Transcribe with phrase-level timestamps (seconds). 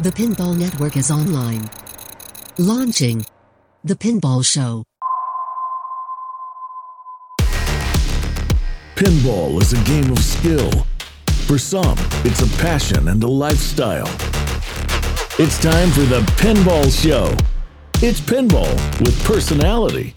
[0.00, 1.68] The Pinball Network is online.
[2.56, 3.26] Launching
[3.82, 4.84] The Pinball Show.
[8.94, 10.70] Pinball is a game of skill.
[11.48, 14.06] For some, it's a passion and a lifestyle.
[15.36, 17.36] It's time for the Pinball Show.
[18.00, 20.14] It's pinball with personality.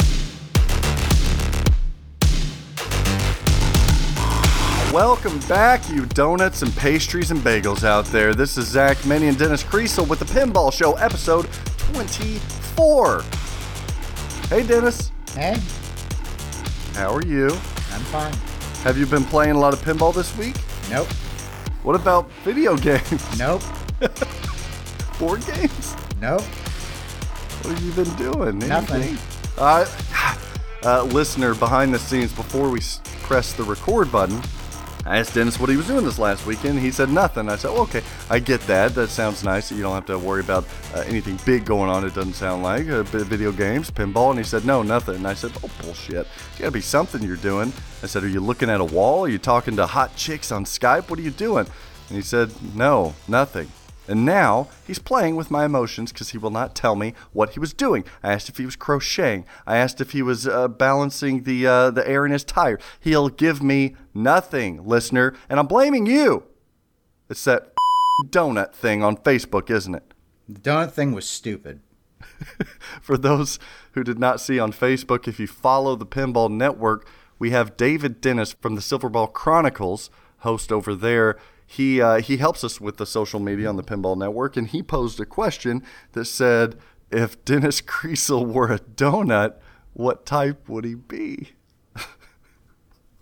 [4.92, 8.34] Welcome back, you donuts and pastries and bagels out there.
[8.36, 11.48] This is Zach Meny and Dennis Kriesel with the Pinball Show, episode
[11.94, 13.24] 24.
[14.50, 15.14] Hey, Dennis.
[15.34, 15.56] Hey,
[16.94, 17.46] How are you?
[17.46, 18.34] I'm fine.
[18.84, 20.58] Have you been playing a lot of pinball this week?
[20.90, 21.08] Nope.
[21.84, 23.40] What about video games?
[23.40, 23.64] Nope.
[25.20, 25.96] Board games?
[26.20, 26.42] Nope.
[26.42, 28.60] What have you been doing?
[28.60, 29.04] Nothing.
[29.04, 29.18] Anything?
[29.58, 29.86] Uh,
[30.84, 32.82] uh, listener, behind the scenes, before we
[33.22, 34.42] press the record button,
[35.06, 36.80] I asked Dennis what he was doing this last weekend.
[36.80, 37.50] He said nothing.
[37.50, 38.94] I said, oh, okay, I get that.
[38.94, 42.06] That sounds nice that you don't have to worry about uh, anything big going on,
[42.06, 42.88] it doesn't sound like.
[42.88, 44.30] Uh, video games, pinball.
[44.30, 45.16] And he said, no, nothing.
[45.16, 46.28] And I said, oh, bullshit.
[46.28, 47.74] It's gotta be something you're doing.
[48.04, 49.26] I said, are you looking at a wall?
[49.26, 51.10] Are you talking to hot chicks on Skype?
[51.10, 51.66] What are you doing?
[52.10, 53.72] And he said, no, nothing.
[54.12, 57.62] And now he's playing with my emotions because he will not tell me what he
[57.62, 58.04] was doing.
[58.22, 59.46] I asked if he was crocheting.
[59.66, 62.78] I asked if he was uh, balancing the uh, the air in his tire.
[63.00, 66.44] He'll give me nothing, listener, and I'm blaming you.
[67.30, 67.72] It's that
[68.26, 70.14] donut thing on Facebook, isn't it?
[70.50, 71.80] The donut thing was stupid.
[73.02, 73.60] For those
[73.94, 77.08] who did not see on Facebook, if you follow the Pinball Network,
[77.40, 80.10] we have David Dennis from the Silverball Chronicles,
[80.40, 81.38] host over there.
[81.72, 84.84] He uh, he helps us with the social media on the Pinball Network, and he
[84.84, 86.78] posed a question that said,
[87.10, 89.56] "If Dennis Kriesel were a donut,
[89.94, 91.52] what type would he be?"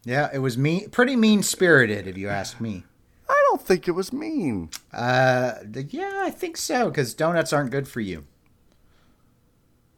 [0.03, 2.85] Yeah, it was mean, pretty mean spirited, if you ask me.
[3.29, 4.71] I don't think it was mean.
[4.91, 5.53] Uh,
[5.89, 8.25] yeah, I think so because donuts aren't good for you.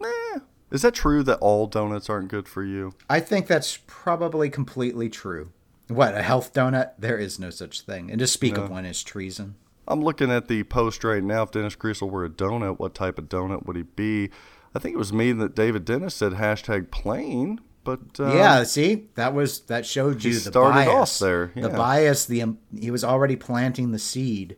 [0.04, 0.40] Eh.
[0.72, 2.96] Is that true that all donuts aren't good for you?
[3.10, 5.54] I think that's probably completely true.
[5.96, 6.92] What a health donut?
[6.98, 9.56] There is no such thing, and to speak of one is treason.
[9.88, 11.44] I'm looking at the post right now.
[11.44, 14.30] If Dennis Kriesel were a donut, what type of donut would he be?
[14.74, 19.08] I think it was me that David Dennis said hashtag plain, but uh, yeah, see,
[19.16, 20.90] that was that showed you he the started bias.
[20.90, 22.26] off there, The bias.
[22.26, 24.56] The um, he was already planting the seed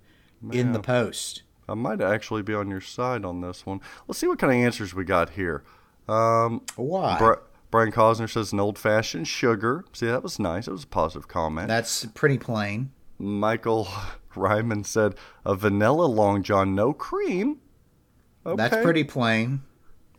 [0.51, 1.43] in the post.
[1.67, 3.79] I might actually be on your side on this one.
[4.07, 5.63] Let's see what kind of answers we got here.
[6.07, 7.17] Um, Why?
[7.73, 9.83] Brian Cosner says an old fashioned sugar.
[9.93, 10.65] See, that was nice.
[10.65, 11.67] That was a positive comment.
[11.67, 12.91] That's pretty plain.
[13.17, 13.87] Michael
[14.35, 17.61] Ryman said a vanilla long john, no cream.
[18.45, 18.57] Okay.
[18.57, 19.63] That's pretty plain.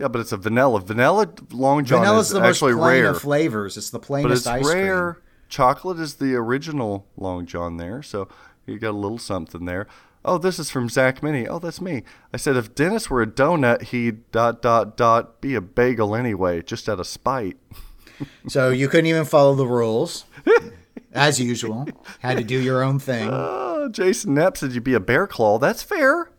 [0.01, 0.81] Yeah, but it's a vanilla.
[0.81, 3.11] Vanilla long john Vanilla's is the most plain rare.
[3.11, 3.77] of flavors.
[3.77, 5.13] It's the plainest but it's ice rare.
[5.13, 5.23] cream.
[5.49, 8.27] Chocolate is the original Long John there, so
[8.67, 9.87] you got a little something there.
[10.25, 11.47] Oh, this is from Zach Meny.
[11.47, 12.03] Oh, that's me.
[12.33, 16.63] I said if Dennis were a donut, he'd dot dot dot be a bagel anyway,
[16.63, 17.57] just out of spite.
[18.47, 20.25] So you couldn't even follow the rules,
[21.13, 21.89] as usual.
[22.21, 23.29] Had to do your own thing.
[23.33, 25.59] Oh, Jason Knapp said you'd be a bear claw.
[25.59, 26.31] That's fair.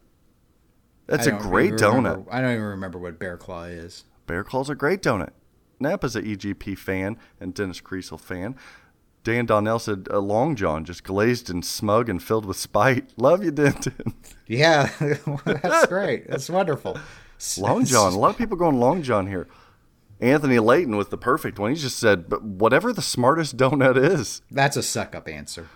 [1.06, 1.96] That's a great donut.
[1.96, 4.06] remember- I don't even remember what bear claw is.
[4.26, 5.30] Bear Claw's a great donut.
[5.80, 8.56] Knapp is a EGP fan and Dennis Kriesel fan.
[9.26, 13.12] Dan Donnell said a Long John, just glazed and smug and filled with spite.
[13.18, 14.14] Love you, Denton.
[14.46, 14.92] Yeah,
[15.46, 16.30] that's great.
[16.30, 16.98] That's wonderful.
[17.58, 18.14] Long John.
[18.14, 19.48] A lot of people going Long John here.
[20.22, 21.72] Anthony Layton with the perfect one.
[21.72, 24.44] He just said, but whatever the smartest donut is.
[24.52, 25.70] That's a suck up answer.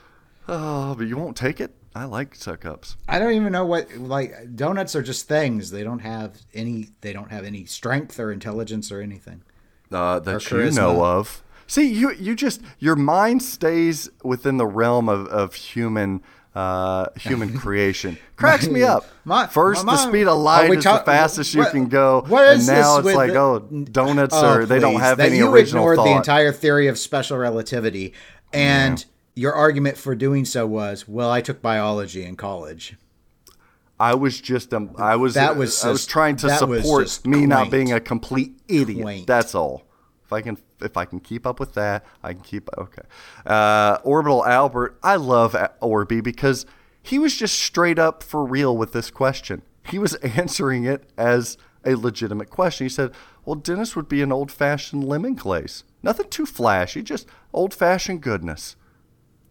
[0.48, 1.74] Oh, but you won't take it?
[1.96, 2.98] I like suck ups.
[3.08, 5.72] I don't even know what like donuts are just things.
[5.72, 6.90] They don't have any.
[7.02, 9.42] They don't have any strength or intelligence or anything.
[9.92, 11.42] Uh, that Or you know of.
[11.70, 16.22] See, you you just your mind stays within the realm of, of human
[16.56, 18.18] uh, human creation.
[18.36, 19.06] Cracks me up.
[19.24, 22.24] My- First, my the speed of light is talk- the fastest you what- can go,
[22.28, 25.28] what and now this it's like, the- oh, donuts Oh, are they don't have that
[25.28, 26.06] any you original ignored thought.
[26.06, 28.14] the entire theory of special relativity,
[28.52, 29.06] and
[29.36, 32.96] your argument for doing so was, well, I took biology in college.
[34.00, 37.46] I was just um, I was That was I was trying to support just me
[37.46, 39.04] not being a complete idiot.
[39.04, 39.28] Quaint.
[39.28, 39.84] That's all.
[40.30, 43.02] If I can if I can keep up with that, I can keep okay.
[43.48, 46.68] Uh, Orbital Albert, I love Orby because
[47.02, 49.64] he was just straight up for real with this question.
[49.88, 52.86] He was answering it as a legitimate question.
[52.86, 53.12] He said,
[53.44, 55.84] "Well, Dennis would be an old-fashioned lemon glaze.
[56.04, 58.76] Nothing too flashy, just old-fashioned goodness."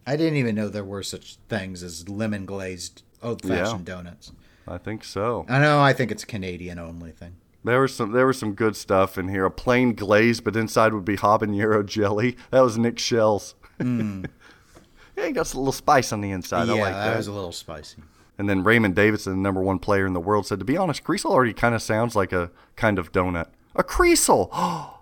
[0.07, 4.31] I didn't even know there were such things as lemon glazed old fashioned donuts.
[4.65, 5.45] I think so.
[5.49, 5.81] I know.
[5.81, 7.35] I think it's a Canadian only thing.
[7.63, 9.45] There was some there was some good stuff in here.
[9.45, 12.37] A plain glaze, but inside would be habanero jelly.
[12.51, 13.55] That was Nick Shell's.
[13.79, 14.25] Hmm.
[15.17, 16.69] yeah, he got a little spice on the inside.
[16.69, 17.17] I yeah, like that that.
[17.17, 18.01] was a little spicy.
[18.37, 21.03] And then Raymond Davidson, the number one player in the world, said, to be honest,
[21.03, 23.47] Kriesel already kind of sounds like a kind of donut.
[23.75, 24.49] A Kriesel!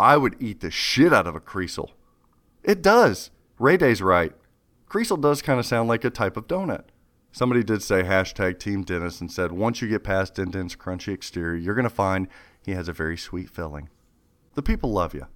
[0.00, 1.90] I would eat the shit out of a Kriesel.
[2.64, 3.30] It does.
[3.58, 4.32] Ray Day's right.
[4.88, 6.84] Kriesel does kind of sound like a type of donut.
[7.36, 11.54] Somebody did say hashtag Team Dennis and said, once you get past Din's crunchy exterior,
[11.54, 12.28] you're going to find
[12.64, 13.90] he has a very sweet filling.
[14.54, 15.26] The people love you.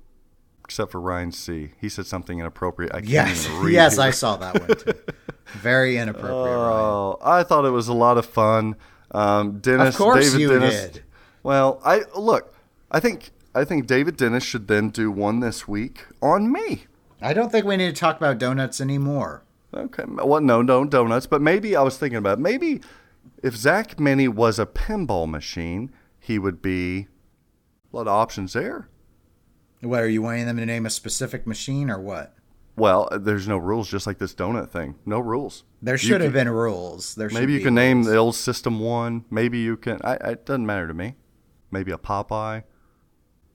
[0.65, 1.73] Except for Ryan C.
[1.79, 2.95] He said something inappropriate.
[2.95, 4.05] I can't Yes, even read yes, here.
[4.07, 4.95] I saw that one too.
[5.59, 6.33] Very inappropriate.
[6.57, 6.73] Ryan.
[6.73, 8.77] Oh, I thought it was a lot of fun.
[9.11, 10.83] Um, Dennis, Of course David you Dennis.
[10.93, 11.03] did.
[11.43, 12.55] Well, I look.
[12.91, 16.87] I think I think David Dennis should then do one this week on me.
[17.21, 19.43] I don't think we need to talk about donuts anymore.
[19.73, 20.05] Okay.
[20.07, 22.81] Well, no, no donuts, but maybe I was thinking about maybe
[23.43, 27.07] if Zach Meny was a pinball machine, he would be
[27.93, 28.89] a lot of options there.
[29.81, 32.35] What are you wanting them to name a specific machine or what?
[32.77, 34.95] Well, uh, there's no rules, just like this donut thing.
[35.07, 35.65] No rules.
[35.83, 37.15] There You should have can- been rules.
[37.15, 39.25] There Maybe you can name the old System One.
[39.31, 40.01] Maybe you can.
[40.03, 41.15] I, it doesn't matter to me.
[41.71, 42.65] Maybe a Popeye.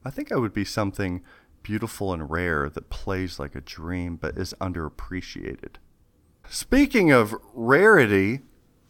[0.04, 1.22] I think I would be something
[1.64, 5.76] beautiful and rare that plays like a dream but is underappreciated.
[6.50, 8.42] Speaking of rarity,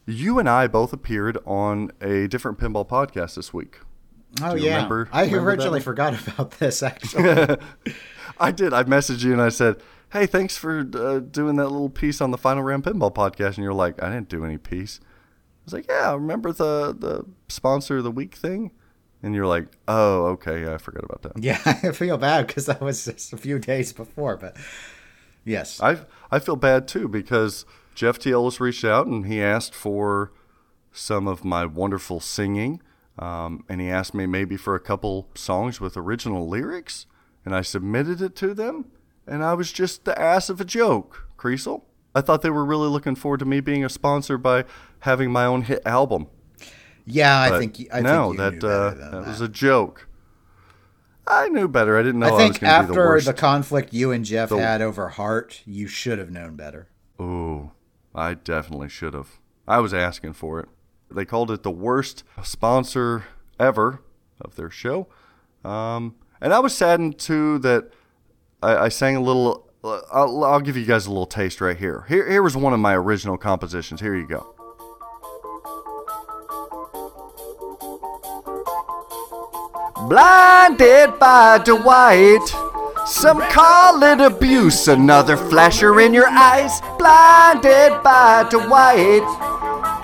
[0.06, 3.80] you and I both appeared on a different pinball podcast this week.
[4.42, 7.58] Oh yeah, remember- I remember originally forgot about this actually.
[8.40, 8.74] I did.
[8.74, 9.78] I messaged you and I said,
[10.12, 13.60] "Hey, thanks for uh, doing that little piece on the Final Round Pinball podcast." And
[13.60, 15.06] you're like, "I didn't do any piece." I
[15.64, 18.72] was like, "Yeah, remember the the sponsor of the week thing?"
[19.24, 22.66] And you're like, "Oh, okay, yeah, I forgot about that." yeah, I feel bad because
[22.66, 24.58] that was just a few days before, but
[25.46, 26.00] yes, I
[26.32, 30.32] I feel bad too because Jeff Teolis reached out and he asked for
[30.92, 32.82] some of my wonderful singing,
[33.20, 37.06] um, and he asked me maybe for a couple songs with original lyrics,
[37.46, 38.86] and I submitted it to them,
[39.28, 41.84] and I was just the ass of a joke, Kriesel.
[42.14, 44.64] I thought they were really looking forward to me being a sponsor by
[45.00, 46.28] having my own hit album.
[47.06, 49.28] yeah, I But think I no, think that uh, that that.
[49.28, 50.08] was a joke.
[51.28, 51.98] I knew better.
[51.98, 53.26] I didn't know I, I think going to be the after worst.
[53.26, 56.88] the conflict you and Jeff The- had over Hart, you should have known better.
[57.20, 57.72] Ooh,
[58.14, 59.40] I definitely should have.
[59.68, 60.70] I was asking for it.
[61.10, 63.26] They called it the worst sponsor
[63.60, 64.02] ever
[64.42, 65.08] of their show.
[65.64, 67.90] Um, and I was saddened too that
[68.62, 69.70] I, I sang a little.
[69.84, 72.06] Uh, I'll, I'll give you guys a little taste right here.
[72.08, 74.02] Here, here was one of my original compositions.
[74.02, 74.55] Here you go.
[80.08, 82.48] Blinded by Dwight.
[83.08, 86.80] Some call it abuse, another flasher in your eyes.
[87.00, 89.24] Blinded by Dwight.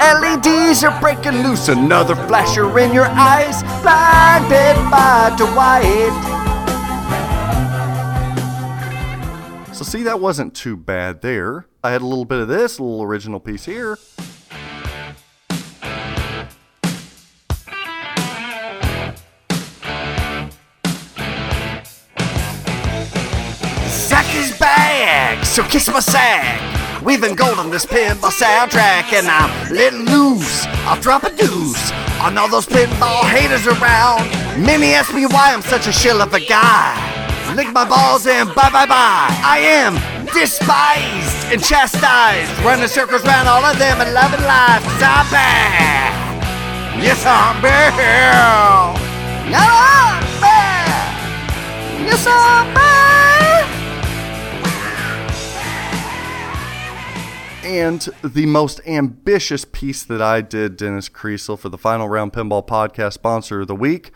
[0.01, 3.62] LEDs are breaking loose, another flasher in your eyes.
[3.83, 6.42] Blinded by Dwight.
[9.75, 11.68] So, see, that wasn't too bad there.
[11.83, 14.00] I had a little bit of this, a little original piece here.
[25.51, 27.03] So kiss my sack.
[27.03, 30.65] Weaving gold on this pinball soundtrack, and I'm letting loose.
[30.88, 34.31] I'll drop a deuce on all those pinball haters around.
[34.56, 36.95] Many ask me why I'm such a shill of a guy.
[37.53, 39.27] Lick my balls and bye bye bye.
[39.44, 40.00] I am
[40.31, 44.84] despised and chastised, running circles around all of them and loving life.
[44.84, 46.15] Cause I'm back.
[47.03, 47.91] Yes, I'm back.
[49.51, 52.08] Now I'm back.
[52.08, 53.30] Yes, I'm back.
[57.63, 62.65] And the most ambitious piece that I did, Dennis Kriesel, for the Final Round Pinball
[62.65, 64.12] Podcast sponsor of the week,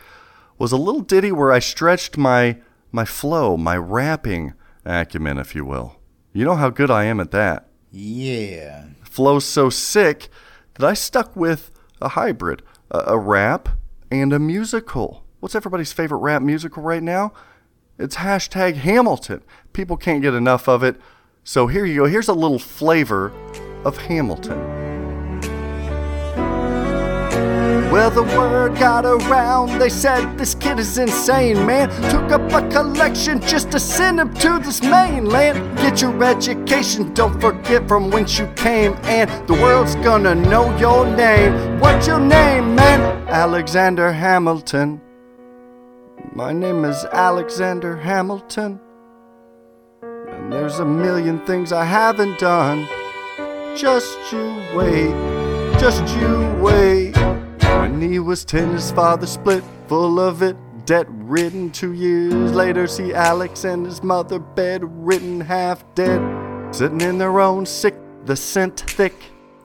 [0.58, 2.58] was a little ditty where I stretched my
[2.92, 4.54] my flow, my rapping
[4.86, 6.00] acumen, if you will.
[6.34, 7.68] You know how good I am at that.
[7.92, 8.86] Yeah.
[9.04, 10.30] Flow's so sick
[10.76, 11.72] that I stuck with
[12.02, 13.70] a hybrid, a, a rap
[14.10, 15.24] and a musical.
[15.40, 17.32] What's everybody's favorite rap musical right now?
[18.00, 19.44] It's hashtag Hamilton.
[19.74, 20.98] People can't get enough of it.
[21.48, 22.06] So here you go.
[22.06, 23.32] Here's a little flavor
[23.84, 24.60] of Hamilton.
[27.92, 29.80] Well, the word got around.
[29.80, 31.90] They said this kid is insane, man.
[32.10, 35.78] Took up a collection just to send him to this mainland.
[35.78, 38.94] Get your education, don't forget from whence you came.
[39.04, 41.80] And the world's gonna know your name.
[41.80, 43.28] What's your name, man?
[43.28, 45.00] Alexander Hamilton.
[46.34, 48.80] My name is Alexander Hamilton.
[50.46, 52.88] And there's a million things I haven't done.
[53.76, 55.10] Just you wait,
[55.80, 57.18] just you wait.
[57.80, 61.72] When he was ten, his father split, full of it, debt ridden.
[61.72, 66.22] Two years later, see Alex and his mother bedridden, half dead,
[66.76, 69.16] sitting in their own sick, the scent thick.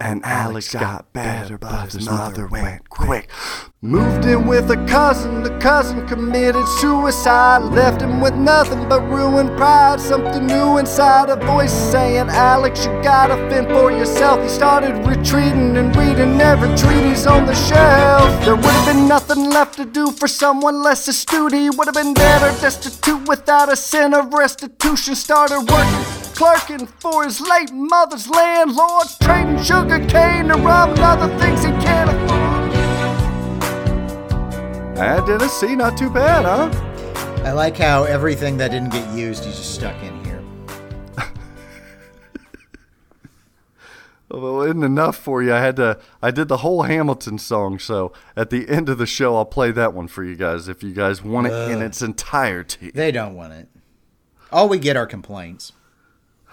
[0.02, 3.28] And Alex got better, but his mother went quick.
[3.82, 7.58] Moved in with a cousin, the cousin committed suicide.
[7.58, 10.00] Left him with nothing but ruined pride.
[10.00, 14.42] Something new inside, a voice saying, Alex, you gotta fend for yourself.
[14.42, 18.44] He started retreating and reading every treatise on the shelf.
[18.46, 21.52] There would have been nothing left to do for someone less astute.
[21.52, 25.14] He would have been dead or destitute without a sin of restitution.
[25.14, 31.28] Started working clerking for his late mother's landlord, trading sugar cane to rum and other
[31.38, 32.70] things he can't afford.
[34.98, 36.70] Ah, Dennis, see, not too bad, huh?
[37.44, 40.42] I like how everything that didn't get used, you just stuck in here.
[44.30, 45.52] Well, it isn't enough for you.
[45.52, 45.98] I had to.
[46.22, 49.72] I did the whole Hamilton song, so at the end of the show, I'll play
[49.72, 52.92] that one for you guys if you guys want it in its entirety.
[52.94, 53.68] They don't want it.
[54.52, 55.72] All we get are complaints.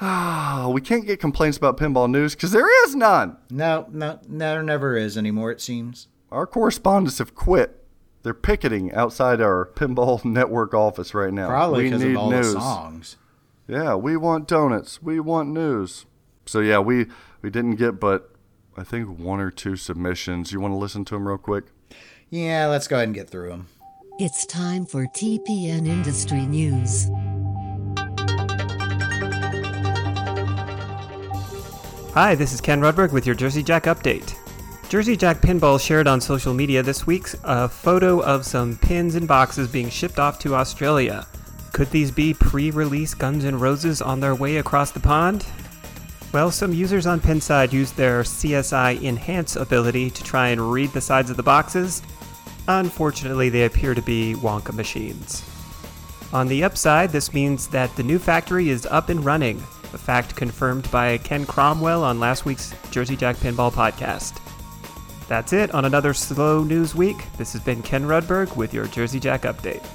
[0.01, 3.37] Oh, we can't get complaints about pinball news because there is none.
[3.49, 6.07] No, no, there never is anymore, it seems.
[6.31, 7.83] Our correspondents have quit.
[8.23, 11.47] They're picketing outside our pinball network office right now.
[11.47, 12.53] Probably we because need of all news.
[12.53, 13.17] the songs.
[13.67, 15.01] Yeah, we want donuts.
[15.01, 16.05] We want news.
[16.45, 17.07] So yeah, we
[17.41, 18.31] we didn't get but
[18.77, 20.51] I think one or two submissions.
[20.51, 21.65] You want to listen to them real quick?
[22.29, 23.67] Yeah, let's go ahead and get through them.
[24.19, 27.07] It's time for TPN Industry News.
[32.19, 34.33] Hi, this is Ken Rudberg with your Jersey Jack update.
[34.89, 39.27] Jersey Jack Pinball shared on social media this week a photo of some pins and
[39.27, 41.27] boxes being shipped off to Australia.
[41.73, 45.45] Could these be pre release Guns N' Roses on their way across the pond?
[46.33, 51.01] Well, some users on Pinside used their CSI Enhance ability to try and read the
[51.01, 52.01] sides of the boxes.
[52.67, 55.47] Unfortunately, they appear to be Wonka machines.
[56.33, 59.61] On the upside, this means that the new factory is up and running,
[59.93, 64.39] a fact confirmed by Ken Cromwell on last week's Jersey Jack Pinball podcast.
[65.27, 67.17] That's it on another slow news week.
[67.37, 69.85] This has been Ken Rudberg with your Jersey Jack update.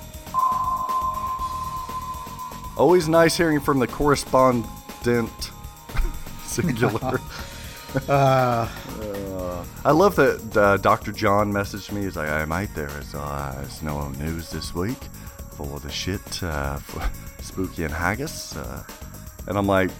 [2.76, 5.50] Always nice hearing from the correspondent
[6.44, 7.20] singular.
[8.08, 8.66] Uh,
[9.84, 11.12] I love that uh, Dr.
[11.12, 12.04] John messaged me.
[12.04, 14.96] He's like, I might there is uh, there's no news this week
[15.50, 17.02] for the shit uh, for
[17.42, 18.56] Spooky and Haggis.
[19.46, 19.90] And I'm like,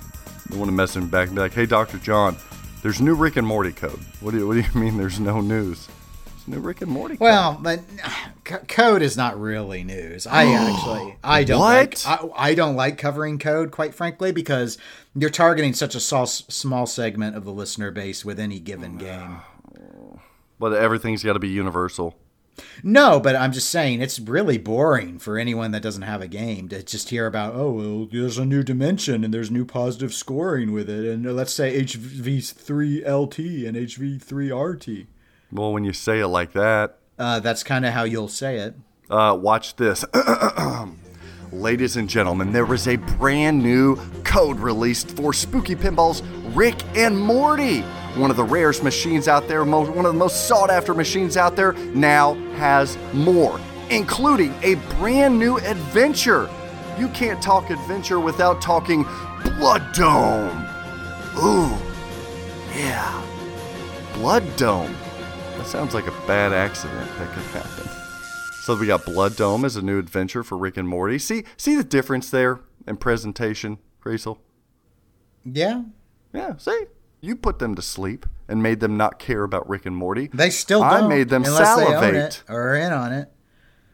[0.53, 1.99] I want to message him back and be like, Hey, Dr.
[1.99, 2.37] John,
[2.83, 4.01] there's new Rick and Morty code.
[4.21, 5.89] What do you, what do you mean there's no news?
[6.27, 7.15] There's new Rick and Morty.
[7.17, 7.21] Code.
[7.21, 7.81] Well, but
[8.49, 10.27] c- code is not really news.
[10.27, 12.05] I actually, I don't What?
[12.05, 14.79] like, I, I don't like covering code, quite frankly, because
[15.15, 19.39] you're targeting such a small, small segment of the listener base with any given game.
[20.59, 22.17] but everything's got to be universal.
[22.83, 26.69] No, but I'm just saying it's really boring for anyone that doesn't have a game
[26.69, 27.55] to just hear about.
[27.55, 31.53] Oh, well, there's a new dimension and there's new positive scoring with it, and let's
[31.55, 35.07] say HV3LT and HV3RT.
[35.51, 38.75] Well, when you say it like that, Uh, that's kind of how you'll say it.
[39.11, 40.05] Uh, watch this.
[41.53, 46.23] Ladies and gentlemen, there was a brand new code released for Spooky Pinball's
[46.55, 47.85] Rick and Morty.
[48.15, 51.37] One of the rarest machines out there, mo- one of the most sought after machines
[51.37, 53.59] out there, now has more,
[53.91, 56.51] including a brand new adventure.
[56.99, 59.05] You can't talk adventure without talking
[59.59, 60.67] Blood Dome.
[61.43, 61.75] Ooh,
[62.77, 63.23] yeah.
[64.15, 64.95] Blood Dome.
[65.57, 67.89] That sounds like a bad accident that could happen.
[68.65, 71.19] So we got Blood Dome as a new adventure for Rick and Morty.
[71.19, 74.39] See, see the difference there in presentation, Cecil?
[75.45, 75.83] Yeah,
[76.33, 76.85] Yeah, see,
[77.23, 80.29] you put them to sleep and made them not care about Rick and Morty.
[80.35, 82.15] they still I don't, made them unless they own salivate.
[82.17, 83.33] it or in on it.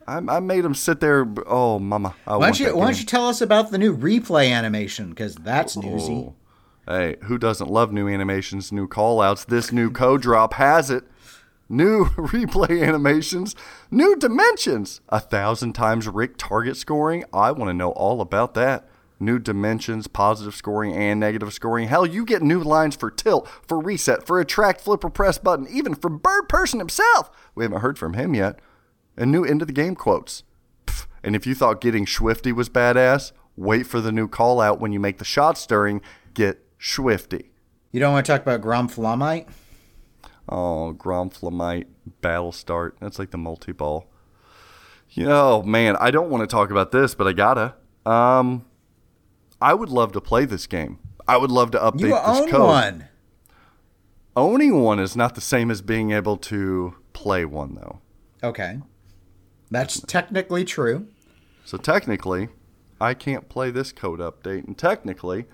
[0.06, 1.26] I, I made them sit there.
[1.46, 4.50] Oh, mama, I Why don't you Why don't you tell us about the new replay
[4.50, 5.10] animation?
[5.10, 6.12] Because that's newsy.
[6.12, 6.34] Oh.
[6.86, 9.44] Hey, who doesn't love new animations, new callouts?
[9.44, 11.04] This new code drop has it.
[11.68, 13.54] New replay animations,
[13.90, 17.24] new dimensions, a thousand times Rick target scoring.
[17.30, 18.88] I want to know all about that.
[19.20, 21.88] New dimensions, positive scoring, and negative scoring.
[21.88, 25.66] Hell, you get new lines for tilt, for reset, for attract, flip, or press button,
[25.68, 27.30] even from Bird Person himself.
[27.54, 28.60] We haven't heard from him yet.
[29.16, 30.44] And new end of the game quotes.
[30.86, 34.78] Pff, And if you thought getting Swifty was badass, wait for the new call out
[34.78, 36.00] when you make the shot stirring.
[36.34, 37.50] Get Swifty.
[37.90, 39.48] You don't want to talk about Gromflomite?
[40.48, 41.86] Oh, Gromflomite
[42.20, 42.96] Battle Start.
[43.00, 44.06] That's like the multi ball.
[45.10, 47.74] You know, man, I don't want to talk about this, but I gotta.
[48.06, 48.64] Um,
[49.60, 50.98] I would love to play this game.
[51.26, 52.60] I would love to update You this own code.
[52.60, 53.08] one.
[54.36, 58.00] Owning one is not the same as being able to play one, though.
[58.42, 58.78] Okay,
[59.70, 61.08] that's technically true.
[61.64, 62.48] So technically,
[63.00, 65.46] I can't play this code update, and technically,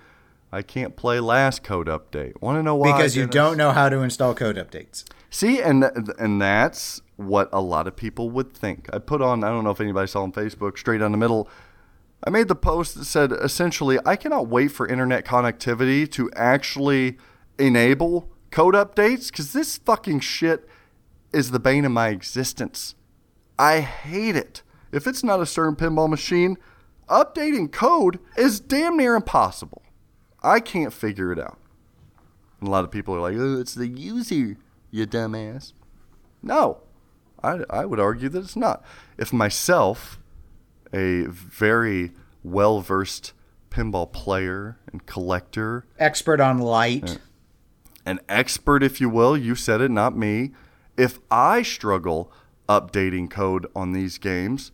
[0.51, 2.39] I can't play last code update.
[2.41, 2.91] Want to know why?
[2.95, 5.03] Because you don't know how to install code updates.
[5.31, 5.83] See, and
[6.19, 8.87] and that's what a lot of people would think.
[8.93, 11.49] I put on, I don't know if anybody saw on Facebook, straight down the middle.
[12.23, 17.17] I made the post that said essentially, I cannot wait for internet connectivity to actually
[17.59, 20.67] enable code updates because this fucking shit
[21.33, 22.95] is the bane of my existence.
[23.59, 24.63] I hate it.
[24.91, 26.57] If it's not a certain pinball machine,
[27.09, 29.81] updating code is damn near impossible.
[30.41, 31.57] I can't figure it out.
[32.59, 34.57] And a lot of people are like, oh, it's the user,
[34.91, 35.73] you dumbass.
[36.41, 36.81] No,
[37.43, 38.83] I, I would argue that it's not.
[39.17, 40.19] If myself,
[40.95, 43.33] a very well versed
[43.69, 47.09] pinball player and collector, Expert on light.
[47.11, 47.15] Uh,
[48.05, 50.51] an expert, if you will, you said it, not me,
[50.95, 52.31] if I struggle
[52.69, 54.71] updating code on these games,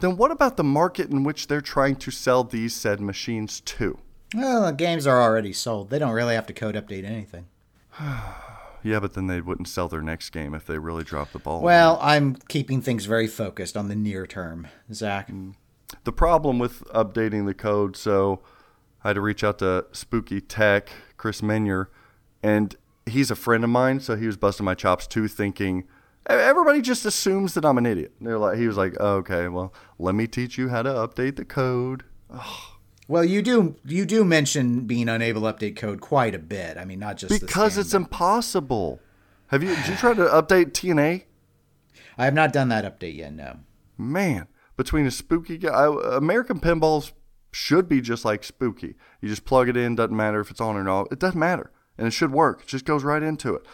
[0.00, 3.98] then what about the market in which they're trying to sell these said machines to?
[4.34, 5.90] Well, the games are already sold.
[5.90, 7.46] They don't really have to code update anything.
[8.84, 11.62] Yeah, but then they wouldn't sell their next game if they really dropped the ball.
[11.62, 15.30] Well, I'm keeping things very focused on the near term, Zach.
[15.30, 15.54] Mm.
[16.04, 18.40] the problem with updating the code, so
[19.02, 21.88] I had to reach out to Spooky Tech, Chris Menier,
[22.42, 22.76] and
[23.06, 25.84] he's a friend of mine, so he was busting my chops too, thinking
[26.26, 28.12] everybody just assumes that I'm an idiot.
[28.20, 31.36] They're like, he was like, oh, okay, well, let me teach you how to update
[31.36, 32.04] the code.
[33.06, 36.78] Well, you do you do mention being unable to update code quite a bit.
[36.78, 39.00] I mean, not just Because it's impossible.
[39.48, 39.74] Have you?
[39.74, 41.24] Did you try to update TNA?
[42.16, 43.32] I have not done that update yet.
[43.32, 43.58] No.
[43.98, 44.46] Man,
[44.76, 47.12] between a spooky guy, American pinballs
[47.52, 48.94] should be just like spooky.
[49.20, 51.08] You just plug it in, doesn't matter if it's on or not.
[51.12, 52.62] It doesn't matter, and it should work.
[52.62, 53.66] It just goes right into it.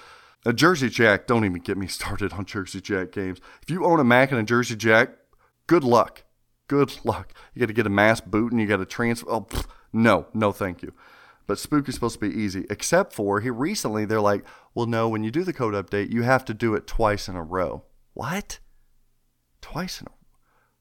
[0.45, 3.41] A Jersey Jack, don't even get me started on Jersey Jack games.
[3.63, 5.11] If you own a Mac and a Jersey Jack,
[5.67, 6.25] good luck.
[6.71, 7.35] Good luck.
[7.53, 9.27] You got to get a mass boot and you got to transfer.
[9.29, 10.93] Oh, pff, no, no, thank you.
[11.49, 15.25] But Spooky's supposed to be easy, except for he recently they're like, well, no, when
[15.25, 17.83] you do the code update, you have to do it twice in a row.
[18.15, 18.61] What?
[19.61, 20.11] Twice in a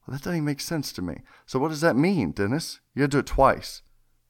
[0.06, 1.22] well, that doesn't even make sense to me.
[1.48, 2.82] So what does that mean, Dennis?
[2.94, 3.82] You have to do it twice.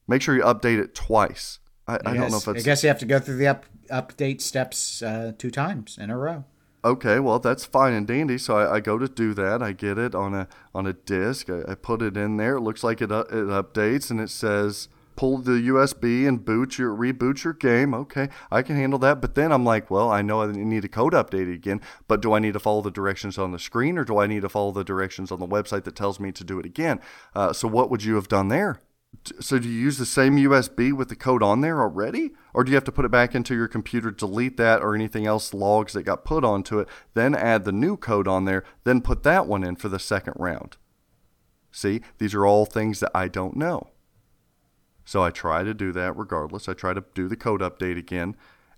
[0.08, 1.60] Make sure you update it twice.
[1.88, 3.48] I, I, don't know guess- if that's I guess you have to go through the
[3.48, 6.46] up, update steps uh, two times in a row.
[6.84, 7.20] Okay.
[7.20, 8.38] Well, that's fine and dandy.
[8.38, 9.62] So I, I go to do that.
[9.62, 11.50] I get it on a on a disc.
[11.50, 12.58] I, I put it in there.
[12.58, 14.90] It looks like it uh, it updates and it says
[15.20, 17.94] pull the USB and boot your reboot your game.
[17.94, 19.20] Okay, I can handle that.
[19.20, 21.82] But then I'm like, well, I know I need a code update again.
[22.08, 24.44] But do I need to follow the directions on the screen or do I need
[24.44, 27.02] to follow the directions on the website that tells me to do it again?
[27.36, 28.80] Uh, so what would you have done there?
[29.40, 32.72] So do you use the same USB with the code on there already, or do
[32.72, 35.94] you have to put it back into your computer, delete that or anything else logs
[35.94, 39.46] that got put onto it, then add the new code on there, then put that
[39.46, 40.78] one in for the second round?
[41.72, 43.90] See, these are all things that I don't know.
[45.06, 46.70] So I try to do that regardless.
[46.70, 48.36] I try to do the code update again,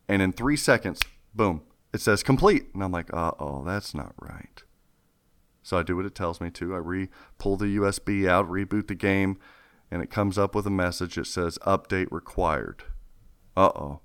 [0.07, 1.01] and in three seconds,
[1.33, 1.61] boom,
[1.93, 4.63] it says complete, and I'm like, uh oh, that's not right.
[5.63, 6.73] So I do what it tells me to.
[6.73, 9.37] I re pull the USB out, reboot the game,
[9.91, 12.84] and it comes up with a message that says update required.
[13.56, 13.99] Uh oh.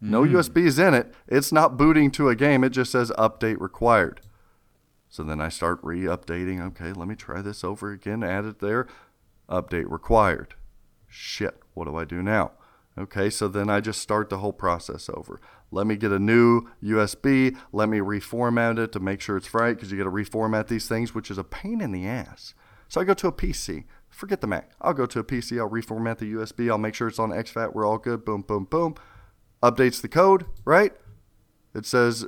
[0.00, 1.12] No USB is in it.
[1.26, 2.62] It's not booting to a game.
[2.62, 4.20] It just says update required.
[5.08, 6.60] So then I start re updating.
[6.68, 8.22] Okay, let me try this over again.
[8.22, 8.86] Add it there.
[9.48, 10.54] Update required.
[11.08, 12.52] Shit, what do I do now?
[12.96, 15.40] Okay, so then I just start the whole process over.
[15.70, 17.56] Let me get a new USB.
[17.72, 20.86] Let me reformat it to make sure it's right because you got to reformat these
[20.86, 22.54] things, which is a pain in the ass.
[22.88, 23.84] So I go to a PC.
[24.14, 24.70] Forget the Mac.
[24.80, 25.58] I'll go to a PC.
[25.58, 26.70] I'll reformat the USB.
[26.70, 27.74] I'll make sure it's on exFAT.
[27.74, 28.24] We're all good.
[28.24, 28.94] Boom, boom, boom.
[29.62, 30.92] Updates the code, right?
[31.74, 32.24] It says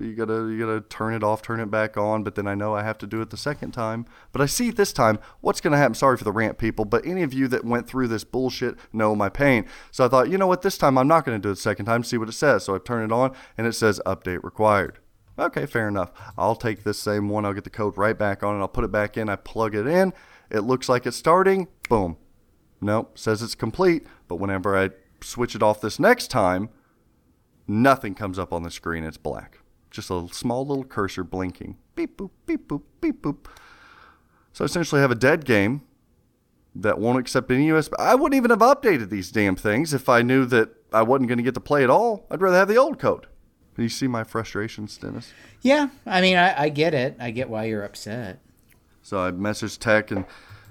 [0.00, 2.74] you gotta you gotta turn it off, turn it back on, but then I know
[2.74, 4.06] I have to do it the second time.
[4.32, 5.94] But I see this time what's gonna happen.
[5.94, 9.14] Sorry for the rant, people, but any of you that went through this bullshit know
[9.14, 9.66] my pain.
[9.90, 11.86] So I thought, you know what, this time I'm not gonna do it the second
[11.86, 12.02] time.
[12.02, 12.64] See what it says.
[12.64, 14.98] So I turn it on, and it says update required.
[15.38, 16.10] Okay, fair enough.
[16.36, 17.44] I'll take this same one.
[17.44, 19.28] I'll get the code right back on, and I'll put it back in.
[19.28, 20.12] I plug it in.
[20.52, 21.66] It looks like it's starting.
[21.88, 22.18] Boom.
[22.80, 24.06] Nope, says it's complete.
[24.28, 24.90] But whenever I
[25.22, 26.68] switch it off this next time,
[27.66, 29.02] nothing comes up on the screen.
[29.02, 29.60] It's black.
[29.90, 31.76] Just a small little cursor blinking.
[31.94, 33.46] Beep boop, beep boop, beep boop.
[34.52, 35.82] So essentially, I have a dead game
[36.74, 37.92] that won't accept any USB.
[37.98, 41.38] I wouldn't even have updated these damn things if I knew that I wasn't going
[41.38, 42.26] to get to play at all.
[42.30, 43.26] I'd rather have the old code.
[43.78, 45.32] You see my frustrations, Dennis?
[45.62, 47.16] Yeah, I mean, I, I get it.
[47.18, 48.40] I get why you're upset.
[49.02, 50.24] So I messaged Tech, and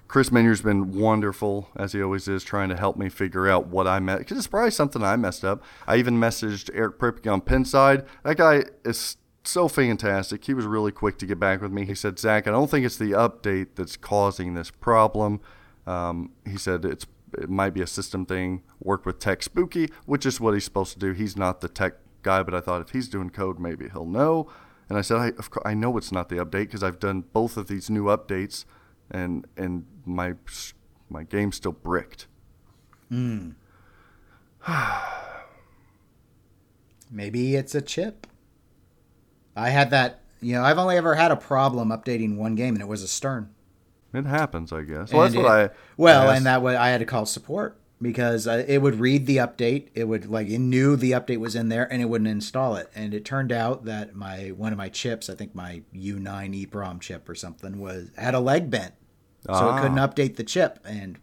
[0.08, 3.88] Chris Menier's been wonderful, as he always is, trying to help me figure out what
[3.88, 4.20] I met.
[4.20, 5.63] Because it's probably something I messed up.
[5.88, 8.06] I even messaged Eric Priepke on Pinside.
[8.24, 10.46] That guy is so fantastic.
[10.46, 11.86] He was really quick to get back with me.
[11.86, 15.41] He said, Zach, I don't think it's the update that's causing this problem.
[15.88, 17.06] Um, he said it's
[17.38, 18.63] it might be a system thing.
[18.80, 21.13] Work with Tech Spooky, which is what he's supposed to do.
[21.13, 24.50] He's not the tech guy, but I thought if he's doing code, maybe he'll know.
[24.91, 27.23] And I said, I, of course, I know it's not the update because I've done
[27.32, 28.65] both of these new updates,
[29.10, 30.34] and and my
[31.10, 32.27] my game's still bricked.
[33.08, 33.51] Hmm.
[37.10, 38.27] Maybe it's a chip.
[39.56, 40.23] I had that.
[40.41, 43.08] You know, I've only ever had a problem updating one game, and it was a
[43.08, 43.49] Stern.
[44.13, 45.13] It happens, I guess.
[45.13, 45.69] Well, And that's what I.
[45.95, 46.36] Well, asked.
[46.36, 49.90] and that was I had to call support because uh, it would read the update.
[49.94, 52.90] It would like it knew the update was in there, and it wouldn't install it.
[52.96, 57.00] And it turned out that my one of my chips, I think my U9 EEPROM
[57.02, 58.94] chip or something, was had a leg bent,
[59.46, 60.08] so it couldn't Ah.
[60.08, 60.80] update the chip.
[60.84, 61.20] And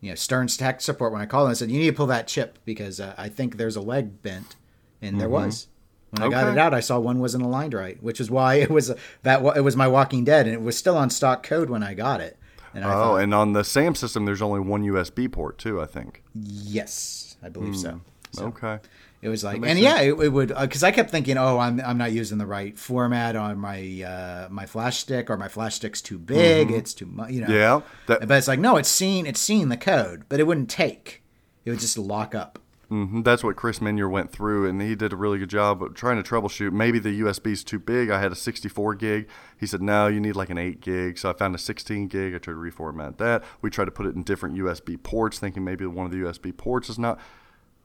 [0.00, 2.06] you know, Stern's tech support when I called them, I said you need to pull
[2.06, 4.56] that chip because uh, I think there's a leg bent,
[5.02, 5.68] and there was.
[6.10, 6.56] When I got Mm-hmm.
[6.56, 8.92] It out, I saw one wasn't aligned right, which is why it was
[9.24, 11.94] that it was my Walking Dead, and it was still on stock code when I
[11.94, 12.38] got it.
[12.74, 15.80] And Oh, and on the SAM system, there's only one USB port too.
[15.80, 16.22] I think.
[16.34, 18.00] Yes, I believe so.
[18.32, 18.78] so Okay.
[19.22, 21.98] It was like, and yeah, it, it would because I kept thinking, oh, I'm I'm
[21.98, 26.02] not using the right format on my uh, my flash stick, or my flash stick's
[26.02, 27.46] too big, it's too much, you know.
[27.46, 27.54] Mm-hmm.
[27.54, 27.80] Yeah.
[28.06, 31.22] That, But it's like, no, it's seen it's seen the code, but it wouldn't take.
[31.64, 32.58] It would just lock up.
[32.90, 35.94] Mhm, that's what Chris Minier went through, and he did a really good job of
[35.94, 36.72] trying to troubleshoot.
[36.72, 38.10] Maybe the USB's too big.
[38.10, 39.28] I had a 64 gig.
[39.58, 41.18] He said, no, you need like an 8 gig.
[41.18, 42.34] So I found a 16 gig.
[42.34, 43.44] I tried to reformat that.
[43.62, 46.56] We tried to put it in different USB ports, thinking maybe one of the USB
[46.56, 47.18] ports is not.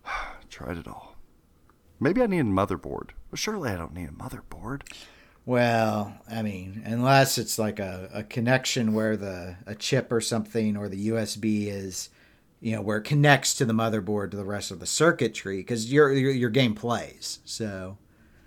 [0.50, 1.16] tried it all.
[2.00, 3.12] Maybe I need a motherboard.
[3.30, 4.82] Well, surely I don't need a motherboard.
[5.46, 10.78] Well, I mean, unless it's like a, a connection where the a chip or something
[10.78, 12.10] or the USB is,
[12.62, 15.92] you know, where it connects to the motherboard to the rest of the circuitry because
[15.92, 17.40] your, your your game plays.
[17.44, 17.98] So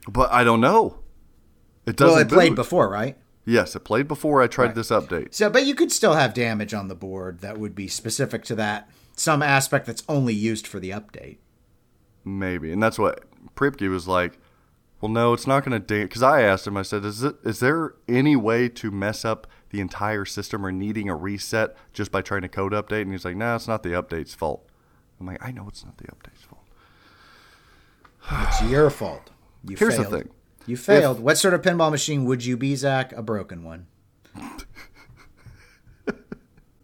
[0.08, 1.00] But I don't know.
[1.84, 2.56] It doesn't well, it played boot.
[2.56, 3.18] before, right?
[3.44, 5.34] Yes, it played before I tried this update.
[5.34, 8.54] So, but you could still have damage on the board that would be specific to
[8.54, 11.36] that some aspect that's only used for the update.
[12.24, 13.24] Maybe, and that's what
[13.54, 14.38] Priepke was like.
[15.00, 16.04] Well, no, it's not going to date.
[16.04, 17.36] Because I asked him, I said, "Is it?
[17.44, 22.12] Is there any way to mess up the entire system or needing a reset just
[22.12, 24.66] by trying to code update?" And he's like, "No, it's not the update's fault."
[25.20, 26.62] I'm like, "I know it's not the update's fault."
[28.48, 29.30] It's your fault.
[29.66, 30.14] You Here's the failed.
[30.14, 30.30] thing.
[30.66, 31.20] You failed.
[31.20, 33.12] what sort of pinball machine would you be, Zach?
[33.12, 33.86] A broken one.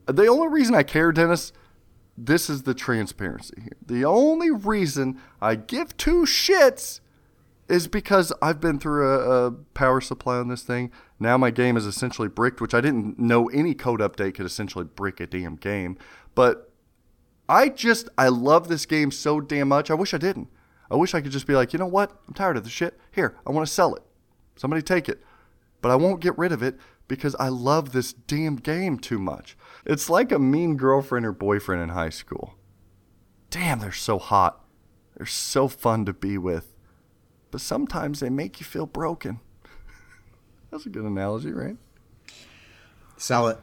[0.07, 1.53] The only reason I care, Dennis,
[2.18, 3.76] this is the transparency here.
[3.85, 7.00] The only reason I give two shits
[7.68, 10.90] is because I've been through a, a power supply on this thing.
[11.20, 14.87] Now my game is essentially bricked, which I didn't know any code update could essentially
[14.87, 15.98] brick a damn game.
[16.35, 16.72] But
[17.46, 19.90] I just, I love this game so damn much.
[19.90, 20.48] I wish I didn't.
[20.90, 22.18] I wish I could just be like, you know what?
[22.26, 22.98] I'm tired of the shit.
[23.12, 24.02] Here, I want to sell it.
[24.56, 25.22] Somebody take it.
[25.83, 29.59] But I won't get rid of it because I love this damn game too much.
[29.85, 32.54] It's like a mean girlfriend or boyfriend in high school.
[33.50, 34.64] Damn, they're so hot.
[35.16, 36.74] They're so fun to be with.
[37.50, 39.40] But sometimes they make you feel broken.
[40.70, 41.76] That's a good analogy, right?
[43.16, 43.59] Sell it.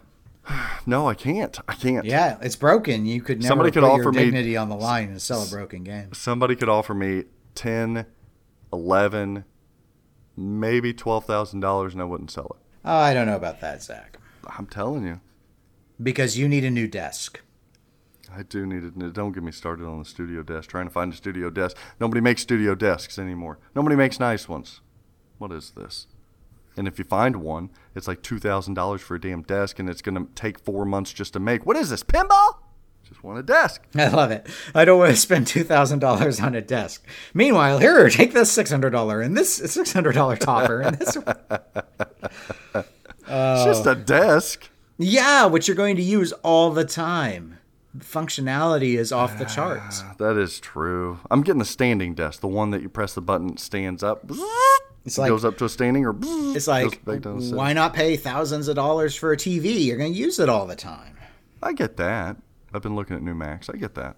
[0.86, 1.60] No, I can't.
[1.68, 2.06] I can't.
[2.06, 3.06] Yeah, it's broken.
[3.06, 5.44] You could never Somebody could put offer your me- dignity on the line and sell
[5.44, 6.14] a broken game.
[6.14, 8.06] Somebody could offer me 10,
[8.72, 9.44] 11,
[10.38, 12.66] maybe $12,000 and I wouldn't sell it.
[12.86, 14.18] Oh, I don't know about that, Zach.
[14.58, 15.20] I'm telling you.
[16.02, 17.42] Because you need a new desk.
[18.34, 19.14] I do need it.
[19.14, 20.70] Don't get me started on the studio desk.
[20.70, 21.76] Trying to find a studio desk.
[22.00, 23.60] Nobody makes studio desks anymore.
[23.76, 24.80] Nobody makes nice ones.
[25.38, 26.08] What is this?
[26.78, 29.90] And if you find one, it's like two thousand dollars for a damn desk, and
[29.90, 31.66] it's gonna take four months just to make.
[31.66, 32.04] What is this?
[32.04, 32.58] Pinball?
[33.04, 33.84] Just want a desk.
[33.96, 34.48] I love it.
[34.76, 37.06] I don't want to spend two thousand dollars on a desk.
[37.34, 41.18] Meanwhile, here, take this six hundred dollar and this six hundred dollar topper and this.
[43.30, 44.70] It's just a desk.
[44.98, 47.58] Yeah, which you're going to use all the time.
[47.98, 50.02] Functionality is off the charts.
[50.06, 51.20] Ah, that is true.
[51.30, 54.28] I'm getting the standing desk, the one that you press the button, stands up,
[55.08, 58.68] It's it like goes up to a standing, or it's like why not pay thousands
[58.68, 59.86] of dollars for a TV?
[59.86, 61.16] You're going to use it all the time.
[61.64, 62.38] I get that.
[62.74, 63.70] I've been looking at new Macs.
[63.70, 64.18] I get that.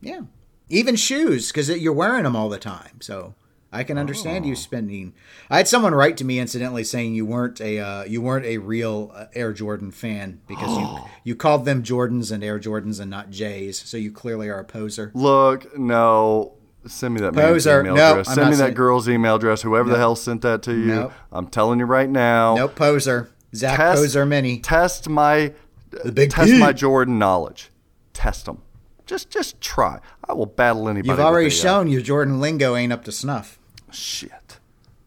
[0.00, 0.22] Yeah.
[0.68, 3.00] Even shoes, because you're wearing them all the time.
[3.00, 3.34] So
[3.72, 4.48] I can understand Oh.
[4.48, 5.12] you spending.
[5.50, 8.58] I had someone write to me incidentally saying you weren't a uh, you weren't a
[8.58, 13.10] real uh, Air Jordan fan because you you called them Jordans and Air Jordans and
[13.10, 13.78] not Jays.
[13.84, 15.10] So you clearly are a poser.
[15.14, 16.54] Look, no.
[16.86, 17.80] Send me that Poser.
[17.80, 18.28] email No, address.
[18.28, 19.62] I'm Send me that girl's email address.
[19.62, 20.86] Whoever the hell sent that to you.
[20.86, 21.12] Nope.
[21.30, 22.54] I'm telling you right now.
[22.56, 23.30] Nope, poser.
[23.54, 24.60] Zach Test- Poser Meny.
[24.60, 25.52] Test my
[25.90, 26.58] The big test P.
[26.58, 27.70] my Jordan knowledge.
[28.14, 28.62] Test them.
[29.06, 29.98] Just just try.
[30.28, 31.08] I will battle anybody.
[31.10, 31.58] You've already AI.
[31.58, 33.58] Uh, shown your Jordan lingo ain't up to snuff.
[33.90, 34.58] Shit.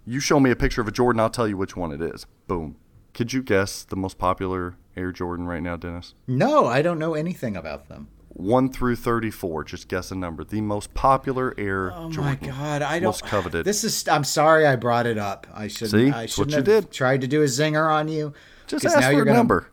[0.05, 2.25] You show me a picture of a Jordan, I'll tell you which one it is.
[2.47, 2.75] Boom.
[3.13, 6.13] Could you guess the most popular Air Jordan right now, Dennis?
[6.27, 8.09] No, I don't know anything about them.
[8.33, 9.63] 1 through 34.
[9.63, 10.43] Just guess a number.
[10.43, 12.23] The most popular Air Oh Jordan.
[12.41, 13.09] my god, I don't.
[13.09, 13.65] Most coveted.
[13.65, 14.07] This is.
[14.07, 15.45] I'm sorry, I brought it up.
[15.53, 15.91] I should.
[15.91, 16.09] See?
[16.09, 16.91] I what shouldn't you have did.
[16.91, 18.33] tried to do a zinger on you.
[18.67, 19.69] just ask now for you're a gonna- number.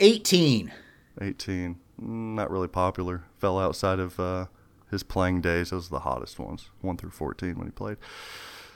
[0.00, 0.72] 18.
[1.20, 1.76] 18.
[2.00, 3.24] Mm, Not really popular.
[3.38, 4.46] Fell outside of uh,
[4.90, 5.70] his playing days.
[5.70, 6.70] Those are the hottest ones.
[6.80, 7.96] 1 through 14 when he played.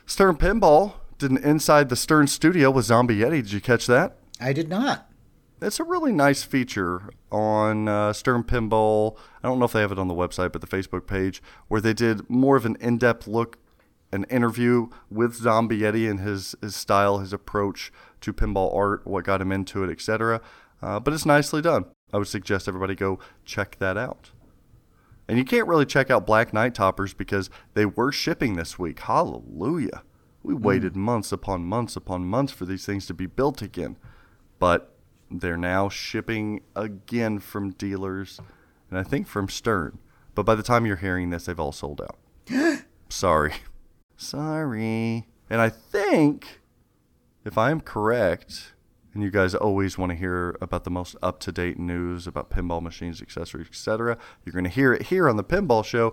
[0.07, 3.43] Stern Pinball did an Inside the Stern Studio with Zombie Yeti.
[3.43, 4.17] Did you catch that?
[4.41, 5.09] I did not.
[5.63, 9.17] It's a really nice feature on uh, Stern Pinball.
[9.43, 11.81] I don't know if they have it on the website, but the Facebook page, where
[11.81, 13.59] they did more of an in depth look,
[14.11, 19.25] an interview with Zombie Yeti and his, his style, his approach to pinball art, what
[19.25, 20.41] got him into it, etc.
[20.83, 21.85] Uh, but it's nicely done.
[22.13, 24.33] I would suggest everybody go check that out.
[25.29, 28.99] And you can't really check out Black Knight Toppers because they were shipping this week.
[28.99, 30.03] Hallelujah.
[30.43, 33.97] We waited months upon months upon months for these things to be built again.
[34.59, 34.92] But
[35.41, 38.41] they're now shipping again from dealers
[38.93, 39.99] and I think from Stern.
[40.35, 42.19] But by the time you're hearing this, they've all sold out.
[43.09, 43.55] Sorry.
[44.19, 45.27] Sorry.
[45.49, 46.61] And I think,
[47.45, 48.75] if I am correct,
[49.15, 52.51] and you guys always want to hear about the most up to date news about
[52.51, 56.13] pinball machines, accessories, etc., you're going to hear it here on the Pinball Show.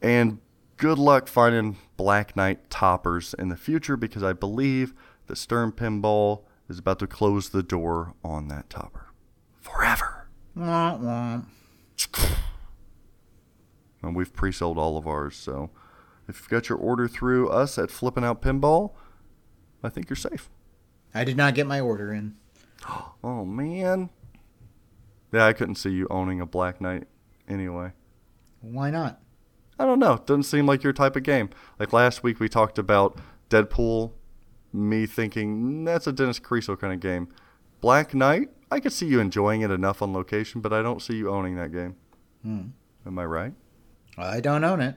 [0.00, 0.38] And
[0.76, 4.92] good luck finding Black Knight toppers in the future because I believe
[5.28, 9.06] the Stern Pinball is about to close the door on that topper
[9.60, 10.26] forever.
[10.56, 11.40] Wah, wah.
[14.02, 15.36] And we've pre sold all of ours.
[15.36, 15.70] So
[16.28, 18.92] if you've got your order through us at Flipping Out Pinball,
[19.82, 20.50] I think you're safe.
[21.14, 22.36] I did not get my order in.
[23.24, 24.10] Oh, man.
[25.32, 27.04] Yeah, I couldn't see you owning a Black Knight
[27.48, 27.92] anyway.
[28.60, 29.20] Why not?
[29.78, 30.16] I don't know.
[30.26, 31.50] Doesn't seem like your type of game.
[31.78, 34.10] Like last week, we talked about Deadpool.
[34.72, 37.28] Me thinking "Mm, that's a Dennis Kriesel kind of game.
[37.80, 41.16] Black Knight, I could see you enjoying it enough on location, but I don't see
[41.16, 41.96] you owning that game.
[42.44, 43.52] Am I right?
[44.16, 44.96] I don't own it.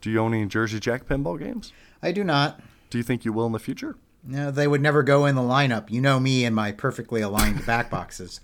[0.00, 1.72] Do you own any Jersey Jack pinball games?
[2.02, 2.60] I do not.
[2.90, 3.96] Do you think you will in the future?
[4.24, 5.90] No, they would never go in the lineup.
[5.90, 8.40] You know me and my perfectly aligned back boxes.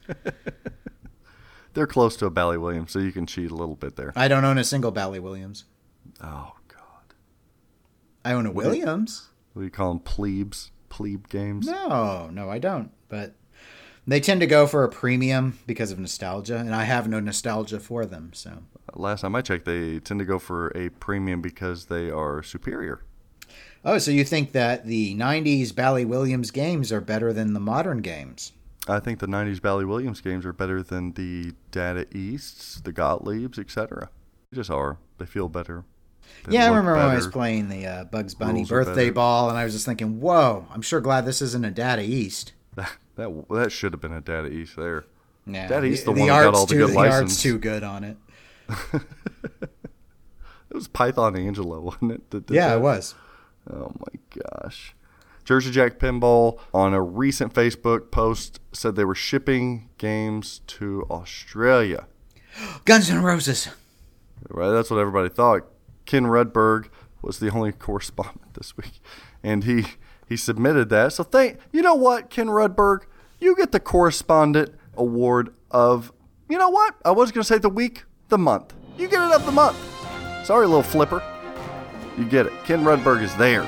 [1.75, 4.13] They're close to a Bally Williams, so you can cheat a little bit there.
[4.17, 5.65] I don't own a single Bally Williams.
[6.23, 7.15] Oh God,
[8.25, 9.29] I own a Williams.
[9.59, 9.99] What do you call them?
[9.99, 11.67] Plebes, plebe games.
[11.67, 12.93] No, no, I don't.
[13.09, 13.35] But
[14.07, 17.81] they tend to go for a premium because of nostalgia, and I have no nostalgia
[17.81, 18.31] for them.
[18.35, 18.63] So
[18.95, 23.03] Last time I checked, they tend to go for a premium because they are superior.
[23.85, 27.99] Oh, so you think that the 90s Bally Williams games are better than the modern
[27.99, 28.53] games?
[28.87, 33.59] I think the '90s Bally Williams games are better than the Data Easts, the Gottliebs,
[33.59, 34.09] etc.
[34.53, 34.99] They just are.
[35.19, 35.85] They feel better.
[36.49, 39.59] Yeah, I remember when I was playing the uh, Bugs Bunny Rules birthday ball, and
[39.59, 42.53] I was just thinking, whoa, I'm sure glad this isn't a Data East.
[42.75, 45.05] That that, that should have been a Data East there.
[45.47, 47.21] Yeah, Data East the one that got all the too, good the license.
[47.33, 48.17] art's too good on it.
[50.71, 52.31] It was Python Anghelo, wasn't it?
[52.31, 52.77] that did Yeah, that?
[52.77, 53.15] it was.
[53.71, 54.21] Oh my
[54.61, 54.95] gosh.
[55.45, 62.07] Jersey Jack Pinball on a recent Facebook post said they were shipping games to Australia.
[62.85, 63.69] Guns N' Roses.
[64.51, 65.63] Right, that's what everybody thought.
[66.09, 66.89] Ken Rudberg
[67.21, 69.01] was the only correspondent this week,
[69.43, 69.85] and he
[70.27, 71.13] he submitted that.
[71.13, 73.03] So thank you know what, Ken Rudberg,
[73.39, 76.11] you get the correspondent award of
[76.49, 76.95] you know what?
[77.05, 78.73] I was gonna say the week, the month.
[78.97, 79.77] You get it of the month.
[80.47, 81.23] Sorry, little flipper.
[82.17, 82.53] You get it.
[82.65, 83.65] Ken Rudberg is there.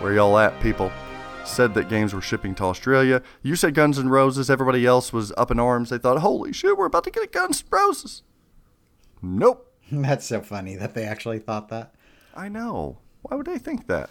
[0.00, 0.92] Where y'all at, people?
[1.46, 3.22] Said that games were shipping to Australia.
[3.42, 4.50] You said Guns N' Roses.
[4.50, 5.88] Everybody else was up in arms.
[5.88, 8.22] They thought, holy shit, we're about to get Guns N' Roses.
[9.22, 9.63] Nope.
[9.92, 11.94] That's so funny that they actually thought that.
[12.34, 12.98] I know.
[13.22, 14.10] Why would they think that?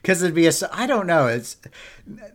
[0.00, 0.52] Because it'd be a.
[0.72, 1.26] I don't know.
[1.26, 1.56] It's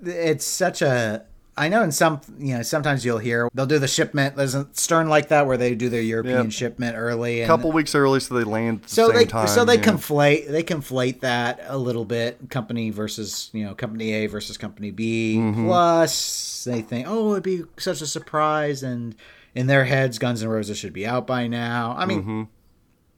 [0.06, 1.26] it's such a.
[1.58, 4.36] I know in some you know sometimes you'll hear they'll do the shipment.
[4.36, 6.52] There's a Stern like that where they do their European Yep.
[6.52, 7.42] shipment early.
[7.42, 9.48] A couple weeks early, so they land the so they time.
[9.48, 9.84] so they yeah.
[9.84, 12.50] conflate they conflate that a little bit.
[12.50, 15.38] Company versus you know company A versus company B.
[15.38, 15.66] Mm-hmm.
[15.66, 19.16] Plus they think oh it'd be such a surprise and
[19.56, 21.96] in their heads Guns N' Roses should be out by now.
[21.98, 22.22] I mean.
[22.22, 22.44] Mm-hmm.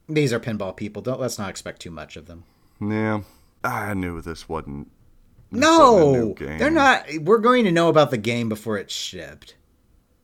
[0.10, 1.02] These are pinball people.
[1.02, 2.44] Don't let's not expect too much of them.
[2.82, 3.22] Yeah.
[3.64, 4.90] I knew this wasn't.
[5.52, 6.58] this wasn't No, game.
[6.58, 7.06] they're not.
[7.22, 9.56] We're going to know about the game before it's shipped.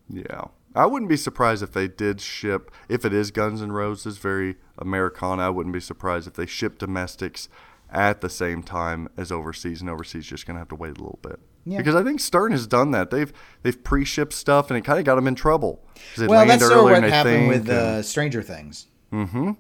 [0.10, 0.46] Yeah.
[0.76, 4.56] I wouldn't be surprised if they did ship, if it is Guns N' Roses, very
[4.78, 7.50] Americana, I wouldn't be surprised if they ship domestics
[7.92, 11.02] at the same time as overseas, and overseas just going to have to wait a
[11.02, 11.40] little bit.
[11.66, 11.78] Yeah.
[11.80, 13.10] Because I think Stern has done that.
[13.10, 15.84] They've they've pre-shipped stuff, and it kind of got them in trouble.
[16.18, 18.88] Well, that's sort of what happened with and- uh, Stranger Things.
[19.12, 19.52] Mm-hmm.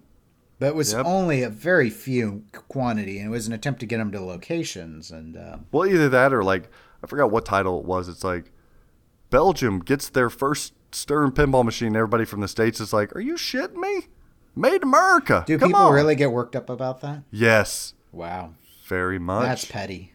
[0.60, 1.06] But it was Yep.
[1.06, 5.10] only a very few quantity, and it was an attempt to get them to locations.
[5.10, 6.70] And uh, Well, either that or like
[7.04, 8.10] I forgot what title it was.
[8.10, 8.52] It's like
[9.30, 11.96] Belgium gets their first Stern pinball machine.
[11.96, 14.08] Everybody from the states is like, "Are you shitting me?
[14.56, 15.44] Made America?
[15.46, 17.22] Do Come people on." really get worked up about that?
[17.30, 18.56] Yes, Wow.
[18.88, 19.46] very much.
[19.46, 20.14] That's petty.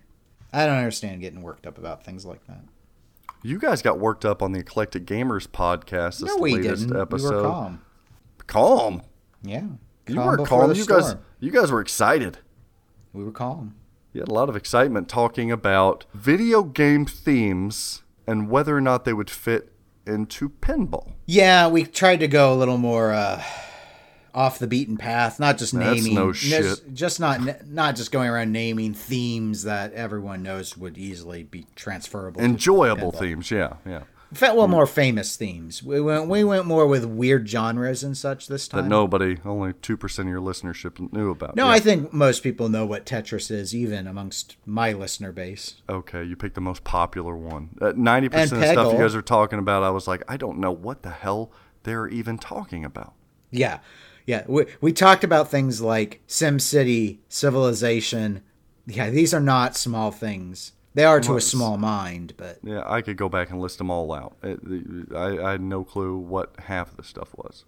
[0.52, 2.64] I don't understand getting worked up about things like that.
[3.44, 6.18] You guys got worked up on the Eclectic Gamers podcast.
[6.18, 7.00] This no, we latest didn't.
[7.00, 7.30] episode.
[7.30, 7.80] We were calm.
[8.48, 9.02] Calm.
[9.42, 9.66] Yeah.
[10.07, 10.75] You were calm.
[10.75, 12.38] You guys, you guys were excited.
[13.12, 13.75] We were calm.
[14.12, 19.05] You had a lot of excitement talking about video game themes and whether or not
[19.05, 19.73] they would fit
[20.07, 21.12] into pinball.
[21.27, 23.43] Yeah, we tried to go a little more uh,
[24.35, 26.95] off the beaten path, not just That's naming, no just, shit.
[26.95, 32.40] just not not just going around naming themes that everyone knows would easily be transferable.
[32.40, 34.03] Enjoyable themes, yeah, yeah.
[34.35, 35.83] Fe- well, more famous themes.
[35.83, 38.83] We went we went more with weird genres and such this time.
[38.83, 41.57] That nobody, only two percent of your listenership knew about.
[41.57, 41.73] no, Yeah.
[41.73, 45.77] I think most people know what Tetris is, even amongst my listener base.
[45.88, 47.70] Okay, you picked the most popular one.
[47.81, 50.59] Uh, ninety percent of stuff you guys are talking about, I was like, I don't
[50.59, 51.53] know what the hell
[51.85, 53.14] they're even talking about.
[53.51, 53.79] Yeah,
[54.27, 54.44] yeah.
[54.49, 58.42] We we talked about things like SimCity, Civilization.
[58.87, 60.73] Yeah, these are not small things.
[60.94, 63.90] They are to a small mind, but Yeah, I could go back and list them
[63.90, 64.37] all out.
[64.42, 64.61] It,
[65.14, 67.64] I, I had no clue what half of the stuff was.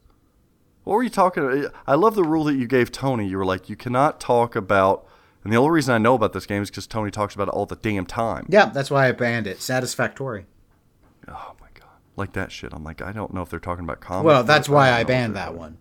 [0.84, 1.42] What were you talking?
[1.42, 1.74] About?
[1.88, 3.26] I love the rule that you gave Tony.
[3.26, 5.06] You were like, you cannot talk about.
[5.42, 7.54] And the only reason I know about this game is because Tony talks about it
[7.54, 8.46] all the damn time.
[8.48, 9.60] yeah, that's why I banned it.
[9.60, 10.46] Satisfactory.
[11.28, 12.72] Oh my god, like that shit.
[12.72, 14.26] I'm like, I don't know if they're talking about comic.
[14.26, 15.78] Well, that's why I banned that one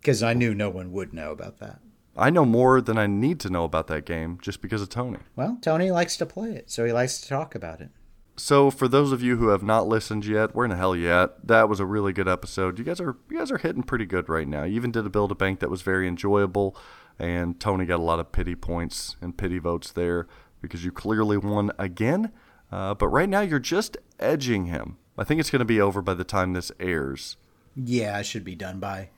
[0.00, 1.80] because I knew no one would know about that.
[2.16, 5.18] I know more than I need to know about that game just because of Tony.
[5.34, 7.90] Well, Tony likes to play it, so he likes to talk about it.
[8.36, 11.08] So for those of you who have not listened yet, where in the hell you
[11.10, 11.46] at?
[11.46, 12.78] That was a really good episode.
[12.78, 14.64] You guys are you guys are hitting pretty good right now.
[14.64, 16.76] You even did a build a bank that was very enjoyable,
[17.18, 20.26] and Tony got a lot of pity points and pity votes there
[20.60, 22.32] because you clearly won again.
[22.72, 24.96] Uh, but right now you're just edging him.
[25.16, 27.36] I think it's going to be over by the time this airs.
[27.76, 29.10] Yeah, it should be done by.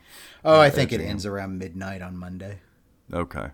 [0.45, 2.61] Oh, I think it ends around midnight on Monday.
[3.12, 3.49] Okay.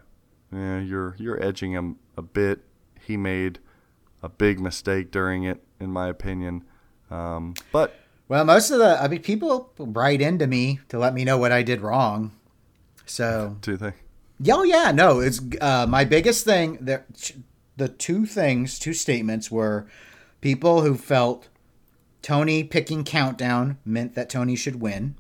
[0.53, 2.61] Yeah, you're you're edging him a bit.
[3.01, 3.59] He made
[4.23, 6.65] a big mistake during it, in my opinion.
[7.11, 7.95] Um, but
[8.29, 11.53] Well, most of the I mean, people write into me to let me know what
[11.53, 12.33] I did wrong.
[13.07, 13.95] So do they?
[14.41, 16.79] Yeah, oh yeah, no, it's uh, my biggest thing.
[16.81, 17.03] The
[17.77, 19.87] the two things, two statements were
[20.41, 21.49] people who felt
[22.21, 25.15] Tony picking countdown meant that Tony should win,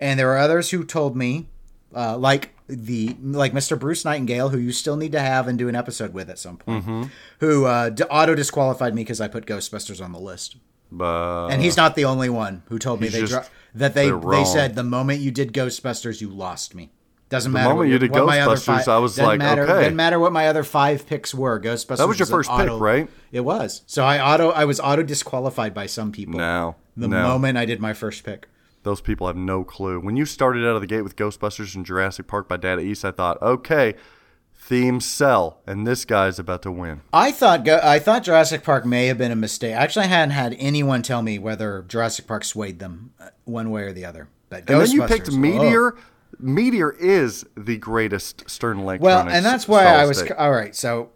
[0.00, 1.48] and there were others who told me,
[1.94, 3.78] uh, like the like Mr.
[3.78, 6.56] Bruce Nightingale, who you still need to have and do an episode with at some
[6.56, 10.56] point, who uh, auto disqualified me because I put Ghostbusters on the list.
[10.92, 13.42] But And he's not the only one who told me they just- dro-
[13.74, 16.90] that they they said the moment you did Ghostbusters, you lost me.
[17.28, 17.68] Doesn't The matter.
[17.68, 19.84] moment what you did my other Ghostbusters, fi- I was like, matter, okay.
[19.84, 21.60] Didn't matter what my other five picks were.
[21.60, 21.98] Ghostbusters.
[21.98, 23.08] That was your an first pick, right?
[23.30, 23.82] It was.
[23.86, 24.50] So I auto.
[24.50, 26.38] I was auto disqualified by some people.
[26.40, 27.22] Now, The no.
[27.22, 28.48] moment I did my first pick.
[28.82, 30.00] Those people have no clue.
[30.00, 33.04] When you started out of the gate with Ghostbusters and Jurassic Park by Data East,
[33.04, 33.94] I thought, okay,
[34.54, 37.00] themes sell, and this guy's about to win.
[37.12, 39.74] I thought I thought Jurassic Park may have been a mistake.
[39.74, 43.82] Actually, I hadn't had anyone tell me whether Jurassic Park swayed them uh, one way
[43.82, 44.28] or the other.
[44.48, 45.38] But And then you picked Ghostbusters, oh.
[45.38, 45.96] Meteor.
[46.38, 50.32] Meteor is the greatest Stern Well, and that's why I was state.
[50.32, 50.74] all right.
[50.74, 51.10] So,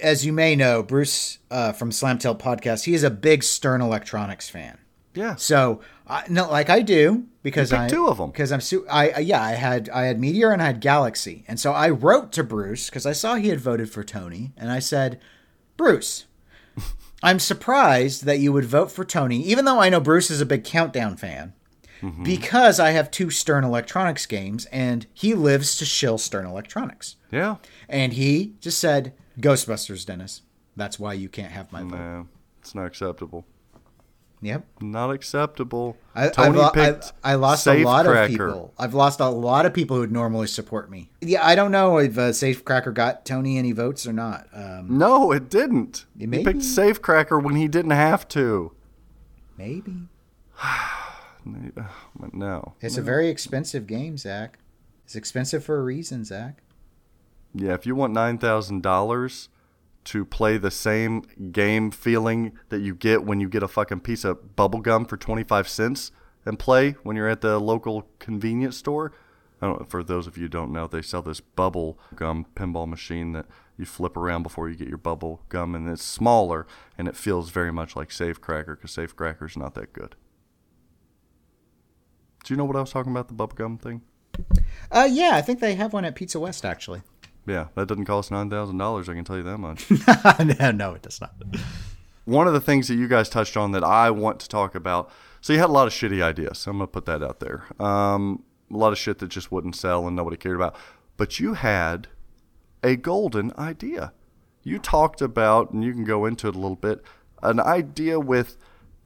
[0.00, 3.82] as you may know, Bruce uh, from Slam Tilt Podcast, he is a big Stern
[3.82, 4.78] Electronics fan.
[5.14, 5.34] Yeah.
[5.36, 9.10] So, I, no, like I do because I two of them because I'm su- I
[9.10, 12.32] I- yeah I had I had Meteor and I had Galaxy, and so I wrote
[12.32, 15.20] to Bruce because I saw he had voted for Tony, and I said,
[15.76, 16.26] Bruce.
[17.22, 20.46] I'm surprised that you would vote for Tony, even though I know Bruce is a
[20.46, 21.52] big Countdown fan,
[22.00, 22.22] Mm-hmm.
[22.24, 27.16] because I have two Stern Electronics games, and he lives to shill Stern Electronics.
[27.30, 27.56] Yeah.
[27.90, 30.40] And he just said, Ghostbusters, Dennis.
[30.76, 31.90] That's why you can't have my vote.
[31.98, 32.26] No,
[32.62, 33.44] it's not acceptable.
[34.42, 34.64] Yep.
[34.80, 35.98] Not acceptable.
[36.14, 38.72] I, I've Tony lo- picked I, I lost a lot of people.
[38.78, 41.10] I've lost a lot of people who would normally support me.
[41.20, 44.46] Yeah, I don't know if uh, Safecracker got Tony any votes or not.
[44.54, 46.06] Um, No, it didn't.
[46.18, 46.44] He Maybe.
[46.44, 48.72] picked Safecracker when he didn't have to.
[49.58, 50.08] maybe.
[52.32, 52.74] No.
[52.80, 54.58] It's a very expensive game, Zach.
[55.04, 56.62] It's expensive for a reason, Zach.
[57.54, 59.48] Yeah, if you want nine thousand dollars
[60.04, 61.22] to play the same
[61.52, 65.16] game feeling that you get when you get a fucking piece of bubble gum for
[65.16, 66.10] twenty five cents
[66.46, 69.12] and play when you're at the local convenience store.
[69.88, 73.44] For those of you don't know, they sell this bubble gum pinball machine that
[73.76, 77.50] you flip around before you get your bubble gum, and it's smaller and it feels
[77.50, 80.16] very much like Safe Cracker because Safecracker's not that good.
[82.42, 84.00] Do you know what I was talking about the bubble gum thing?
[84.90, 87.02] Uh, yeah, I think they have one at Pizza West, actually.
[87.46, 89.08] Yeah, that doesn't cost nine thousand dollars.
[89.08, 89.90] I can tell you that much.
[90.60, 91.32] no, no, it does not.
[92.24, 95.10] one of the things that you guys touched on that I want to talk about
[95.40, 96.66] So you had a lot of shitty ideas.
[96.66, 97.64] I'm gonna put that out there.
[97.82, 100.76] Um, a lot of shit that just wouldn't sell and nobody cared about.
[101.16, 102.08] But you had
[102.82, 104.12] a golden idea.
[104.62, 107.02] You talked about, and you can go into it a little bit,
[107.42, 108.56] an idea with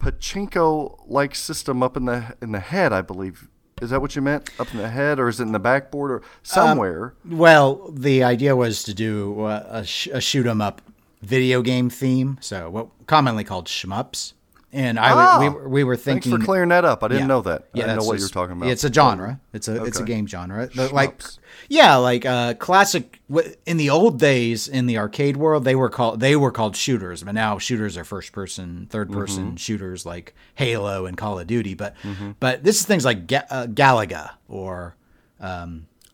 [0.01, 3.49] pachinko like system up in the in the head, I believe.
[3.83, 4.51] Is that what you meant?
[4.59, 7.15] Up in the head, or is it in the backboard, or somewhere?
[7.29, 10.81] Well, the idea was to do uh, a, a shoot 'em up
[11.23, 14.33] video game theme, so what commonly called shmups.
[14.75, 17.05] And I Ah, we, were- we were Thanks thinking for clearing that up.
[17.05, 17.27] I didn't Yeah.
[17.29, 17.69] know that.
[17.75, 18.69] I didn't know what you were just- talking about.
[18.71, 19.39] It's a genre.
[19.53, 20.69] It's a it's a game genre.
[20.75, 21.23] Like
[21.69, 23.21] yeah, like uh, classic.
[23.67, 27.23] In the old days, in the arcade world, they were called they were called shooters,
[27.23, 29.57] but now shooters are first person, third person Mm-hmm.
[29.57, 31.75] shooters like Halo and Call of Duty.
[31.75, 31.95] But
[32.41, 34.97] but this is things like Ga- uh, Galaga or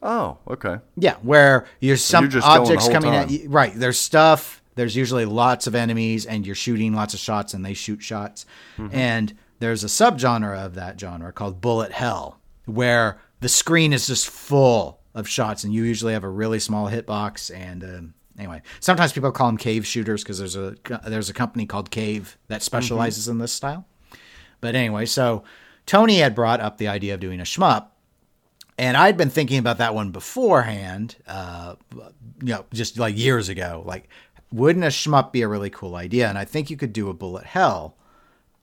[0.02, 0.78] Oh, okay.
[0.96, 3.34] yeah, where some you're just objects coming at time.
[3.36, 3.48] you.
[3.48, 3.72] Right.
[3.74, 4.59] There's stuff.
[4.80, 8.46] There's usually lots of enemies, and you're shooting lots of shots, and they shoot shots.
[8.78, 8.96] Mm-hmm.
[8.96, 14.30] And there's a subgenre of that genre called bullet hell, where the screen is just
[14.30, 17.54] full of shots, and you usually have a really small hitbox.
[17.54, 20.76] And um, anyway, sometimes people call them cave shooters because there's a
[21.06, 23.84] there's a company called Cave that specializes in this style.
[24.62, 25.44] But anyway, so
[25.84, 27.88] Tony had brought up the idea of doing a shmup,
[28.80, 33.82] and I'd been thinking about that one beforehand, uh, you know, just like years ago.
[33.84, 34.08] Like,
[34.52, 36.28] wouldn't a shmup be a really cool idea?
[36.28, 37.96] And I think you could do a bullet hell.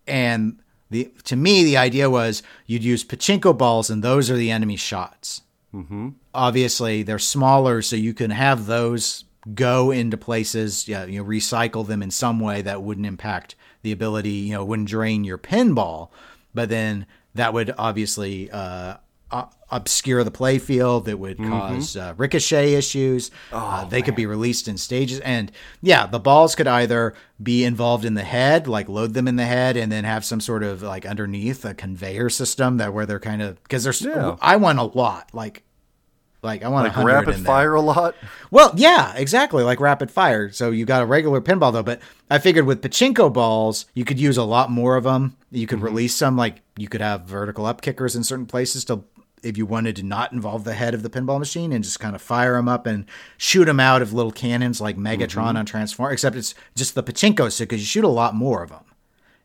[0.06, 0.60] And
[0.90, 4.76] the to me, the idea was you'd use pachinko balls, and those are the enemy
[4.78, 5.42] shots.
[5.74, 6.10] Mm-hmm.
[6.34, 10.88] Obviously, they're smaller, so you can have those go into places.
[10.88, 14.30] Yeah, you know, recycle them in some way that wouldn't impact the ability.
[14.30, 16.10] You know, wouldn't drain your pinball,
[16.54, 18.98] but then that would obviously uh,
[19.32, 21.08] uh, obscure the play field.
[21.08, 23.32] It would cause uh, ricochet issues.
[23.52, 25.52] uh, they could be released in stages, and
[25.82, 29.46] yeah, the balls could either be involved in the head, like load them in the
[29.46, 33.20] head, and then have some sort of like underneath a conveyor system that where they're
[33.20, 34.38] kind of because there's Yeah.
[34.42, 35.64] I want a lot like.
[36.44, 38.16] Like I want Like rapid fire a lot.
[38.52, 40.52] Well, yeah, exactly, like rapid fire.
[40.52, 42.00] So you got a regular pinball though, but
[42.30, 45.36] I figured with pachinko balls, you could use a lot more of them.
[45.52, 49.04] You could release some, like you could have vertical up kickers in certain places to,
[49.44, 52.16] if you wanted to not involve the head of the pinball machine and just kind
[52.16, 53.06] of fire them up and
[53.38, 55.58] shoot them out of little cannons like Megatron mm-hmm.
[55.58, 56.12] on Transform.
[56.12, 58.84] Except it's just the pachinko stick because you shoot a lot more of them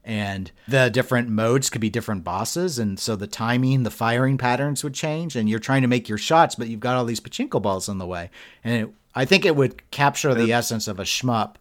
[0.05, 4.83] and the different modes could be different bosses and so the timing the firing patterns
[4.83, 7.63] would change and you're trying to make your shots but you've got all these pachinko
[7.63, 8.31] balls in the way.
[8.65, 11.55] And it, i think it would capture the essence of a shmup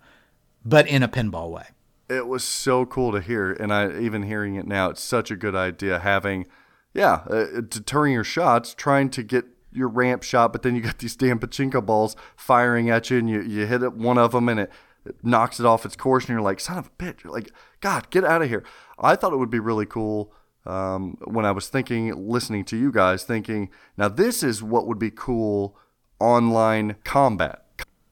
[0.65, 1.65] but in a pinball way.
[2.09, 5.35] It was so cool to hear, and I even hearing it now, it's such a
[5.35, 6.45] good idea having,
[6.93, 10.99] yeah, uh, deterring your shots, trying to get your ramp shot, but then you got
[10.99, 14.49] these damn pachinko balls firing at you, and you you hit it one of them,
[14.49, 14.71] and it,
[15.05, 17.51] it knocks it off its course, and you're like, son of a bitch, you're like,
[17.79, 18.63] God, get out of here.
[18.99, 20.33] I thought it would be really cool.
[20.63, 24.99] Um, when I was thinking, listening to you guys, thinking, now this is what would
[24.99, 25.75] be cool
[26.19, 27.65] online combat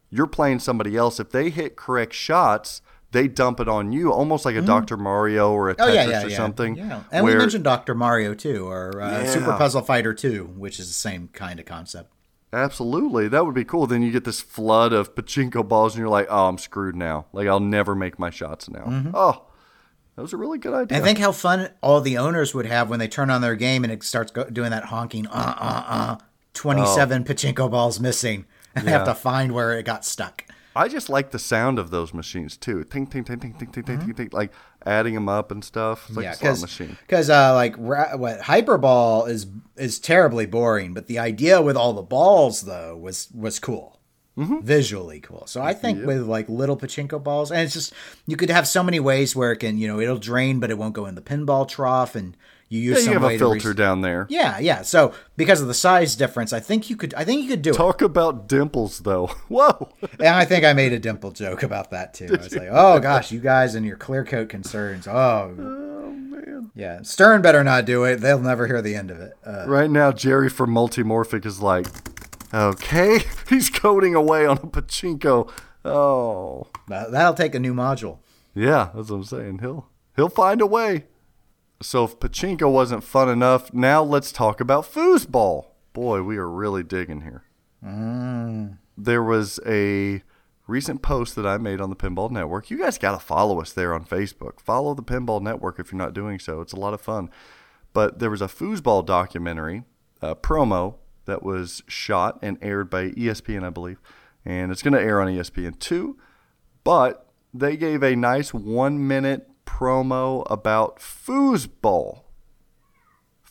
[0.09, 1.19] you're playing somebody else.
[1.19, 4.95] If they hit correct shots, they dump it on you, almost like a Dr.
[4.97, 6.75] Mario or a Tetris or something.
[6.75, 6.91] Mm-hmm.
[6.91, 9.29] Oh, yeah and where- we mentioned dr mario too or uh, Yeah.
[9.31, 12.11] super puzzle fighter 2 which is the same kind of concept
[12.51, 13.85] absolutely, that would be cool.
[13.87, 17.27] Then you get this flood of pachinko balls, and you're like, "Oh, I'm screwed now.
[17.31, 19.43] Like I'll never make my shots now." Oh,
[20.15, 20.97] that was a really good idea.
[20.97, 23.83] And think how fun all the owners would have when they turn on their game
[23.83, 26.17] and it starts go- doing that honking, uh, uh, uh,
[26.55, 28.45] 27 pachinko balls missing.
[28.75, 30.43] And they have to find where it got stuck.
[30.75, 32.83] I just like the sound of those machines too.
[32.83, 34.51] Ting ting ting ting ting ting ting ting, ting like
[34.85, 36.05] adding them up and stuff.
[36.07, 36.97] It's like yeah, a slot machine.
[37.01, 39.47] because uh, like ra- what hyperball is
[39.77, 43.99] is terribly boring, but the idea with all the balls though was was cool,
[44.37, 44.59] Mm-hmm.
[44.61, 45.43] visually cool.
[45.47, 47.93] So I think with like little pachinko balls, and it's just
[48.25, 50.77] you could have so many ways where it can you know it'll drain, but it
[50.77, 52.37] won't go in the pinball trough, and
[52.69, 54.25] you use Yeah, you have way a to re- filter down there.
[54.29, 54.83] Yeah, yeah.
[54.83, 57.13] So because of the size difference, I think you could.
[57.15, 57.75] I think you could do it.
[57.75, 59.27] Talk about dimples, though.
[59.49, 59.89] Whoa.
[60.19, 62.27] And I think I made a dimple joke about that too.
[62.31, 66.71] I was like, "Oh gosh, you guys and your clear coat concerns." Oh, man.
[66.75, 67.01] yeah.
[67.01, 68.17] Stern better not do it.
[68.17, 69.33] They'll never hear the end of it.
[69.45, 71.87] Uh, Right now, Jerry from Multimorphic is like,
[72.53, 75.49] okay, he's coding away on a pachinko.
[75.85, 78.19] Oh, that'll take a new module.
[78.53, 79.59] yeah, that's what I'm saying.
[79.59, 81.05] He'll he'll find a way.
[81.81, 85.67] So if pachinko wasn't fun enough, now let's talk about foosball.
[85.93, 87.43] Boy, we are really digging here.
[87.83, 88.77] Mm.
[88.97, 90.21] There was a
[90.67, 92.69] recent post that I made on the Pinball Network.
[92.69, 94.59] You guys got to follow us there on Facebook.
[94.59, 96.61] Follow the Pinball Network if you're not doing so.
[96.61, 97.29] It's a lot of fun.
[97.93, 99.83] But there was a foosball documentary,
[100.21, 103.99] a promo that was shot and aired by ESPN, I believe,
[104.45, 106.17] and it's going to air on ESPN two.
[106.83, 112.23] But they gave a nice one minute promo about foosball.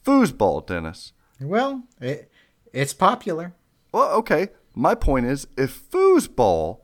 [0.05, 1.12] foosball, Dennis.
[1.41, 2.31] Well, it,
[2.73, 3.55] it's popular.
[3.93, 4.49] Well, okay.
[4.75, 6.81] My point is, if foosball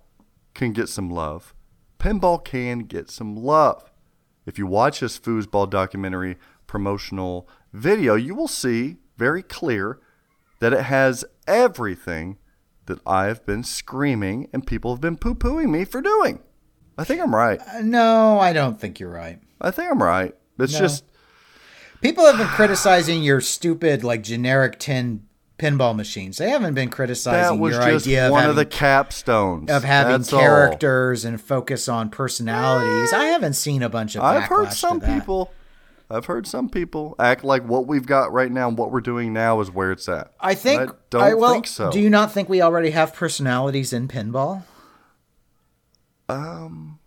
[0.55, 1.53] can get some love,
[1.99, 3.91] pinball can get some love.
[4.47, 9.99] If you watch this foosball documentary promotional video, you will see very clear
[10.61, 12.39] that it has everything
[12.87, 16.41] that I've been screaming and people have been poo pooing me for doing.
[16.97, 17.61] I think I'm right.
[17.61, 19.40] Uh, no, I don't think you're right.
[19.61, 20.34] I think I'm right.
[20.59, 20.78] It's No.
[20.80, 21.05] just
[22.01, 25.22] People have been criticizing your stupid, like generic tin
[25.59, 26.36] pinball machines.
[26.36, 30.32] They haven't been criticizing your idea one of of the having, capstones of having That's
[30.32, 30.40] all.
[30.40, 33.12] characters and focus on personalities.
[33.14, 34.22] I haven't seen a bunch of.
[34.22, 35.51] I've heard some people.
[36.11, 39.32] I've heard some people act like what we've got right now and what we're doing
[39.32, 40.30] now is where it's at.
[40.38, 40.82] I think.
[40.82, 41.90] I don't well, think so.
[41.90, 44.64] Do you not think we already have personalities in pinball?
[46.28, 46.98] Um,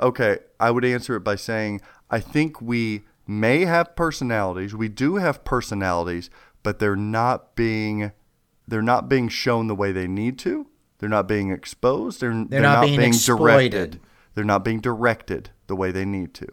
[0.00, 1.80] okay, I would answer it by saying
[2.10, 4.74] I think we may have personalities.
[4.74, 6.30] We do have personalities,
[6.62, 8.12] but they're not being
[8.66, 10.66] they're not being shown the way they need to.
[10.98, 12.20] They're not being exposed.
[12.20, 14.00] They're, they're, not not, being being, directed.
[14.34, 16.46] They're not being directed the way they need to.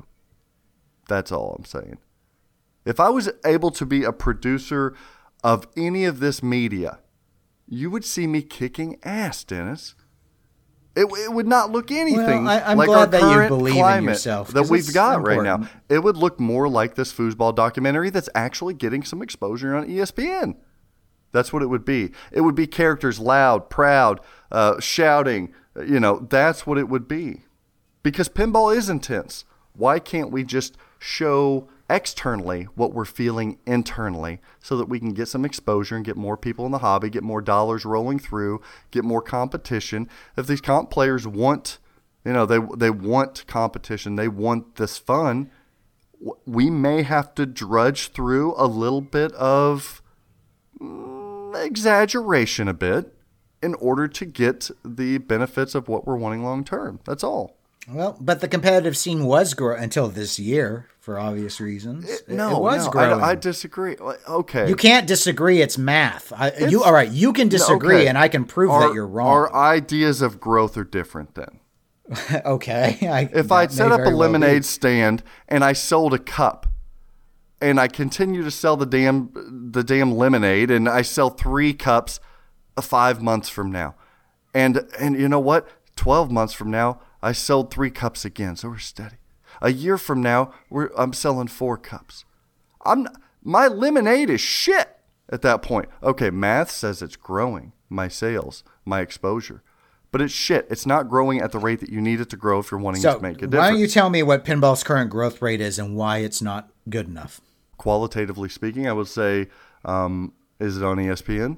[1.08, 2.00] That's all I'm saying.
[2.84, 4.94] If I was able to be a producer
[5.44, 7.00] of any of this media,
[7.68, 9.96] you would see me kicking ass, Dennis.
[10.96, 14.04] It, it would not look anything I- I'm like glad our that you believe in
[14.04, 15.70] yourself, that we've got right now.
[15.88, 20.56] It would look more like this foosball documentary that's actually getting some exposure on ESPN.
[21.32, 22.12] That's what it would be.
[22.32, 24.20] It would be characters loud, proud,
[24.52, 25.54] uh, shouting.
[25.78, 27.44] You know, that's what it would be.
[28.04, 29.46] Because pinball is intense.
[29.74, 35.28] Why can't we just show externally what we're feeling internally so that we can get
[35.28, 38.62] some exposure and get more people in the hobby, get more dollars rolling through,
[38.92, 40.08] get more competition?
[40.38, 41.80] If these comp players want,
[42.24, 45.52] you know, they they want competition, they want this fun,
[46.46, 50.02] we may have to drudge through a little bit of
[50.80, 53.14] mm, exaggeration a bit
[53.62, 57.00] in order to get the benefits of what we're wanting long term.
[57.06, 57.61] That's all.
[57.90, 62.08] Well, but the competitive scene was growing until this year for obvious reasons.
[62.10, 63.22] It, no, it was no, growing.
[63.22, 63.96] I, I disagree.
[63.96, 65.62] Like, Okay, you can't disagree.
[65.62, 66.32] It's math.
[66.32, 67.10] I, you all right?
[67.10, 68.08] You can disagree, Okay.
[68.08, 69.28] and I can prove our, that you're wrong.
[69.28, 71.60] Our ideas of growth are different then.
[72.46, 72.98] okay.
[73.08, 76.68] I, If I set up a very well lemonade stand and I sold a cup,
[77.62, 79.32] and I continue to sell the damn
[79.72, 82.20] the damn lemonade, and I sell three cups,
[82.76, 83.96] uh, five months from now,
[84.54, 85.68] and and you know what?
[85.96, 89.18] Twelve months from now, I sold three cups again, so we're steady.
[89.62, 92.26] A year from now, we're I'm selling four cups.
[92.86, 93.08] I'm
[93.44, 94.98] my lemonade is shit
[95.30, 95.90] at that point.
[96.02, 99.62] Okay, math says it's growing my sales, my exposure,
[100.12, 100.68] but it's shit.
[100.70, 103.02] It's not growing at the rate that you need it to grow if you're wanting
[103.02, 103.56] So to make a difference.
[103.56, 106.72] why don't you tell me what pinball's current growth rate is and why it's not
[106.90, 107.42] good enough?
[107.78, 109.48] Qualitatively speaking, I would say,
[109.84, 111.58] um, is it on ESPN?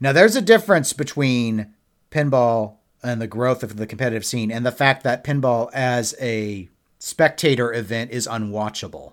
[0.00, 1.74] Now, there's a difference between
[2.10, 6.68] pinball and the growth of the competitive scene and the fact that pinball as a
[6.98, 9.12] spectator event is unwatchable.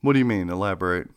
[0.00, 0.48] What do you mean?
[0.48, 1.08] Elaborate.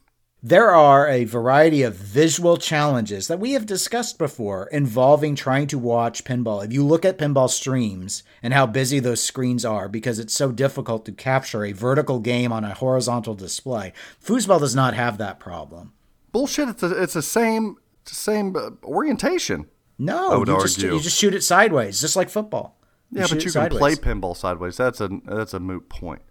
[0.45, 5.79] There are a variety of visual challenges that we have discussed before involving trying to
[5.79, 6.65] watch pinball.
[6.65, 10.51] If you look at pinball streams and how busy those screens are because it's so
[10.51, 15.39] difficult to capture a vertical game on a horizontal display, foosball does not have that
[15.39, 15.93] problem.
[16.33, 16.67] Bullshit.
[16.67, 19.69] It's a, it's the same same uh, orientation.
[20.03, 22.77] No, you just you just shoot it sideways, just like football.
[23.11, 24.77] Yeah, but you can play pinball sideways.
[24.77, 26.21] That's a that's a moot point.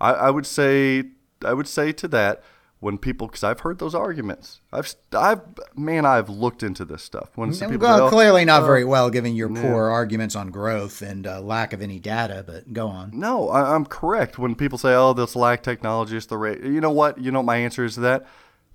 [0.00, 1.04] I, I would say
[1.44, 2.42] I would say to that
[2.80, 4.60] when people because I've heard those arguments.
[4.72, 5.40] I've I've
[5.74, 7.30] man I've looked into this stuff.
[7.34, 11.02] When some people Well, "Oh, clearly not very well, given your poor arguments on growth
[11.02, 12.44] and uh, lack of any data.
[12.46, 13.10] But go on.
[13.12, 14.38] No, I, I'm correct.
[14.38, 17.18] When people say, "Oh, this lack technology is the rate," you know what?
[17.18, 18.26] You know what my answer is to that.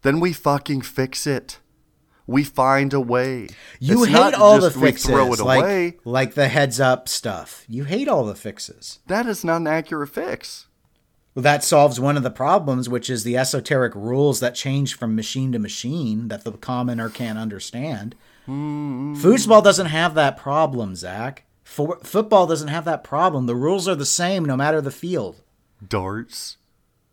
[0.02, 1.60] Then we fucking fix it.
[2.32, 3.50] We find a way.
[3.80, 5.10] You It's hate all the fixes,
[5.42, 5.98] like away.
[6.06, 7.66] like the heads up stuff.
[7.68, 9.00] You hate all the fixes.
[9.08, 10.68] That is not an accurate fix.
[11.36, 15.16] Well, that solves one of the problems, which is the esoteric rules that change from
[15.16, 18.16] machine to machine that the commoner can't understand.
[18.44, 19.16] Mm-hmm.
[19.16, 21.44] Foosball doesn't have that problem, Zach.
[21.64, 23.46] For, football doesn't have that problem.
[23.46, 25.42] The rules are the same no matter the field.
[25.86, 26.58] Darts.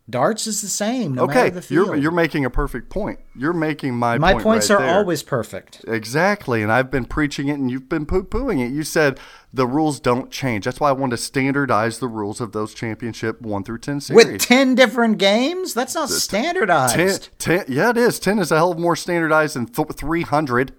[0.09, 1.87] Darts is the same no matter okay, the field.
[1.87, 3.19] you're you're making a perfect point.
[3.35, 4.95] You're making my My point points right are there.
[4.95, 5.85] always perfect.
[5.87, 8.71] Exactly, and I've been preaching it, and you've been poo pooing it.
[8.71, 9.19] You said
[9.53, 10.65] the rules don't change.
[10.65, 14.25] That's why I wanted to standardize the rules of those championship one through ten series.
[14.25, 15.73] With 10 different games?
[15.73, 17.29] That's not standardized.
[17.39, 18.19] 10, 10 yeah, it is.
[18.19, 20.73] Ten is a hell of more standardized than th- three hundred.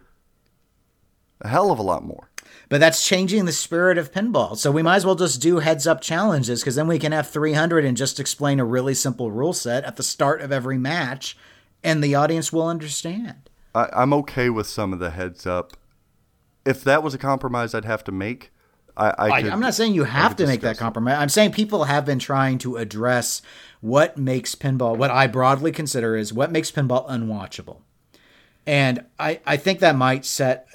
[1.43, 2.30] A hell of a lot more.
[2.71, 4.57] But that's changing the spirit of pinball.
[4.57, 7.29] So we might as well just do heads up challenges because then we can have
[7.29, 11.37] 300 and just explain a really simple rule set at the start of every match
[11.83, 13.51] and the audience will understand.
[13.75, 15.73] I, I'm okay with some of the heads up.
[16.65, 18.53] If that was a compromise I'd have to make,
[18.97, 21.19] I, I I, could, I'm not saying you have to make that compromise.
[21.19, 23.43] I'm saying people have been trying to address
[23.81, 27.79] what makes pinball, what I broadly consider is what makes pinball unwatchable.
[28.65, 30.69] And I, I think that might set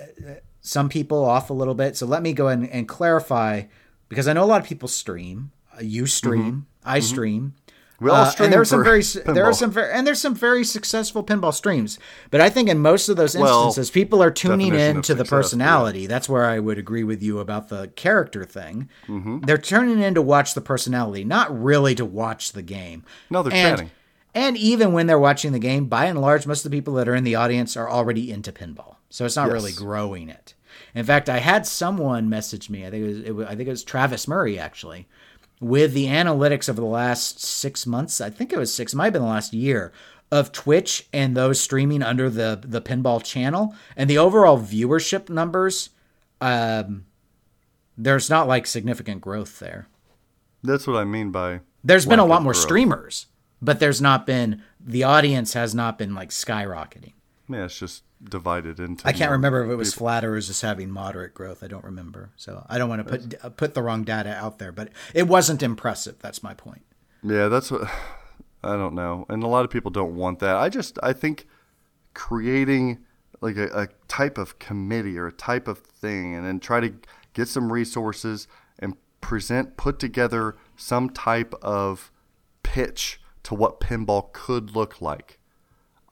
[0.66, 1.96] some people off a little bit.
[1.96, 3.64] So let me go and, and clarify
[4.10, 5.52] because I know a lot of people stream.
[5.76, 7.42] Uh, You stream, I stream.
[7.44, 7.62] Mm-hmm.
[8.06, 10.20] We all Uh, stream and there are some very there are some very and there's
[10.20, 11.98] some very successful pinball streams.
[12.30, 15.20] But I think in most of those Well, instances, people are tuning in to the
[15.20, 15.38] success, yeah.
[15.38, 16.08] personality.
[16.08, 18.90] That's where I would agree with you about the character thing.
[19.08, 19.40] Mm-hmm.
[19.42, 23.06] They're turning in to watch the personality, not really to watch the game.
[23.30, 23.92] No, they're and, chatting.
[24.34, 27.08] And even when they're watching the game, by and large, most of the people that
[27.08, 30.55] are in the audience are already into pinball, so it's not really growing it.
[30.96, 32.86] In fact, I had someone message me.
[32.86, 35.08] I think it was, it was I think it was Travis Murray actually,
[35.60, 38.22] with the analytics of the last six months.
[38.22, 38.94] I think it was six.
[38.94, 39.92] It might have been the last year
[40.32, 45.90] of Twitch and those streaming under the the pinball channel and the overall viewership numbers.
[46.40, 47.06] Um,
[47.98, 49.88] there's not like significant growth there.
[50.64, 51.60] That's what I mean by.
[51.84, 52.64] There's been a lot more growth.
[52.64, 53.28] streamers,
[53.62, 57.14] but there's not been the audience has not been like skyrocketing.
[57.48, 59.08] Yeah, it's just divided into.
[59.08, 60.06] I can't remember if it was people.
[60.06, 61.64] flat or it was just having moderate growth.
[61.64, 64.60] I don't remember, so I don't want to put uh, put the wrong data out
[64.60, 64.72] there.
[64.72, 66.18] But it wasn't impressive.
[66.20, 66.82] That's my point.
[67.24, 67.90] Yeah, that's what.
[68.64, 70.56] I don't know, and a lot of people don't want that.
[70.56, 71.46] I just I think
[72.16, 72.98] creating
[73.40, 76.92] like a, a type of committee or a type of thing, and then try to
[77.34, 78.48] get some resources
[78.80, 82.12] and present, put together some type of
[82.64, 85.35] pitch to what pinball could look like.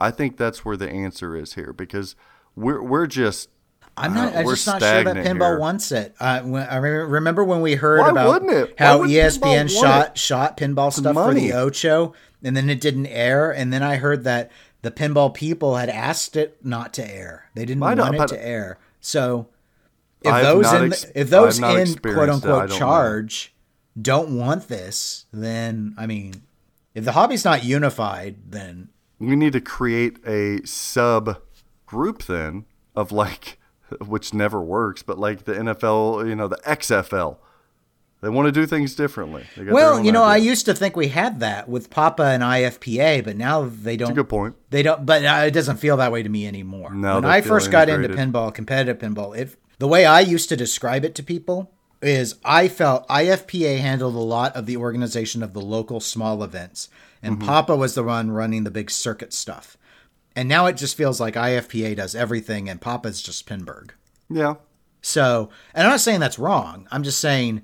[0.03, 2.15] I think that's where the answer is here because
[2.55, 3.49] we're we're just
[3.95, 4.33] I'm not.
[4.33, 5.59] Uh, I'm just not sure that pinball here.
[5.59, 6.15] wants it.
[6.19, 8.41] Uh, when, I remember, remember when we heard Why about?
[8.77, 13.71] How ESPN shot shot pinball stuff for the Ocho, and then it didn't air, and
[13.71, 14.51] then I heard that
[14.81, 17.49] the pinball people had asked it not to air.
[17.53, 18.79] They didn't want it to air.
[18.99, 19.47] So
[20.21, 22.77] if those in ex- if those I have not in quote unquote don't know.
[22.77, 23.53] charge
[23.99, 26.41] don't want this, then I mean,
[26.93, 28.89] if the hobby's not unified, then
[29.19, 31.41] we need to create a sub
[31.85, 33.59] group then of like
[34.05, 37.37] which never works but like the nfl you know the xfl
[38.21, 40.95] they want to do things differently They got well, you know, I used to think
[40.95, 44.07] we had that with Papa and IFPA, but now they don't.
[44.07, 46.47] That's a good point They don't, but uh, it doesn't feel that way to me
[46.47, 46.93] anymore.
[46.93, 50.55] No, when I first got into pinball, competitive pinball, if the way I used to
[50.55, 51.73] describe it to people
[52.03, 56.89] is, I felt IFPA handled a lot of the organization of the local small events,
[57.21, 57.47] and Mm-hmm.
[57.47, 59.77] Papa was the one running the big circuit stuff.
[60.35, 63.91] And now it just feels like IFPA does everything, and Papa's just Pinburgh.
[64.29, 64.55] yeah
[65.01, 66.87] So, and I'm not saying that's wrong.
[66.91, 67.61] I'm just saying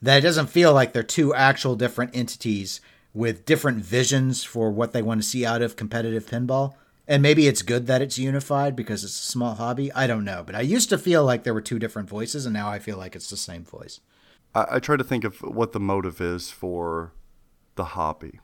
[0.00, 2.80] that it doesn't feel like they're two actual different entities
[3.14, 6.74] with different visions for what they want to see out of competitive pinball.
[7.12, 9.92] And maybe it's good that it's unified because it's a small hobby.
[9.92, 10.42] I don't know.
[10.44, 12.96] But I used to feel like there were two different voices, and now I feel
[12.96, 14.00] like it's the same voice.
[14.54, 17.12] I, I try to think of what the motive is for
[17.74, 18.40] the hobby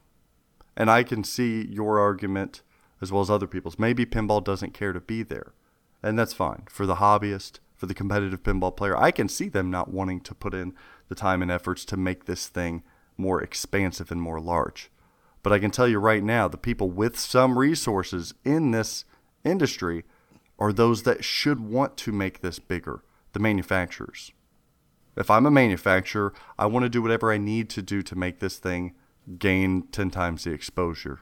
[0.76, 2.62] and i can see your argument
[3.00, 5.52] as well as other people's maybe pinball doesn't care to be there
[6.02, 9.70] and that's fine for the hobbyist for the competitive pinball player i can see them
[9.70, 10.72] not wanting to put in
[11.08, 12.82] the time and efforts to make this thing
[13.16, 14.90] more expansive and more large
[15.42, 19.04] but i can tell you right now the people with some resources in this
[19.44, 20.04] industry
[20.58, 24.32] are those that should want to make this bigger the manufacturers
[25.18, 28.38] if I'm a manufacturer, I want to do whatever I need to do to make
[28.38, 28.94] this thing
[29.38, 31.20] gain 10 times the exposure.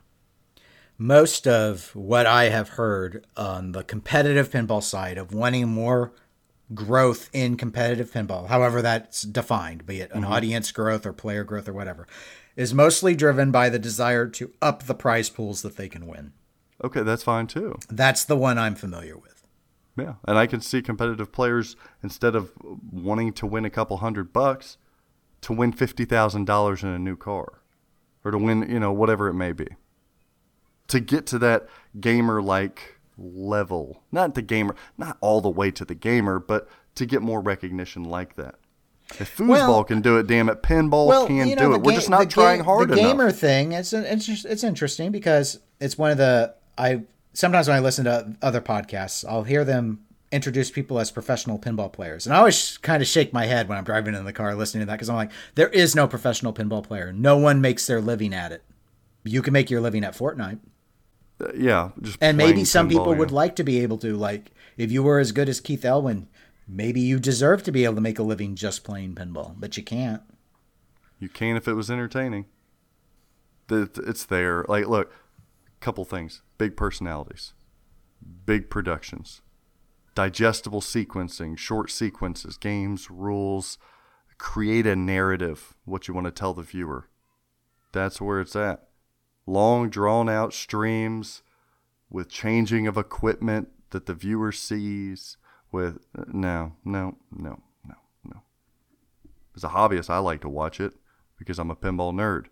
[0.99, 6.12] most of what I have heard on the competitive pinball side of wanting more
[6.73, 10.33] growth in competitive pinball, however that's defined, be it an mm-hmm.
[10.33, 12.07] audience growth or player growth or whatever,
[12.57, 16.33] is mostly driven by the desire to up the prize pools that they can win.
[16.83, 17.79] Okay, that's fine too.
[17.89, 19.47] That's the one I'm familiar with.
[19.97, 20.15] Yeah.
[20.27, 22.53] And I can see competitive players, instead of
[22.91, 24.77] wanting to win a couple hundred bucks,
[25.43, 27.61] to win $50,000 in a new car
[28.25, 29.69] or to win, you know, whatever it may be.
[30.89, 31.67] To get to that
[31.99, 34.03] gamer like level.
[34.13, 38.05] Not the gamer, not all the way to the gamer, but to get more recognition
[38.05, 38.57] like that.
[39.21, 41.83] If foosball Well- can do it, damn it, pinball can do the it.
[41.83, 43.05] We're just not trying ga- hard The enough.
[43.13, 47.03] gamer thing, it's it's it's interesting because it's one of the I
[47.33, 50.01] sometimes when I listen to other podcasts, I'll hear them
[50.33, 53.79] introduce people as professional pinball players, and I always kind of shake my head when
[53.79, 56.53] I'm driving in the car listening to that because I'm like, there is no professional
[56.53, 57.13] pinball player.
[57.13, 58.65] No one makes their living at it.
[59.25, 60.59] You can make your living at Fortnite.
[61.41, 63.19] Uh, yeah, just And maybe some pinball, people yeah.
[63.19, 66.27] would like to be able to, like, if you were as good as Keith Elwin,
[66.69, 69.83] Maybe you deserve to be able to make a living just playing pinball, but you
[69.83, 70.23] can't.
[71.19, 72.47] You can if it was entertaining.
[73.71, 74.64] It's there.
[74.69, 75.12] Like, look,
[75.81, 76.43] couple things.
[76.59, 77.53] Big personalities,
[78.45, 79.43] big productions,
[80.14, 83.79] digestible sequencing, short sequences, games, rules.
[84.39, 87.09] Create a narrative, what you want to tell the viewer.
[87.93, 88.89] That's where it's at.
[89.47, 91.43] Long, drawn out streams
[92.11, 95.39] with changing of equipment that the viewer sees.
[95.77, 95.99] With
[96.33, 98.43] no, no, no, no, no.
[99.55, 100.95] As a hobbyist, I like to watch it
[101.39, 102.47] because I'm a pinball nerd.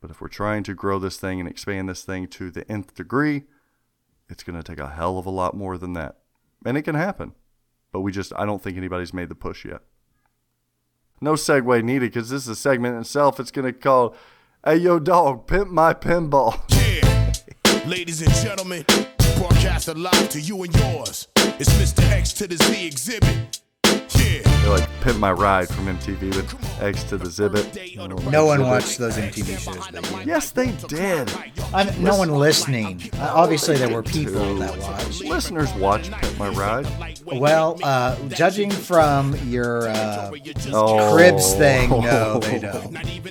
[0.00, 2.94] But if we're trying to grow this thing and expand this thing to the nth
[2.94, 3.46] degree,
[4.28, 6.18] it's going to take a hell of a lot more than that.
[6.64, 7.32] And it can happen.
[7.90, 9.80] But we just, I don't think anybody's made the push yet.
[11.20, 13.40] No segue needed because this is a segment itself.
[13.40, 14.14] It's going to call,
[14.64, 16.62] Hey Yo Dog, Pimp My Pinball.
[16.70, 18.84] Yeah, ladies and gentlemen,
[19.40, 21.26] broadcast live to you and yours.
[21.58, 22.06] It's Mr.
[22.10, 23.59] X to the Z exhibit.
[23.90, 24.42] Yeah.
[24.62, 28.30] They're like Pimp My Ride from MTV with X to the Zibbit.
[28.30, 30.30] No one watched those MTV shows but you.
[30.32, 31.32] Yes, they did.
[31.72, 33.00] I'm, no one listening.
[33.14, 35.24] Uh, obviously, there were people that watched.
[35.24, 36.86] Listeners watch Pimp My Ride.
[37.24, 40.30] Well, uh, judging from your uh,
[40.72, 41.12] Oh.
[41.14, 42.94] cribs thing, no, they don't.
[42.96, 43.30] Hey, the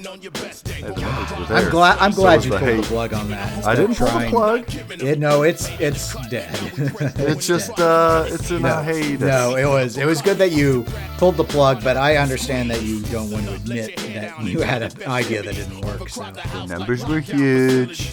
[1.01, 1.97] numbers were I'm glad.
[1.99, 2.85] I'm glad was you the pulled the hate.
[2.85, 3.65] plug on that.
[3.65, 4.73] I didn't of pull the trying- plug.
[5.01, 6.49] It, no, it's it's dead.
[7.29, 9.19] It's just uh, it's in a hate.
[9.19, 10.83] no, it was it was good that you
[11.17, 14.81] pulled the plug, but I understand that you don't want to admit that you had
[14.83, 16.09] an idea that didn't work.
[16.09, 16.23] So.
[16.23, 18.11] The numbers were huge.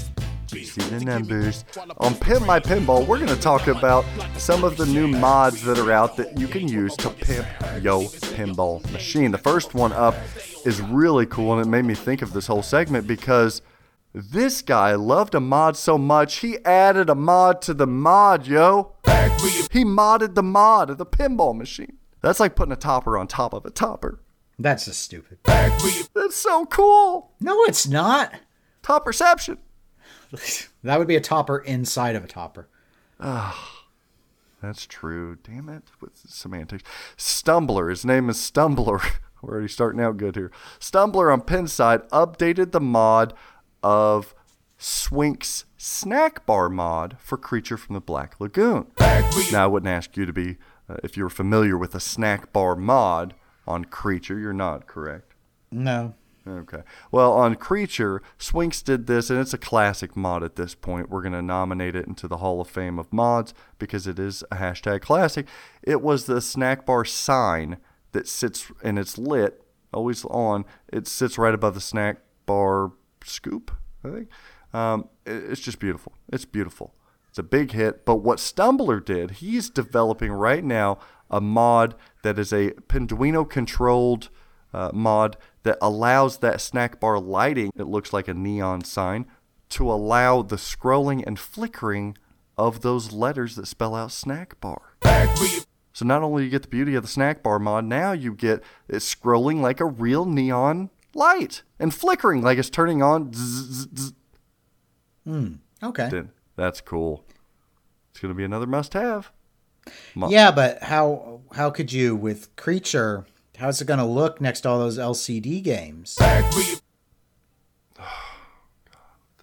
[0.52, 1.64] You see the numbers.
[1.98, 4.04] On Pimp My Pinball, we're going to talk about
[4.36, 7.46] some of the new mods that are out that you can use to pimp
[7.82, 9.32] yo pinball machine.
[9.32, 10.14] The first one up
[10.64, 13.60] is really cool, and it made me think of this whole segment because
[14.14, 18.94] this guy loved a mod so much he added a mod to the mod, yo.
[19.70, 21.98] He modded the mod of the pinball machine.
[22.26, 24.18] That's like putting a topper on top of a topper.
[24.58, 25.38] That's just stupid.
[25.44, 27.30] That's so cool.
[27.38, 28.34] No, it's not.
[28.82, 29.58] Top perception.
[30.82, 32.68] That would be a topper inside of a topper.
[33.20, 33.84] Ah,
[34.60, 35.38] that's true.
[35.42, 35.84] Damn it.
[36.00, 36.82] With semantics.
[37.16, 37.90] Stumbler.
[37.90, 39.00] His name is Stumbler.
[39.42, 40.50] We're already starting out good here.
[40.80, 43.34] Stumbler on Pinside updated the mod
[43.84, 44.34] of
[44.78, 48.88] Swink's snack bar mod for Creature from the Black Lagoon.
[48.98, 50.56] Now, I wouldn't ask you to be,
[50.88, 53.34] uh, if you're familiar with a snack bar mod
[53.66, 54.38] on Creature.
[54.38, 55.34] You're not, correct?
[55.70, 56.14] No.
[56.48, 56.82] Okay.
[57.10, 61.10] Well, on Creature, Swinks did this, and it's a classic mod at this point.
[61.10, 64.44] We're going to nominate it into the Hall of Fame of mods because it is
[64.52, 65.46] a hashtag classic.
[65.82, 67.78] It was the snack bar sign
[68.12, 69.62] that sits, and it's lit,
[69.92, 70.64] always on.
[70.92, 72.92] It sits right above the snack bar
[73.24, 73.72] scoop,
[74.04, 74.28] I think.
[74.72, 76.12] Um, it's just beautiful.
[76.32, 76.94] It's beautiful.
[77.36, 78.06] It's a big hit.
[78.06, 80.98] But what Stumbler did, he's developing right now
[81.30, 84.30] a mod that is a Pinduino controlled
[84.72, 89.26] uh, mod that allows that snack bar lighting, it looks like a neon sign,
[89.68, 92.16] to allow the scrolling and flickering
[92.56, 94.94] of those letters that spell out snack bar.
[95.92, 98.62] So not only you get the beauty of the snack bar mod, now you get
[98.88, 103.30] it scrolling like a real neon light and flickering like it's turning on.
[103.34, 103.88] zzz,
[105.28, 106.08] zzz, Okay.
[106.08, 106.35] zzz.
[106.56, 107.24] That's cool.
[108.10, 109.30] It's going to be another must have.
[110.28, 113.24] Yeah, but how how could you with creature?
[113.58, 116.18] How's it going to look next to all those LCD games?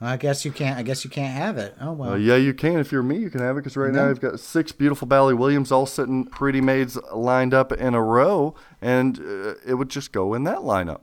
[0.01, 0.77] I guess you can't.
[0.77, 1.75] I guess you can't have it.
[1.79, 2.13] Oh well.
[2.13, 2.77] Uh, yeah, you can.
[2.79, 4.09] If you're me, you can have it because right now No.
[4.09, 8.53] you've got six beautiful Bally Williams all sitting pretty maids lined up in a row,
[8.81, 11.01] and uh, it would just go in that lineup.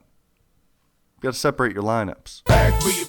[1.16, 2.42] You got to separate your lineups.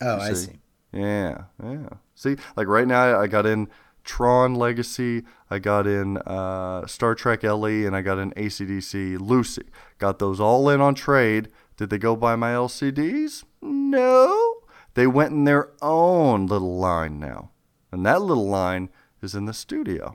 [0.02, 0.46] oh, I see.
[0.46, 0.60] see.
[0.94, 1.90] Yeah, yeah.
[2.22, 3.68] See, like right now, I got in
[4.04, 9.64] Tron Legacy, I got in uh, Star Trek LE, and I got in ACDC LUCI.
[9.98, 11.48] Got those all in on trade.
[11.78, 13.44] Did they go buy my LCDs?
[13.64, 14.54] No.
[14.94, 17.50] They went in their own little line now.
[17.92, 18.90] And that little line
[19.24, 20.14] is in the studio.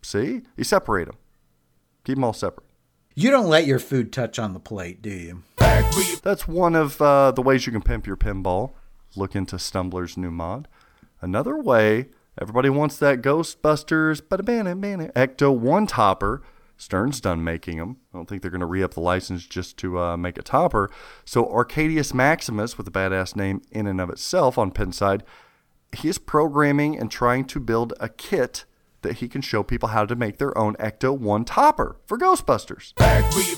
[0.00, 0.40] See?
[0.56, 1.18] You separate them.
[2.04, 2.66] Keep them all separate.
[3.14, 5.42] You don't let your food touch on the plate, do you?
[6.22, 8.72] That's one of uh, the ways you can pimp your pinball.
[9.14, 10.68] Look into Stumbler's new mod.
[11.22, 12.08] Another way,
[12.38, 16.42] everybody wants that Ghostbusters but a banana, banana, Ecto One topper.
[16.76, 17.98] Stern's done making them.
[18.12, 20.42] I don't think they're going to re up the license just to uh, make a
[20.42, 20.90] topper.
[21.24, 25.22] So Arcadius Maximus, with a badass name in and of itself on Pinside,
[25.96, 28.64] he is programming and trying to build a kit
[29.02, 32.94] that he can show people how to make their own Ecto 1 topper for Ghostbusters.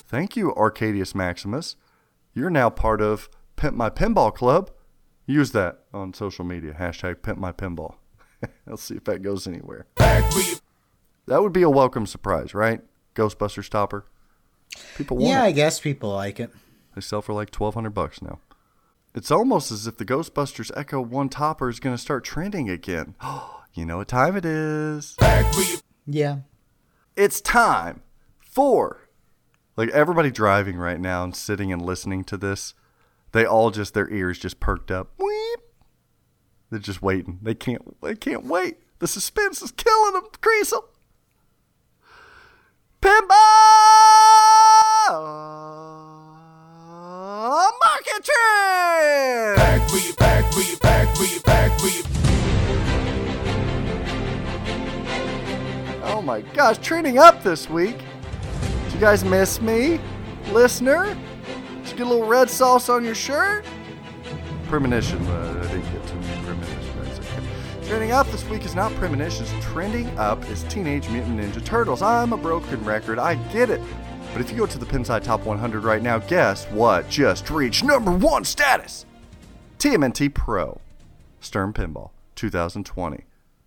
[0.02, 1.76] Thank you, Arcadius Maximus.
[2.34, 4.70] You're now part of Pimp My Pinball Club.
[5.26, 6.76] Use that on social media.
[6.78, 7.96] Hashtag Pimp My Pinball.
[8.66, 9.86] Let's see if that goes anywhere.
[9.96, 12.82] That would be a welcome surprise, right?
[13.14, 14.04] Ghostbusters topper.
[14.96, 15.48] People want Yeah, it.
[15.48, 16.50] I guess people like it.
[16.94, 18.40] They sell for like twelve hundred bucks now.
[19.14, 23.14] It's almost as if the Ghostbusters Ecto One topper is going to start trending again.
[23.74, 25.16] you know what time it is?
[26.06, 26.38] Yeah.
[27.16, 28.02] It's time
[28.40, 29.08] for
[29.76, 32.74] like everybody driving right now and sitting and listening to this.
[33.34, 35.10] They all just their ears just perked up.
[35.18, 35.58] Weep.
[36.70, 37.40] They're just waiting.
[37.42, 38.00] They can't.
[38.00, 38.76] They can't wait.
[39.00, 40.22] The suspense is killing them.
[40.40, 40.84] Kriesel.
[43.02, 43.74] Pinball
[47.26, 49.56] ah, market trend.
[49.56, 52.06] Back, it back, it back, it back, it
[56.04, 57.98] Oh my gosh, trending up this week.
[58.84, 59.98] Did you guys miss me,
[60.52, 61.16] listener?
[61.96, 63.64] Get a little red sauce on your shirt?
[64.66, 65.24] Premonition.
[65.28, 66.80] Uh, I didn't get to premonition.
[67.84, 69.52] Trending up this week is not premonitions.
[69.60, 72.02] Trending up is Teenage Mutant Ninja Turtles.
[72.02, 73.20] I'm a broken record.
[73.20, 73.80] I get it.
[74.32, 77.84] But if you go to the Pinside Top 100 right now, guess what just reached
[77.84, 79.06] number one status?
[79.78, 80.80] TMNT Pro.
[81.38, 83.22] Stern Pinball 2020.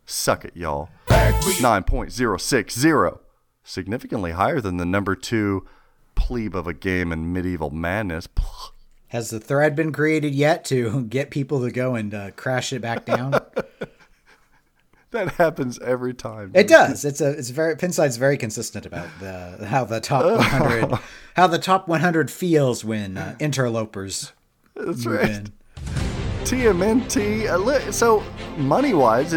[0.05, 0.89] Suck it, y'all.
[1.07, 3.19] 9.060.
[3.63, 5.65] Significantly higher than the number two
[6.18, 8.28] plebe of a game in medieval madness.
[9.09, 12.82] Has the thread been created yet to get people to go and uh, crash it
[12.82, 13.39] back down?
[15.11, 16.51] That happens every time.
[16.53, 17.05] it does.
[17.05, 17.30] It's a.
[17.30, 17.78] It's very.
[17.78, 20.99] Pinside's very consistent about the how the top 100
[21.38, 24.34] how the top 100 feels when uh, interlopers
[24.76, 25.30] That's right.
[25.30, 25.53] in.
[26.43, 27.45] TMNT.
[27.47, 28.22] uh, So,
[28.57, 29.32] money wise,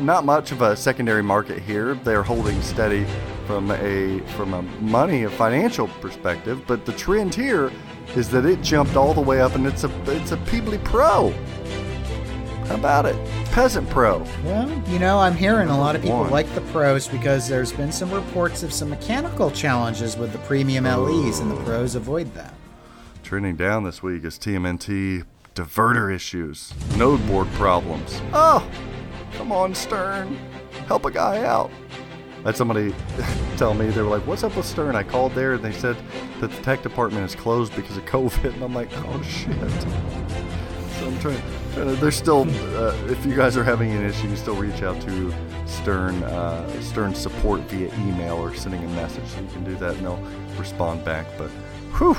[0.00, 1.94] not much of a secondary market here.
[1.94, 3.04] They're holding steady
[3.48, 6.62] from a from a money, a financial perspective.
[6.66, 7.72] But the trend here
[8.14, 11.30] is that it jumped all the way up, and it's a it's a Peebly Pro.
[12.66, 13.16] How about it?
[13.46, 14.22] Peasant Pro.
[14.44, 16.30] Well, you know, I'm hearing a lot of people One.
[16.30, 20.84] like the pros because there's been some reports of some mechanical challenges with the premium
[20.84, 21.04] oh.
[21.04, 22.52] LEs, and the pros avoid that.
[23.22, 25.24] Trending down this week is TMNT
[25.54, 28.20] diverter issues, node board problems.
[28.34, 28.68] Oh,
[29.32, 30.38] come on, Stern.
[30.86, 31.70] Help a guy out.
[32.48, 32.94] I had somebody
[33.58, 34.96] tell me, they were like, What's up with Stern?
[34.96, 35.98] I called there and they said
[36.40, 38.54] that the tech department is closed because of COVID.
[38.54, 39.52] And I'm like, Oh, shit.
[39.52, 41.42] So I'm trying,
[41.74, 44.80] trying to, there's still, uh, if you guys are having an issue, you still reach
[44.80, 45.34] out to
[45.66, 49.26] Stern, uh, Stern support via email or sending a message.
[49.26, 50.26] So you can do that and they'll
[50.56, 51.26] respond back.
[51.36, 51.50] But,
[51.98, 52.16] whew,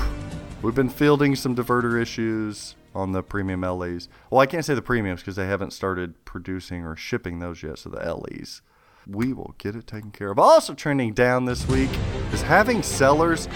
[0.62, 4.08] we've been fielding some diverter issues on the premium LEs.
[4.30, 7.78] Well, I can't say the premiums because they haven't started producing or shipping those yet.
[7.78, 8.62] So the LEs.
[9.10, 10.38] We will get it taken care of.
[10.38, 11.90] Also trending down this week
[12.32, 13.48] is having sellers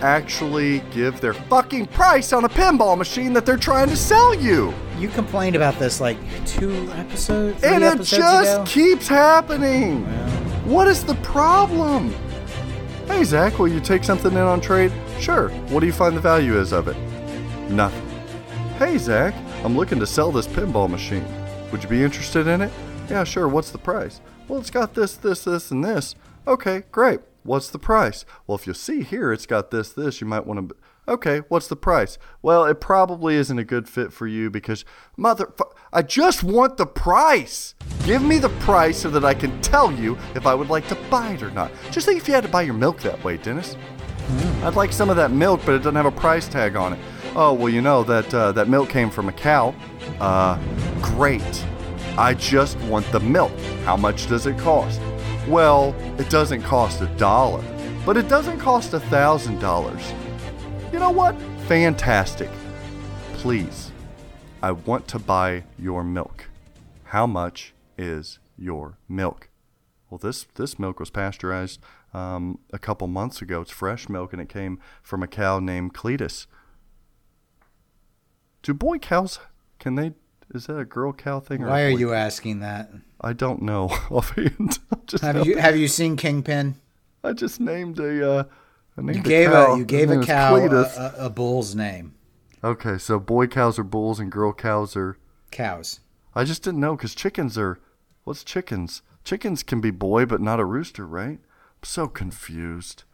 [0.00, 4.74] actually give their fucking price on a pinball machine that they're trying to sell you.
[4.98, 8.64] You complained about this like two episodes, three And it episodes just ago.
[8.66, 10.04] keeps happening.
[10.64, 12.12] What is the problem?
[13.06, 14.92] Hey, Zach, will you take something in on trade?
[15.20, 15.50] Sure.
[15.68, 16.96] What do you find the value is of it?
[17.70, 18.08] Nothing.
[18.78, 19.34] Hey, Zach,
[19.64, 21.24] I'm looking to sell this pinball machine.
[21.70, 22.72] Would you be interested in it?
[23.08, 23.46] Yeah, sure.
[23.48, 24.20] What's the price?
[24.50, 26.16] Well, it's got this, this, this, and this.
[26.44, 27.20] Okay, great.
[27.44, 28.24] What's the price?
[28.48, 30.20] Well, if you see here, it's got this, this.
[30.20, 30.76] You might want to.
[31.06, 32.18] Okay, what's the price?
[32.42, 34.84] Well, it probably isn't a good fit for you because,
[35.16, 35.54] mother,
[35.92, 37.76] I just want the price.
[38.04, 40.96] Give me the price so that I can tell you if I would like to
[41.08, 41.70] buy it or not.
[41.92, 43.76] Just think if you had to buy your milk that way, Dennis.
[44.64, 46.98] I'd like some of that milk, but it doesn't have a price tag on it.
[47.36, 49.76] Oh, well, you know that uh, that milk came from a cow.
[50.18, 50.58] Uh,
[51.00, 51.64] great.
[52.18, 53.52] I just want the milk.
[53.84, 55.00] How much does it cost?
[55.48, 57.64] Well, it doesn't cost a dollar,
[58.04, 60.12] but it doesn't cost a thousand dollars.
[60.92, 61.34] You know what?
[61.66, 62.50] Fantastic.
[63.34, 63.90] Please,
[64.62, 66.46] I want to buy your milk.
[67.04, 69.48] How much is your milk?
[70.10, 71.80] Well, this this milk was pasteurized
[72.12, 73.60] um, a couple months ago.
[73.60, 76.46] It's fresh milk, and it came from a cow named Cletus.
[78.62, 79.38] Do boy cows
[79.78, 80.12] can they?
[80.52, 81.62] Is that a girl cow thing?
[81.62, 82.90] Or Why are you asking that?
[83.20, 83.88] I don't know
[85.06, 86.76] just Have you have you seen Kingpin?
[87.22, 88.30] I just named a.
[88.30, 88.44] Uh,
[88.96, 89.74] I named You gave cow.
[89.74, 92.14] a you gave a cow a, a, a bull's name.
[92.62, 95.16] Okay, so boy cows are bulls and girl cows are.
[95.50, 96.00] Cows.
[96.34, 97.78] I just didn't know because chickens are.
[98.24, 99.02] What's chickens?
[99.24, 101.38] Chickens can be boy, but not a rooster, right?
[101.38, 103.04] I'm so confused.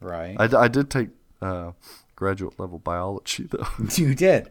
[0.00, 0.36] Right.
[0.38, 1.72] I, I did take uh,
[2.16, 3.66] graduate level biology though.
[3.94, 4.50] you did.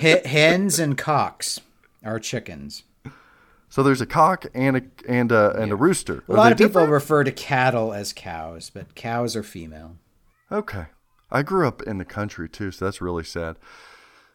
[0.00, 1.60] H- hens and cocks
[2.04, 2.82] are chickens.
[3.68, 6.24] so there's a cock and a and a and a rooster.
[6.28, 6.90] A Are lot of people different?
[6.92, 9.96] refer to cattle as cows, but cows are female.
[10.50, 10.86] Okay.
[11.30, 13.56] I grew up in the country too, so that's really sad.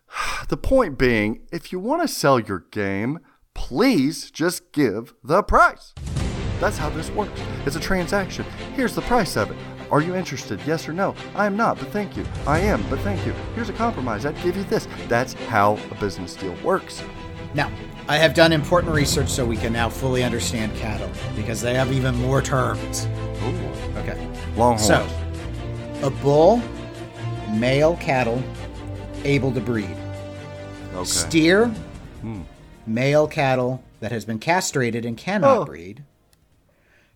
[0.47, 3.19] The point being, if you want to sell your game,
[3.53, 5.93] please just give the price.
[6.61, 7.39] That's how this works.
[7.65, 8.45] It's a transaction.
[8.73, 9.57] Here's the price of it.
[9.91, 10.59] Are you interested?
[10.65, 11.15] Yes or no?
[11.35, 12.25] I am not, but thank you.
[12.45, 13.33] I am, but thank you.
[13.55, 14.25] Here's a compromise.
[14.25, 14.87] I'd give you this.
[15.07, 17.01] That's how a business deal works.
[17.53, 17.71] Now,
[18.09, 21.91] I have done important research so we can now fully understand cattle because they have
[21.91, 23.05] even more terms.
[23.43, 23.99] Ooh.
[23.99, 24.17] Okay.
[24.55, 24.85] Longhorns.
[24.87, 25.07] So,
[26.03, 26.61] a bull,
[27.51, 28.43] male cattle,
[29.23, 29.95] able to breed.
[30.93, 31.05] okay.
[31.05, 31.67] Steer,
[32.21, 32.41] hmm.
[32.85, 35.65] male cattle that has been castrated and cannot Oh.
[35.65, 36.03] breed.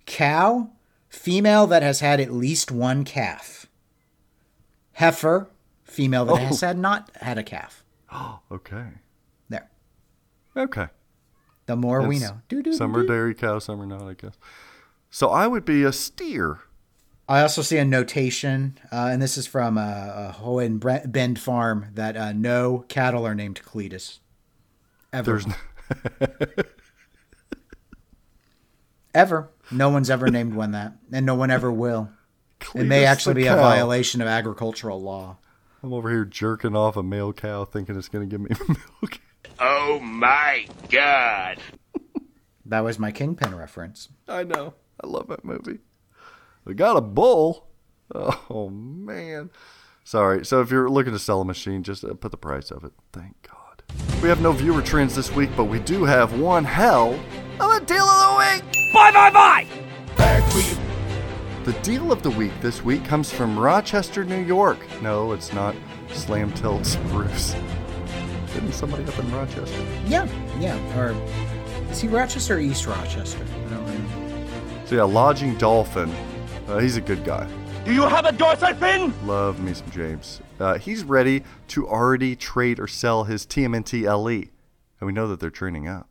[0.05, 0.69] Cow,
[1.11, 3.67] female that has had at least one calf.
[4.93, 5.49] Heifer,
[5.83, 6.35] female that Oh.
[6.37, 7.83] has had not had a calf.
[8.11, 8.85] Oh, Okay.
[9.49, 9.69] There.
[10.57, 10.87] Okay.
[11.67, 12.41] The more we know.
[12.49, 14.37] Doo, doo, Some are dairy cows, some are not, I guess.
[15.09, 16.59] So I would be a steer.
[17.29, 20.79] I also see a notation, uh, and this is from uh, uh, Hohen
[21.11, 24.19] Bend Farm, that uh, no cattle are named Cletus.
[25.13, 25.31] Ever.
[25.39, 26.65] There's n-
[29.13, 29.50] ever.
[29.71, 32.09] No one's ever named one that, and no one ever will.
[32.75, 35.37] it may actually the be a violation of agricultural law.
[35.83, 38.55] I'm over here jerking off a male cow thinking it's going to give me
[39.01, 39.19] milk.
[39.59, 41.57] Oh my god.
[42.65, 44.09] That was my Kingpin reference.
[44.27, 44.75] I know.
[45.03, 45.79] I love that movie.
[46.65, 47.67] We got a bull.
[48.13, 49.49] Oh, man.
[50.03, 50.45] Sorry.
[50.45, 52.91] So if you're looking to sell a machine, just uh, put the price of it.
[53.11, 53.83] Thank God.
[54.21, 57.19] We have no viewer trends this week, but we do have one hell
[57.61, 58.93] of a deal of the week.
[58.93, 59.67] Bye bye bye!
[61.63, 64.79] The deal of the week this week comes from Rochester, New York.
[65.01, 65.75] No, it's not
[66.11, 67.55] Slam Tilt Spruce.
[68.55, 69.85] Isn't somebody up in Rochester?
[70.07, 70.27] Yeah,
[70.59, 70.99] yeah.
[70.99, 71.15] Or
[71.91, 73.43] is he Rochester or East Rochester?
[73.43, 74.87] I don't remember.
[74.87, 76.11] So yeah, Lodging Dolphin.
[76.67, 77.47] Uh, he's a good guy.
[77.85, 79.13] Do you have a dorsal fin?
[79.25, 80.41] Love me some James.
[80.59, 84.31] Uh, he's ready to already trade or sell his TMNT LE.
[84.31, 84.49] E.
[84.99, 86.10] And we know that they're trending up.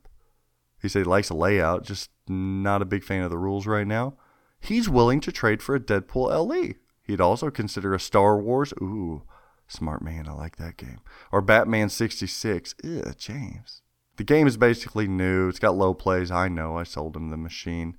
[0.81, 3.87] He said he likes the layout, just not a big fan of the rules right
[3.87, 4.15] now.
[4.59, 6.75] He's willing to trade for a Deadpool LE.
[7.03, 8.73] He'd also consider a Star Wars.
[8.81, 9.23] Ooh,
[9.67, 10.27] smart man.
[10.27, 10.99] I like that game.
[11.31, 12.75] Or Batman 66.
[12.83, 13.81] Ew, James.
[14.17, 15.49] The game is basically new.
[15.49, 16.29] It's got low plays.
[16.31, 16.77] I know.
[16.77, 17.97] I sold him the machine.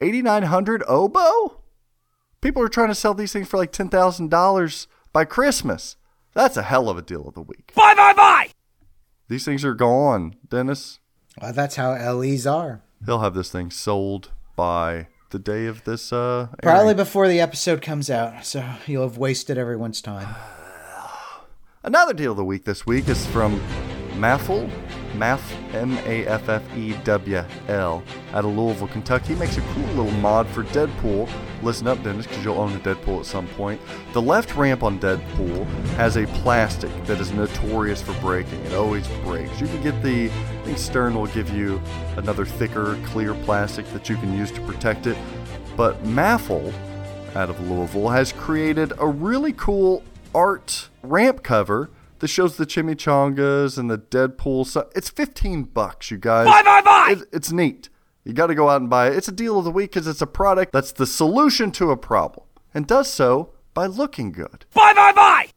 [0.00, 1.62] 8900 oboe?
[2.40, 5.96] People are trying to sell these things for like $10,000 by Christmas.
[6.34, 7.72] That's a hell of a deal of the week.
[7.74, 8.50] Bye bye bye!
[9.28, 10.98] These things are gone, Dennis.
[11.40, 12.82] Well, that's how LEs are.
[13.04, 17.80] He'll have this thing sold by the day of this uh Probably before the episode
[17.80, 20.28] comes out, so you'll have wasted everyone's time.
[21.82, 23.60] Another deal of the week this week is from
[24.12, 24.70] Maffewl,
[25.12, 25.40] Maff
[25.74, 28.02] M A F F E W L
[28.32, 29.34] out of Louisville, Kentucky.
[29.34, 31.30] Makes a cool little mod for Deadpool.
[31.62, 33.80] Listen up, Dennis, because you'll own a Deadpool at some point.
[34.12, 35.64] The left ramp on Deadpool
[35.96, 38.60] has a plastic that is notorious for breaking.
[38.64, 39.60] It always breaks.
[39.60, 41.80] You can get the, I think Stern will give you
[42.16, 45.16] another thicker, clear plastic that you can use to protect it.
[45.76, 46.72] But Maffewl,
[47.36, 50.02] out of Louisville, has created a really cool
[50.34, 51.90] art ramp cover
[52.22, 54.64] that shows the chimichangas and the Deadpool.
[54.66, 56.46] So it's 15 bucks, you guys.
[56.46, 57.08] Bye, bye, bye!
[57.18, 57.88] It- it's neat.
[58.24, 59.16] You got to go out and buy it.
[59.16, 61.96] It's a deal of the week because it's a product that's the solution to a
[61.96, 64.64] problem and does so by looking good.
[64.72, 65.48] Bye bye bye!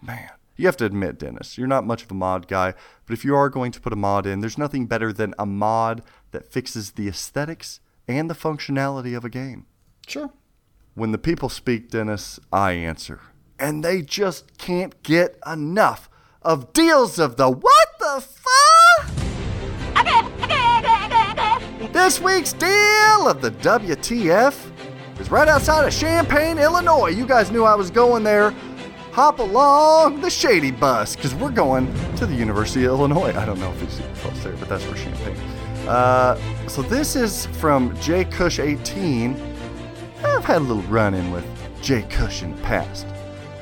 [0.00, 2.74] Man, you have to admit, Dennis, you're not much of a mod guy,
[3.06, 5.44] but if you are going to put a mod in, there's nothing better than a
[5.46, 9.66] mod that fixes the aesthetics and the functionality of a game.
[10.06, 10.30] Sure.
[10.94, 13.20] When the people speak, Dennis, I answer.
[13.58, 16.10] And they just can't get enough
[16.42, 19.16] of deals of the what the fuck?
[21.92, 24.70] This week's deal of the WTF
[25.18, 27.08] is right outside of Champaign, Illinois.
[27.08, 28.50] You guys knew I was going there.
[29.12, 31.86] Hop along the shady bus because we're going
[32.16, 33.34] to the University of Illinois.
[33.34, 35.36] I don't know if it's close there, but that's where Champaign.
[35.88, 36.36] Uh,
[36.68, 39.34] so this is from J Cush 18.
[40.22, 41.46] I've had a little run in with
[41.80, 43.06] Jay Cush in the past.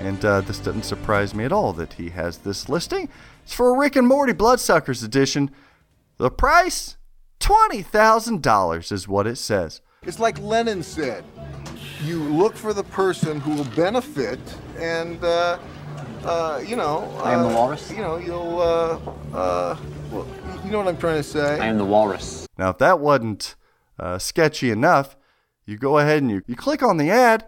[0.04, 3.08] And uh, this doesn't surprise me at all that he has this listing.
[3.42, 5.50] It's for a Rick and Morty Bloodsuckers edition.
[6.18, 6.96] The price?
[7.40, 9.80] $20,000 is what it says.
[10.02, 11.24] It's like Lenin said
[12.02, 14.38] you look for the person who will benefit,
[14.78, 15.58] and, uh,
[16.24, 17.10] uh, you know.
[17.22, 17.90] I am the uh, walrus.
[17.90, 18.98] You know, you'll, uh,
[19.34, 19.76] uh,
[20.10, 20.26] well,
[20.64, 21.58] you know what I'm trying to say?
[21.58, 22.46] I am the walrus.
[22.58, 23.56] Now, if that wasn't
[23.98, 25.16] uh, sketchy enough,
[25.64, 27.46] you go ahead and you, you click on the ad,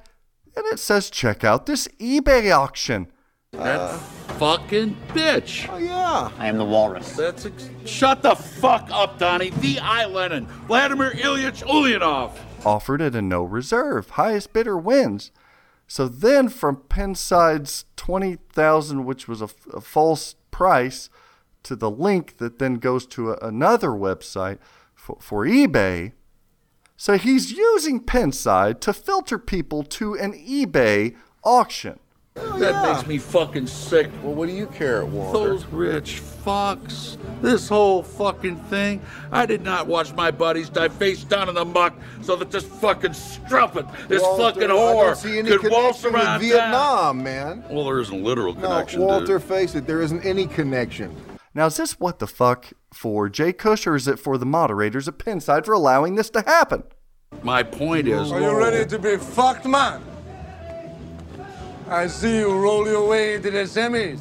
[0.56, 3.08] and it says check out this eBay auction.
[3.52, 3.98] That
[4.38, 5.68] fucking bitch.
[5.72, 6.30] oh, yeah.
[6.38, 7.12] I am the walrus.
[7.16, 9.50] That's ex- shut the fuck up, Donnie.
[9.50, 12.32] The I Lenin, Vladimir Ilyich Ulyanov.
[12.64, 14.10] offered at a no reserve.
[14.10, 15.30] Highest bidder wins.
[15.86, 21.08] So then from Pinside's 20,000 which was a, f- a false price
[21.62, 24.58] to the link that then goes to a, another website
[24.94, 26.12] for, for eBay
[26.96, 31.98] So he's using Pinside to filter people to an eBay auction.
[32.34, 34.10] That makes me fucking sick.
[34.22, 35.38] Well, what do you care, Walter?
[35.50, 37.16] Those rich fucks.
[37.40, 39.00] This whole fucking thing.
[39.32, 42.64] I did not watch my buddies die face down in the muck so that this
[42.64, 46.40] fucking strumpet, this Walter, fucking I whore, don't see any could waltz around with town.
[46.40, 47.64] Vietnam, man.
[47.70, 49.00] Well, there isn't a literal No, connection.
[49.00, 49.42] Walter, dude.
[49.42, 51.14] face it, there isn't any connection.
[51.56, 55.08] Now, is this what the fuck for Jay Cush or is it for the moderators
[55.08, 56.82] at Pinside for allowing this to happen?
[57.42, 60.04] My point is, Are you ready to be fucked, man?
[61.88, 64.20] I see you roll your way into the semis.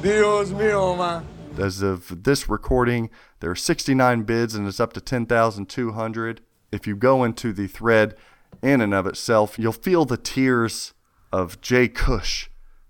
[0.00, 1.26] Dios mío, man.
[1.58, 3.10] As of this recording,
[3.40, 6.40] there are 69 bids and it's up to 10,200.
[6.72, 8.16] If you go into the thread
[8.62, 10.94] in and of itself, you'll feel the tears
[11.30, 12.48] of Jay Cush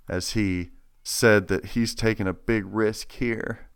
[0.09, 0.71] as he
[1.05, 3.69] said that he's taking a big risk here.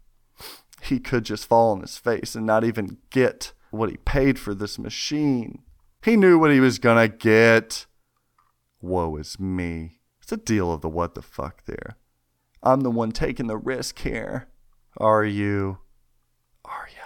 [0.82, 4.54] He could just fall on his face and not even get what he paid for
[4.54, 5.62] this machine.
[6.02, 7.86] He knew what he was gonna get.
[8.80, 10.00] Woe is me.
[10.22, 11.96] It's a deal of the what the fuck there.
[12.62, 14.48] I'm the one taking the risk here.
[14.96, 15.78] Are you?
[16.64, 17.02] Are you?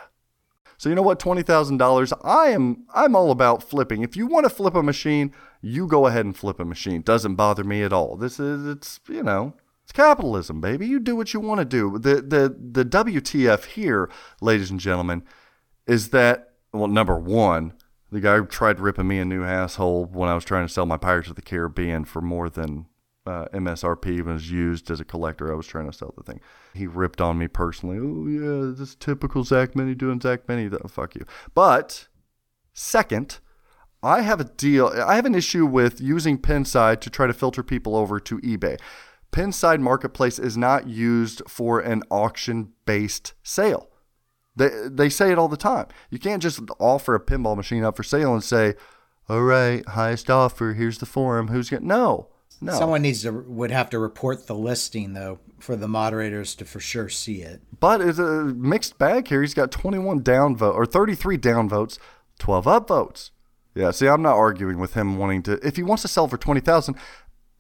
[0.77, 1.19] So you know what?
[1.19, 2.13] Twenty thousand dollars.
[2.23, 2.85] I am.
[2.95, 4.03] I'm all about flipping.
[4.03, 7.03] If you want to flip a machine, you go ahead and flip a machine.
[7.03, 8.17] Doesn't bother me at all.
[8.17, 8.67] This is.
[8.67, 9.01] It's.
[9.09, 9.55] You know.
[9.93, 10.87] It's capitalism, baby.
[10.87, 11.99] You do what you want to do.
[11.99, 14.09] The the the WTF here,
[14.41, 15.23] ladies and gentlemen,
[15.87, 17.75] is that well, number one,
[18.11, 20.97] the guy tried ripping me a new asshole when I was trying to sell my
[20.97, 22.87] Pirates of the Caribbean for more than
[23.27, 25.53] uh, MSRP was used as a collector.
[25.53, 26.41] I was trying to sell the thing.
[26.73, 27.99] He ripped on me personally.
[28.01, 30.71] Oh yeah, this is typical Zach Meny doing Zach Meny.
[30.71, 31.27] Th- Fuck you.
[31.55, 32.09] But
[32.73, 33.41] second,
[34.03, 34.87] I have a deal.
[34.87, 38.79] I have an issue with using Pinside to try to filter people over to eBay.
[39.33, 43.89] Pinside Marketplace is not used for an auction-based sale.
[44.55, 45.87] They they say it all the time.
[46.11, 48.75] You can't just offer a pinball machine up for sale and say,
[49.29, 50.75] "All right, highest offer.
[50.75, 51.49] Here's the forum.
[51.49, 52.29] Who's going?" No,
[52.61, 52.73] no.
[52.75, 56.81] Someone needs to would have to report the listing though for the moderators to for
[56.81, 57.63] sure see it.
[57.81, 59.41] But it's a mixed bag here.
[59.41, 61.99] He's got 21 down vote or 33 down votes,
[62.39, 63.31] 12 up votes.
[63.75, 65.67] Yeah, see, I'm not arguing with him wanting to.
[65.67, 66.95] If he wants to sell for 20,000,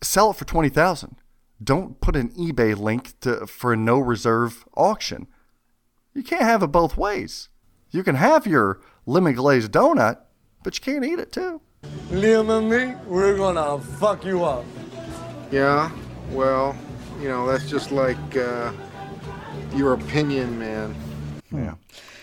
[0.02, 1.16] sell it for 20,000.
[1.62, 5.26] Don't put an eBay link to for a no reserve auction.
[6.14, 7.48] You can't have it both ways.
[7.90, 10.18] You can have your lemon glazed donut,
[10.62, 11.60] but you can't eat it too.
[12.10, 14.64] Liam and me, we're gonna fuck you up.
[15.50, 15.90] Yeah,
[16.30, 16.76] well,
[17.20, 18.72] you know, that's just like uh,
[19.74, 20.94] your opinion, man.
[21.50, 21.74] Yeah.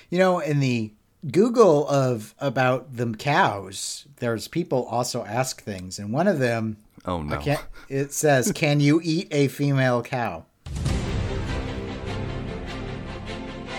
[0.09, 0.93] You know, in the
[1.31, 6.77] Google of about the cows, there's people also ask things, and one of them,
[7.09, 7.41] Oh no.
[7.89, 10.45] It says, "Can you eat a female cow?"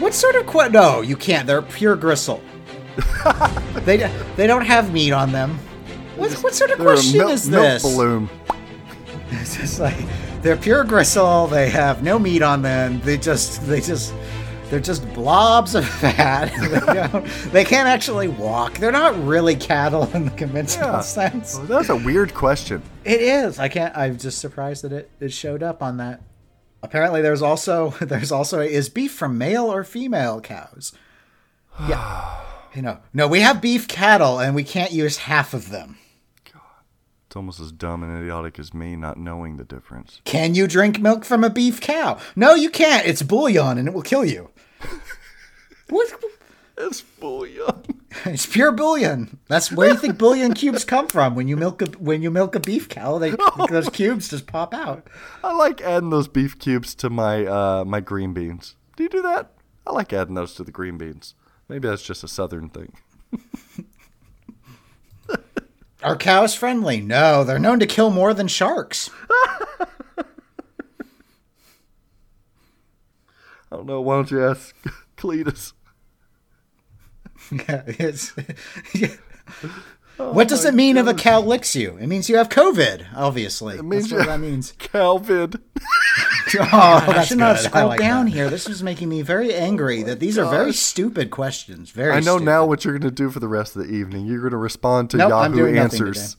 [0.00, 1.46] What sort of que- No, you can't.
[1.46, 2.42] They're pure gristle.
[3.84, 5.58] they they don't have meat on them.
[6.16, 8.28] What, what sort of They're question milk, is milk balloon.
[9.32, 9.96] It's just like
[10.42, 11.46] they're pure gristle.
[11.46, 13.00] They have no meat on them.
[13.02, 14.12] They just they just
[14.70, 16.50] they're just blobs of fat.
[17.44, 18.78] they, they can't actually walk.
[18.78, 21.00] They're not really cattle in the conventional Yeah.
[21.00, 21.56] sense.
[21.58, 22.82] Oh, That's a weird question.
[23.04, 23.58] It is.
[23.58, 23.96] I can't.
[23.96, 26.22] I'm just surprised that it, it showed up on that.
[26.82, 30.92] Apparently, there's also there's also is beef from male or female cows.
[31.88, 32.40] Yeah,
[32.74, 35.96] you know, no, we have beef cattle and we can't use half of them.
[36.52, 36.60] God.
[37.26, 40.20] It's almost as dumb and idiotic as me not knowing the difference.
[40.24, 42.18] Can you drink milk from a beef cow?
[42.36, 43.06] No, you can't.
[43.06, 44.49] It's bouillon and it will kill you.
[45.88, 46.12] what?
[46.78, 47.82] It's bouillon.
[48.24, 49.38] It's pure bouillon.
[49.48, 51.34] That's where you think bouillon cubes come from.
[51.34, 53.34] When you milk a when you milk a beef cow, they
[53.68, 55.06] those cubes just pop out.
[55.44, 58.76] I like adding those beef cubes to my uh, my green beans.
[58.96, 59.52] Do you do that?
[59.86, 61.34] I like adding those to the green beans.
[61.68, 62.92] Maybe that's just a southern thing.
[66.02, 67.00] Are cows friendly?
[67.00, 69.10] No, they're known to kill more than sharks.
[73.70, 74.00] I don't know.
[74.00, 74.74] Why don't you ask
[75.16, 75.72] Cletus?
[77.50, 78.32] Yeah, it's,
[80.18, 81.96] oh what does it mean if a cow licks you?
[81.96, 83.76] It means you have COVID, obviously.
[83.76, 84.72] It means oh, That's what that means.
[84.72, 85.60] Calvid.
[86.58, 88.50] Oh, I should not have scrolled down here.
[88.50, 91.90] This is making me very oh angry that these are very stupid questions.
[91.90, 92.44] Very I know stupid.
[92.44, 94.26] now what you're going to do for the rest of the evening.
[94.26, 96.36] You're going to respond to Nope, I'm Yahoo doing nothing Answers.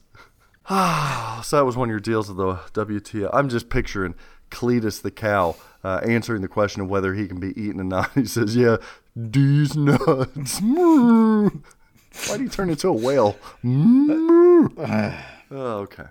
[1.48, 3.30] so that was one of your deals of the WTF.
[3.34, 4.16] I'm just picturing
[4.52, 8.12] Cletus the cow uh, answering the question of whether he can be eaten or not.
[8.16, 8.78] He says, "Yeah,
[9.16, 13.38] these nuts." Why do you turn into a whale?
[15.54, 16.06] Oh, okay.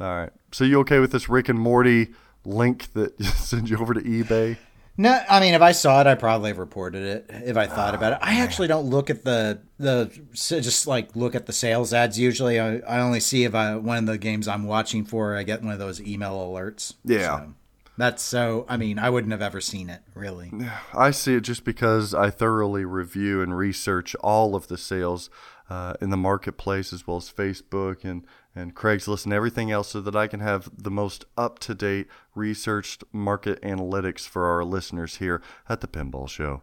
[0.00, 0.30] All right.
[0.50, 2.08] So you okay with this Rick and Morty
[2.44, 4.56] link that sends you over to eBay?
[4.96, 7.26] No, I mean, if I saw it, I probably have reported it.
[7.46, 11.36] If I thought about it, I actually don't look at the the just like look
[11.36, 12.18] at the sales ads.
[12.18, 15.44] Usually, I, I only see if I one of the games I'm watching for, I
[15.44, 16.94] get one of those email alerts.
[17.04, 17.38] Yeah.
[17.38, 17.54] So,
[17.98, 18.64] that's so.
[18.68, 20.52] I mean, I wouldn't have ever seen it really.
[20.94, 25.28] I see it just because I thoroughly review and research all of the sales
[25.68, 30.00] uh, in the marketplace as well as Facebook and, and Craigslist and everything else so
[30.00, 35.16] that I can have the most up to date researched market analytics for our listeners
[35.16, 36.62] here at the Pinball Show.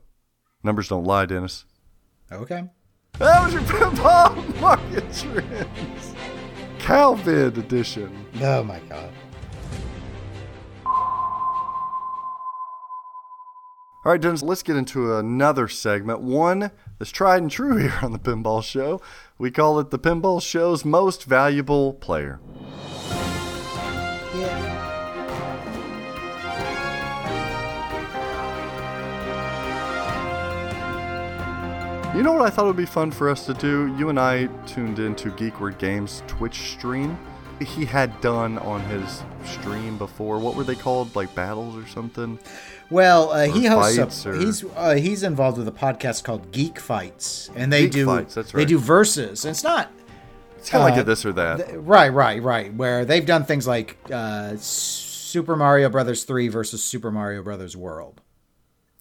[0.64, 1.66] Numbers don't lie, Dennis.
[2.32, 2.64] Okay.
[3.20, 6.16] That was your Pinball Market Trends.
[6.80, 8.26] Calvid edition.
[8.42, 9.12] Oh my god.
[14.06, 16.22] All right, Dennis, let's get into another segment.
[16.22, 16.70] One
[17.00, 19.02] that's tried and true here on the Pinball Show.
[19.40, 22.40] We call it the Pinball Show's most valuable player.
[32.16, 33.96] You know what I thought would be fun for us to do?
[33.98, 37.18] You and I tuned into Geekward Games Twitch stream.
[37.60, 40.38] He had done on his stream before.
[40.38, 41.16] What were they called?
[41.16, 42.38] Like battles or something?
[42.90, 44.26] Well, uh, he hosts.
[44.26, 47.92] A, or- He's uh, he's involved with a podcast called Geek Fights, and they Geek
[47.92, 49.44] do Fights, that's they do verses.
[49.46, 49.92] It's not
[50.58, 51.58] It's kind of like Uh, a this or that.
[51.66, 52.74] th- right, right, right.
[52.74, 58.22] Where they've done things like uh, Super Mario Brothers three versus Super Mario Brothers World,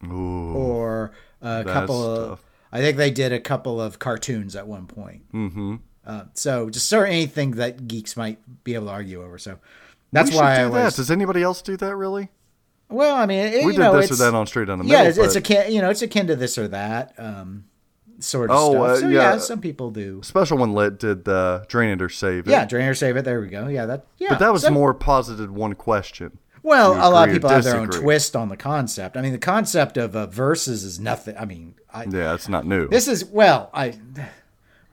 [0.05, 0.55] Ooh.
[0.55, 1.12] or
[1.43, 2.28] a couple of.
[2.31, 2.44] tough.
[2.73, 5.31] I think they did a couple of cartoons at one point.
[5.32, 5.77] Mm-hmm.
[6.06, 9.39] Uh, so just sort of anything that geeks might be able to argue over.
[9.39, 9.59] So
[10.12, 10.85] that's why I do that.
[10.86, 10.97] was.
[10.97, 12.31] Does anybody else do that really?
[12.95, 14.79] Well, I mean, it, we you did know, this or it's- that on Straight Down
[14.79, 15.25] the yeah, Middle.
[15.25, 17.65] it's, it's but akin, you know, it's akin to this or that um,
[18.21, 18.83] sort of Oh, stuff.
[18.83, 19.33] uh, so yeah.
[19.33, 19.39] yeah.
[19.39, 20.21] some people do.
[20.23, 22.51] Special When Lit did the Drain It or Save It.
[22.51, 23.25] Yeah, drain or save it.
[23.25, 23.69] There we go.
[23.69, 24.07] Yeah, that.
[24.19, 26.39] Yeah, but that was some- more posited one question.
[26.62, 29.19] Well, a lot of people have their own twist on the concept.
[29.19, 31.37] I mean, the concept of uh, verses is nothing.
[31.37, 32.89] I mean, I, Yeah, it's not new.
[32.89, 33.93] this is well, I.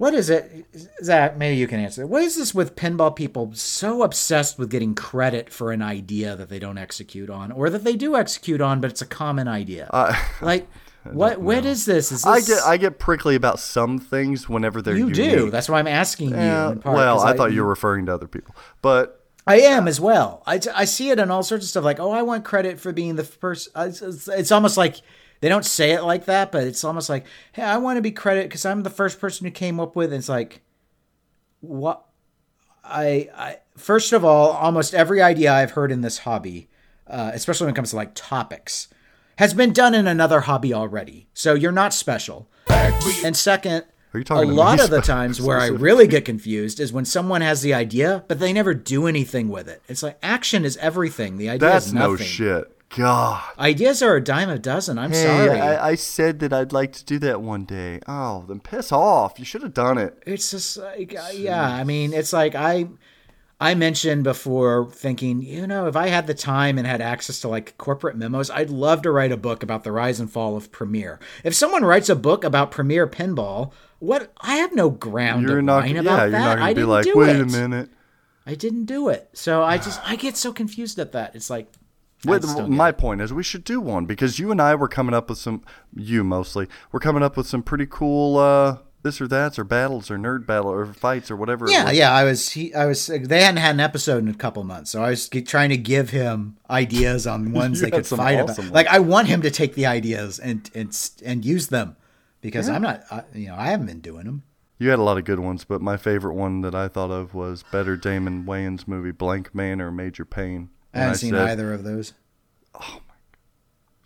[0.01, 0.65] What is it,
[1.03, 1.37] Zach?
[1.37, 2.07] Maybe you can answer.
[2.07, 6.49] What is this with pinball people so obsessed with getting credit for an idea that
[6.49, 9.87] they don't execute on, or that they do execute on, but it's a common idea?
[9.91, 10.67] Uh, like,
[11.03, 11.39] what?
[11.39, 12.11] What is this?
[12.11, 12.25] Is this?
[12.25, 15.33] I get I get prickly about some things whenever they're you unique.
[15.33, 15.51] do.
[15.51, 16.35] That's why I'm asking you.
[16.35, 19.59] Yeah, in part, well, 'cause I, thought you were referring to other people, but I
[19.59, 20.41] am as well.
[20.47, 21.83] I, I see it in all sorts of stuff.
[21.83, 23.69] Like, oh, I want credit for being the first.
[23.75, 24.95] It's, it's almost like
[25.41, 28.11] they don't say it like that, but it's almost like, hey, I want to be
[28.11, 30.13] credit because I'm the first person who came up with.
[30.13, 30.15] it.
[30.15, 30.61] It's like,
[31.59, 32.05] what?
[32.83, 36.69] I, I first of all, almost every idea I've heard in this hobby,
[37.07, 38.87] uh, especially when it comes to like topics,
[39.37, 41.27] has been done in another hobby already.
[41.33, 42.47] So you're not special.
[43.23, 46.91] And second, Are you a lot of the times where I really get confused is
[46.91, 49.81] when someone has the idea, but they never do anything with it.
[49.87, 51.37] It's like action is everything.
[51.37, 52.77] The idea that's is no shit.
[52.95, 53.41] God.
[53.59, 54.97] Ideas are a dime a dozen.
[54.97, 55.59] I'm Hey, sorry.
[55.59, 57.99] I, I said that I'd like to do that one day.
[58.07, 59.39] Oh, then piss off.
[59.39, 60.21] You should have done it.
[60.25, 61.63] it's just like uh, yeah.
[61.65, 62.87] I mean, it's like I
[63.59, 67.47] I mentioned before thinking, you know, if I had the time and had access to
[67.47, 70.71] like corporate memos, I'd love to write a book about the rise and fall of
[70.71, 71.19] Premiere.
[71.43, 75.61] If someone writes a book about Premiere pinball, what I have no ground You're to
[75.61, 75.83] not.
[75.83, 76.39] whine Yeah, about you're that.
[76.39, 77.41] not I gonna be didn't like, do wait it.
[77.41, 77.89] a minute.
[78.47, 79.29] I didn't do it.
[79.33, 81.35] So I just I get so confused at that.
[81.35, 81.77] It's like I
[82.25, 84.75] With, just don't get my point is, we should do one because you and I
[84.75, 85.63] were coming up with some.
[85.95, 86.67] You mostly.
[86.91, 90.45] We're coming up with some pretty cool uh, this or that's or battles or nerd
[90.45, 91.67] battle or fights or whatever.
[91.69, 92.11] Yeah, yeah.
[92.11, 95.01] I was he I was they hadn't had an episode in a couple months, so
[95.03, 98.75] I was trying to give him ideas on ones they could fight awesome about.
[98.75, 100.95] Like I want him to take the ideas and and
[101.25, 101.95] and use them
[102.41, 102.75] because Yeah.
[102.75, 104.43] I'm not I, you know I haven't been doing them.
[104.77, 107.35] You had a lot of good ones, but my favorite one that I thought of
[107.35, 110.69] was Better Damon Wayans movie Blankman or Major Payne.
[110.93, 112.13] I haven't seen said, either of those.
[112.75, 113.13] Oh my!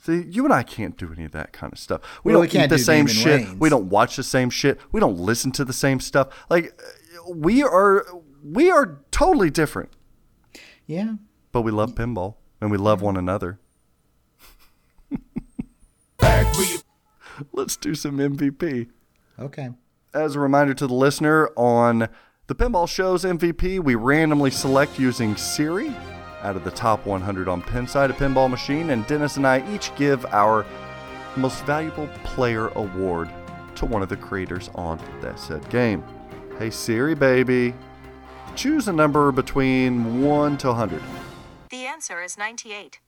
[0.02, 2.02] See, you and I can't do any of that kind of stuff.
[2.24, 3.41] We Well, don't we eat the do same Damon shit.
[3.41, 3.57] Wayans.
[3.60, 4.80] We don't watch the same shit.
[4.91, 6.30] We don't listen to the same stuff.
[6.49, 6.80] Like
[7.28, 8.06] we are,
[8.44, 9.90] we are totally different.
[10.86, 11.16] Yeah.
[11.52, 13.60] But we love pinball and we love one another.
[17.52, 18.88] Let's do some MVP.
[19.40, 19.70] Okay.
[20.14, 22.07] As a reminder to the listener, on
[22.48, 25.94] the Pinball Show's MVP, we randomly select using Siri
[26.46, 29.94] out of the top 100 on Pinside, a pinball machine, and Dennis and I each
[29.96, 30.64] give our
[31.36, 33.30] most valuable player award
[33.76, 36.04] to one of the creators on that said game.
[36.60, 37.74] Hey Siri, baby,
[38.56, 41.02] choose a number between 1 to 100.
[41.70, 43.00] The answer is 98.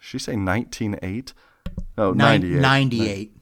[0.00, 1.34] She say 198?
[1.98, 2.60] Oh, Nine- 98.
[2.60, 3.32] 98.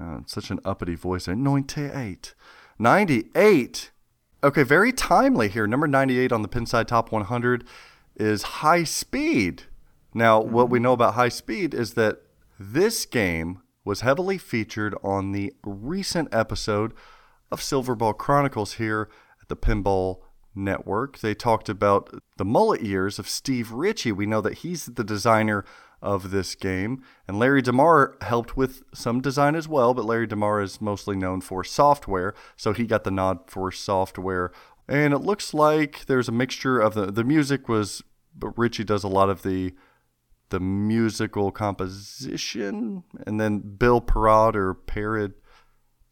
[0.00, 1.36] Uh, such an uppity voice there.
[1.36, 2.34] 98.
[2.78, 3.90] 98.
[4.44, 5.66] Okay, very timely here.
[5.66, 7.64] Number 98 on the Pinside Top 100
[8.16, 9.62] is High Speed.
[10.12, 10.82] Now, what we mm-hmm.
[10.82, 12.18] know about high speed is that
[12.60, 16.92] this game was heavily featured on the recent episode
[17.50, 19.08] of Silverball Chronicles here
[19.40, 20.18] at the Pinball
[20.54, 21.20] Network.
[21.20, 24.12] They talked about the mullet years of Steve Ritchie.
[24.12, 25.64] We know that he's the designer
[26.04, 30.60] of this game, and Larry DeMar helped with some design as well, but Larry DeMar
[30.60, 34.52] is mostly known for software, so he got the nod for software.
[34.86, 38.02] And it looks like there's a mixture of the the music was
[38.36, 39.74] but Ritchie does a lot of the
[40.50, 45.32] the musical composition, and then Bill Parrot or Parrot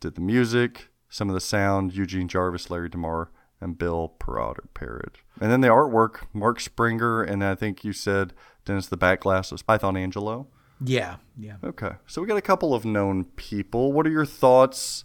[0.00, 4.68] did the music, some of the sound, Eugene Jarvis, Larry DeMar, and Bill Parrot or
[4.74, 5.18] Parrot.
[5.40, 8.32] And then the artwork, Mark Sprenger, and I think you said
[8.64, 10.46] Dennis the Backglass was Python Anghelo.
[10.84, 11.56] Yeah, yeah.
[11.62, 13.92] Okay, so we got a couple of known people.
[13.92, 15.04] What are your thoughts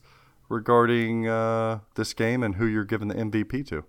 [0.50, 3.84] regarding uh, this game and who you're giving the MVP to?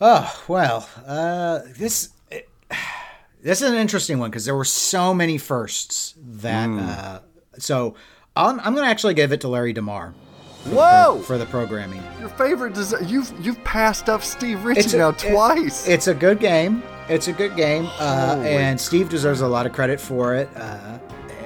[0.00, 2.48] Oh well, uh, this it,
[3.42, 6.66] this is an interesting one because there were so many firsts that.
[6.66, 6.78] Hmm.
[6.78, 7.18] Uh,
[7.58, 7.94] so
[8.34, 10.14] I'm, I'm going to actually give it to Larry DeMar.
[10.62, 11.14] For the Whoa!
[11.16, 12.02] pro- for the programming.
[12.20, 13.08] Your favorite design?
[13.08, 15.88] You've you've passed up Steve Ritchie It's a- now it- twice.
[15.88, 16.82] It's a good game.
[17.08, 20.48] It's a good game, uh, and Steve deserves a lot of credit for it.
[20.56, 20.98] Uh,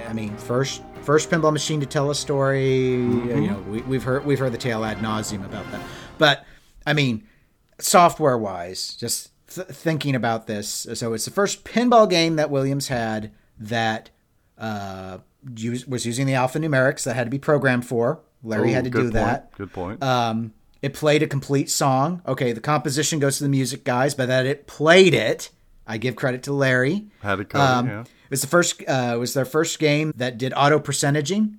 [0.07, 2.99] I mean, first first pinball machine to tell a story.
[2.99, 3.43] Mm-hmm.
[3.43, 5.81] You know, we, we've heard we've heard the tale ad nauseum about that.
[6.19, 6.45] But
[6.87, 7.27] I mean,
[7.81, 12.89] software wise, just th- thinking about this, so it's the first pinball game that Williams
[12.89, 14.11] had that
[14.59, 15.19] uh,
[15.57, 18.21] use, was using the alphanumerics that had to be programmed for.
[18.47, 19.15] Larry Oh, had to good do point.
[19.15, 19.53] that.
[19.57, 20.03] Good point.
[20.03, 20.53] Um,
[20.83, 22.23] it played a complete song.
[22.27, 25.51] Okay, the composition goes to the music guys, but that it played it,
[25.87, 27.09] I give credit to Larry.
[27.23, 28.01] Had it covered, yeah.
[28.03, 28.83] It was the first.
[28.87, 31.57] Uh, it was their first game that did auto percentaging.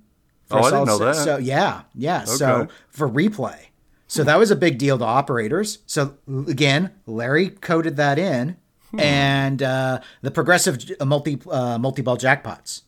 [0.50, 1.16] Oh, I didn't know that.
[1.16, 2.24] So yeah, yeah.
[2.24, 3.58] So for replay,
[4.06, 5.78] so that was a big deal to operators.
[5.86, 6.14] So
[6.46, 8.56] again, Larry coded that in,
[8.90, 9.00] Hmm.
[9.00, 12.82] and uh, the progressive multi uh, multi ball jackpots.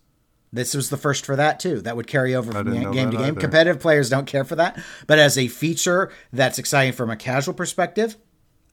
[0.53, 1.81] This was the first for that too.
[1.81, 3.13] That would carry over from game to game.
[3.13, 3.41] either.
[3.41, 7.55] Competitive players don't care for that, but as a feature that's exciting from a casual
[7.55, 8.17] perspective,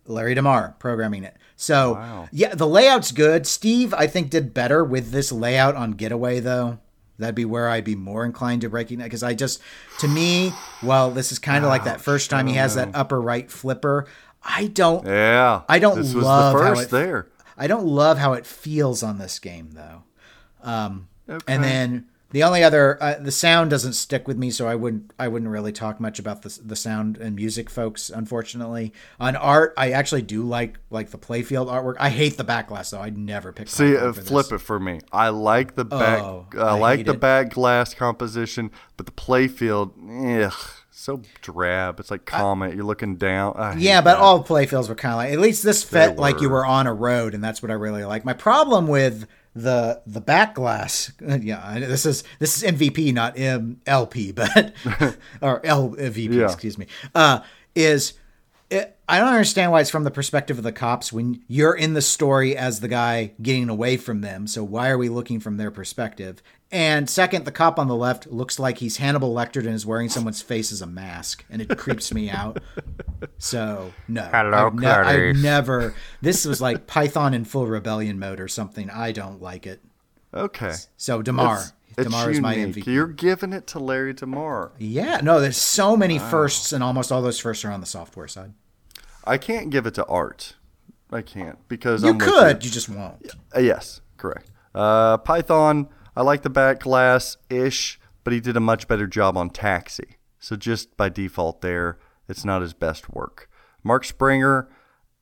[0.06, 1.36] Larry DeMar programming it.
[1.56, 3.46] So yeah, the layout's good.
[3.46, 6.80] Steve, I think, did better with this layout on Getaway though.
[7.20, 9.60] That'd be where I'd be more inclined to that because I just,
[10.00, 13.20] to me, well, this is kind of like that first time he has that upper
[13.20, 14.06] right flipper.
[14.44, 15.06] I don't.
[15.06, 17.28] Yeah, I don't this was the love how first it- there.
[17.58, 20.04] I don't love how it feels on this game though.
[20.62, 21.54] Um, Okay.
[21.54, 25.14] And then the only other, uh, the sound doesn't stick with me, so I wouldn't,
[25.18, 28.10] I wouldn't really talk much about the the sound and music, folks.
[28.10, 31.96] Unfortunately, on art, I actually do like like the playfield artwork.
[32.00, 33.00] I hate the backglass though.
[33.00, 33.70] I'd never pick.
[33.70, 34.28] See, uh, for this.
[34.28, 35.00] flip it for me.
[35.12, 36.22] I like the back.
[36.22, 37.20] Oh, I, I like the it.
[37.22, 39.94] back glass composition, but the playfield,
[40.46, 41.98] ugh, so drab.
[42.02, 42.76] It's like Comet.
[42.76, 43.54] You're looking down.
[43.56, 44.20] I Yeah, but that.
[44.20, 46.94] all playfields were kind of like at least this fit like you were on a
[46.94, 48.26] road, and that's what I really like.
[48.26, 49.28] My problem with
[49.62, 54.74] the the back glass, yeah, this is this is MVP, not M LP, but
[55.42, 56.46] or LVP, Yeah.
[56.46, 57.40] excuse me, uh,
[57.76, 58.14] is
[58.70, 61.94] it, I don't understand why it's from the perspective of the cops when you're in
[61.94, 64.46] the story as the guy getting away from them.
[64.46, 66.44] So why are we looking from their perspective?
[66.72, 70.10] And second, the cop on the left looks like he's Hannibal Lecter and is wearing
[70.10, 72.60] someone's face as a mask, and it creeps me out.
[73.38, 75.96] So no, Hello, I've, ne- I've never.
[76.22, 78.90] This was like Python in full rebellion mode or something.
[78.90, 79.82] I don't like it.
[80.34, 80.74] Okay.
[80.98, 82.56] So DeMar, It's- it's DeMar is my.
[82.58, 82.86] MVP.
[82.86, 84.74] You're giving it to Larry DeMar.
[84.78, 88.28] Yeah, no, there's so many firsts, and almost all those firsts are on the software
[88.28, 88.54] side.
[89.24, 90.56] I can't give it to Art.
[91.12, 93.34] I can't because You I'm could, you just won't.
[93.56, 94.52] Uh, yes, correct.
[94.76, 95.88] Uh, Python,
[96.18, 100.18] I like the back glass ish, but he did a much better job on Taxi.
[100.40, 103.48] So just by default, there, it's not his best work.
[103.84, 104.68] Mark Sprenger,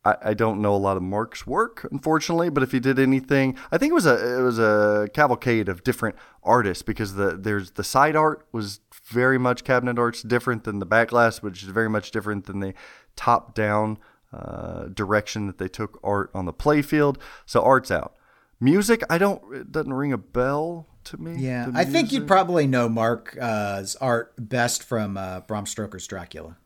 [0.06, 3.58] I, I don't know a lot of Mark's work, unfortunately, but if he did anything,
[3.74, 7.72] I think it was a it was a cavalcade of different artists because the there's
[7.72, 11.68] the side art was very much cabinet art's different than the back glass, which is
[11.68, 12.74] very much different than the
[13.18, 13.98] top down
[14.32, 17.18] uh, direction that they took art on the playfield.
[17.46, 18.16] So art's out.
[18.60, 19.42] Music, I don't.
[19.54, 21.36] It doesn't ring a bell to me.
[21.38, 26.58] Yeah, I think you'd probably know Mark's art best from uh, Bram Stoker's Dracula.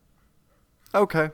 [0.94, 1.30] Okay.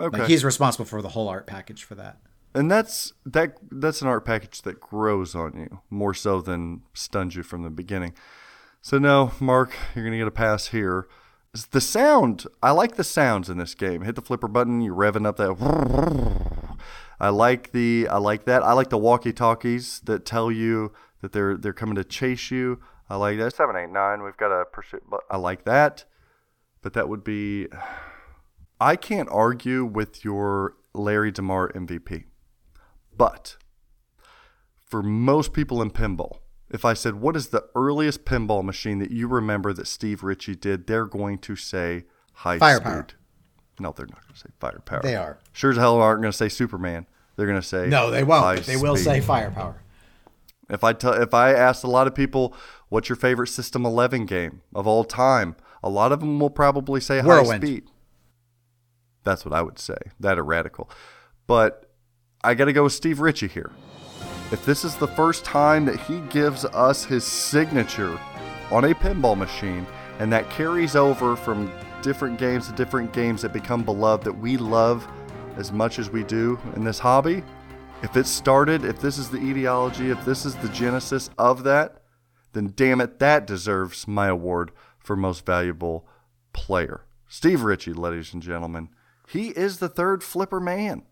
[0.00, 0.18] Okay.
[0.18, 2.18] Like he's responsible for the whole art package for that.
[2.54, 3.56] and that's that.
[3.70, 7.70] That's an art package that grows on you more so than stuns you from the
[7.70, 8.14] beginning.
[8.80, 11.08] So no, Mark, you're gonna get a pass here.
[11.70, 14.02] The sound, I like the sounds in this game.
[14.02, 16.76] Hit the flipper button, you're revving up that.
[17.20, 18.62] I like the, I like that.
[18.62, 22.80] I like the walkie-talkies that tell you that they're they're coming to chase you.
[23.10, 23.54] I like that.
[23.54, 24.22] Seven, eight, nine.
[24.22, 25.02] We've got a pursuit.
[25.08, 26.04] But I like that.
[26.82, 27.66] But that would be.
[28.80, 32.24] I can't argue with your Larry DeMar MVP.
[33.16, 33.56] But
[34.86, 36.38] for most people in pinball,
[36.70, 40.56] if I said, What is the earliest pinball machine that you remember that Steve Ritchie
[40.56, 40.86] did?
[40.86, 42.04] They're going to say
[42.34, 43.06] high Firepower.
[43.08, 43.14] speed.
[43.80, 45.02] No, they're not going to say firepower.
[45.02, 45.38] They are.
[45.52, 47.06] Sure as hell aren't going to say Superman.
[47.36, 48.64] They're going to say No, they won't.
[48.64, 49.04] They will speed.
[49.04, 49.76] say firepower.
[50.68, 52.54] If I tell, if I asked a lot of people,
[52.88, 57.00] "What's your favorite System 11 game of all time?" A lot of them will probably
[57.00, 57.84] say high speed.
[59.24, 59.96] That's what I would say.
[60.20, 60.90] That or radical.
[61.46, 61.90] But
[62.42, 63.70] I got to go with Steve Ritchie here.
[64.50, 68.18] If this is the first time that he gives us his signature
[68.70, 69.86] on a pinball machine,
[70.18, 71.70] and that carries over from
[72.02, 75.06] different games to different games that become beloved that we love
[75.56, 77.42] as much as we do in this hobby,
[78.02, 82.02] if it started, if this is the etiology, if this is the genesis of that,
[82.52, 86.06] then damn it, that deserves my award for most valuable
[86.52, 87.04] player.
[87.28, 88.88] Steve Ritchie, ladies and gentlemen,
[89.28, 91.02] he is the third flipper man.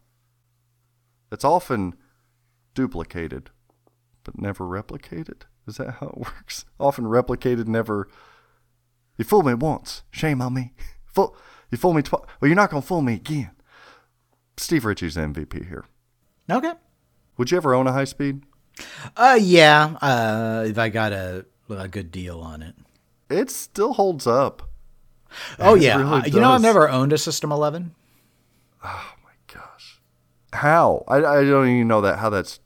[1.31, 1.95] It's often
[2.75, 3.51] duplicated,
[4.25, 5.43] but never replicated.
[5.67, 6.65] Is that how it works?
[6.81, 8.09] Often replicated, never.
[9.17, 10.03] You fooled me once.
[10.11, 10.73] Shame on me.
[11.07, 11.35] Fool,
[11.71, 12.23] you fooled me twice.
[12.41, 13.51] Well, you're not going to fool me again.
[14.59, 15.85] Steve Ritchie's the MVP here.
[16.51, 16.73] Okay.
[17.39, 18.43] Would you ever own a high speed?
[19.17, 19.97] Uh, yeah.
[20.03, 22.75] Uh, if I got a, a good deal on it.
[23.31, 24.69] It still holds up.
[25.59, 25.97] Oh It yeah.
[25.99, 27.95] really Uh, you know, I've never owned a System 11.
[28.85, 30.01] Oh my gosh.
[30.53, 31.05] How?
[31.09, 32.61] I, I don't even know that how that's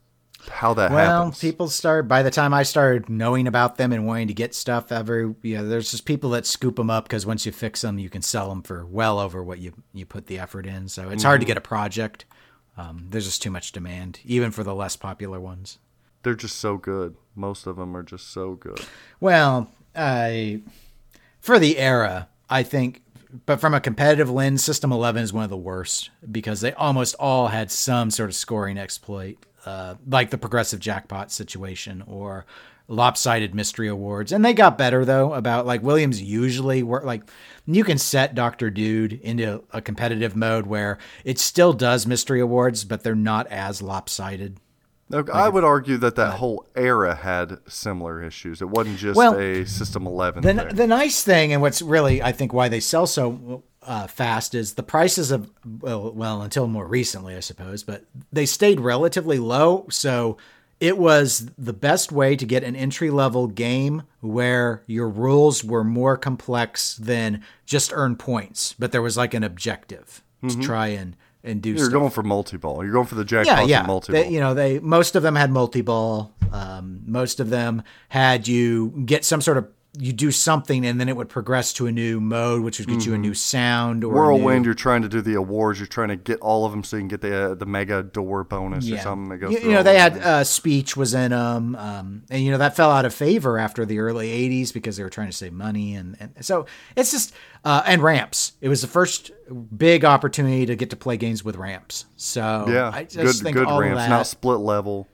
[0.49, 1.39] how that well, happens.
[1.39, 4.91] people start by the time I started knowing about them and wanting to get stuff
[4.91, 7.99] every you know, there's just people that scoop them up because once you fix them,
[7.99, 10.87] you can sell them for well over what you you put the effort in.
[10.87, 11.47] So it's hard to Mhm.
[11.47, 12.25] get a project.
[12.77, 15.77] Um, there's just too much demand, even for the less popular ones.
[16.23, 17.15] They're just so good.
[17.35, 18.79] Most of them are just so good.
[19.19, 20.61] Well, I
[21.39, 23.01] for the era, I think,
[23.45, 27.15] but from a competitive lens, System 11 is one of the worst because they almost
[27.19, 32.45] all had some sort of scoring exploit, uh, like the progressive jackpot situation or
[32.87, 34.31] lopsided mystery awards.
[34.31, 37.23] And they got better though about like Williams usually work like
[37.65, 38.69] you can set Dr.
[38.69, 43.81] Dude into a competitive mode where it still does mystery awards, but they're not as
[43.81, 44.57] lopsided.
[45.09, 48.61] Look, I would argue that that whole era had similar issues.
[48.61, 50.75] It wasn't just Well, a System 11 The, thing.
[50.75, 54.73] the nice thing, and what's really, I think, why they sell so uh, fast is
[54.75, 55.49] the prices of,
[55.79, 59.87] well, well, until more recently, I suppose, but they stayed relatively low.
[59.89, 60.37] So
[60.79, 65.83] it was the best way to get an entry level game where your rules were
[65.83, 70.63] more complex than just earn points, but there was like an objective to Mhm.
[70.63, 72.83] try and, and do You're stuff going for multi-ball.
[72.83, 73.67] You're going for the jackpot.
[73.67, 73.85] yeah, yeah.
[73.85, 74.25] multi-ball.
[74.25, 76.31] You know, they most of them had multi-ball.
[76.51, 79.67] Um, most of them had you get some sort of
[79.99, 83.05] you do something and then it would progress to a new mode, which would get
[83.05, 83.21] you a Mhm.
[83.21, 85.79] new sound or Whirlwind, new- you're trying to do the awards.
[85.79, 88.01] You're trying to get all of them so you can get the uh, the mega
[88.01, 89.37] door bonus or something.
[89.51, 92.73] You, you know, they had uh, speech was in them, um, and you know that
[92.77, 95.93] fell out of favor after the early '80s because they were trying to save money,
[95.95, 96.65] and, and so
[96.95, 97.33] it's just
[97.65, 98.53] uh, and ramps.
[98.61, 99.31] It was the first
[99.75, 102.05] big opportunity to get to play games with ramps.
[102.15, 105.09] So yeah, I just good think good all ramps, that, not split level.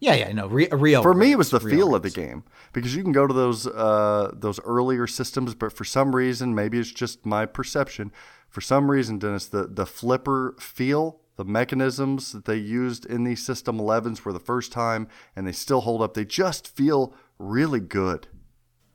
[0.00, 1.02] Yeah, yeah, no, re- real.
[1.02, 3.66] For me, it was the feel of the game because you can go to those
[3.66, 8.10] uh, those earlier systems, but for some reason, maybe it's just my perception.
[8.48, 13.44] For some reason, Dennis, the the flipper feel, the mechanisms that they used in these
[13.44, 15.06] System 11s were the first time,
[15.36, 16.14] and they still hold up.
[16.14, 18.28] They just feel really good.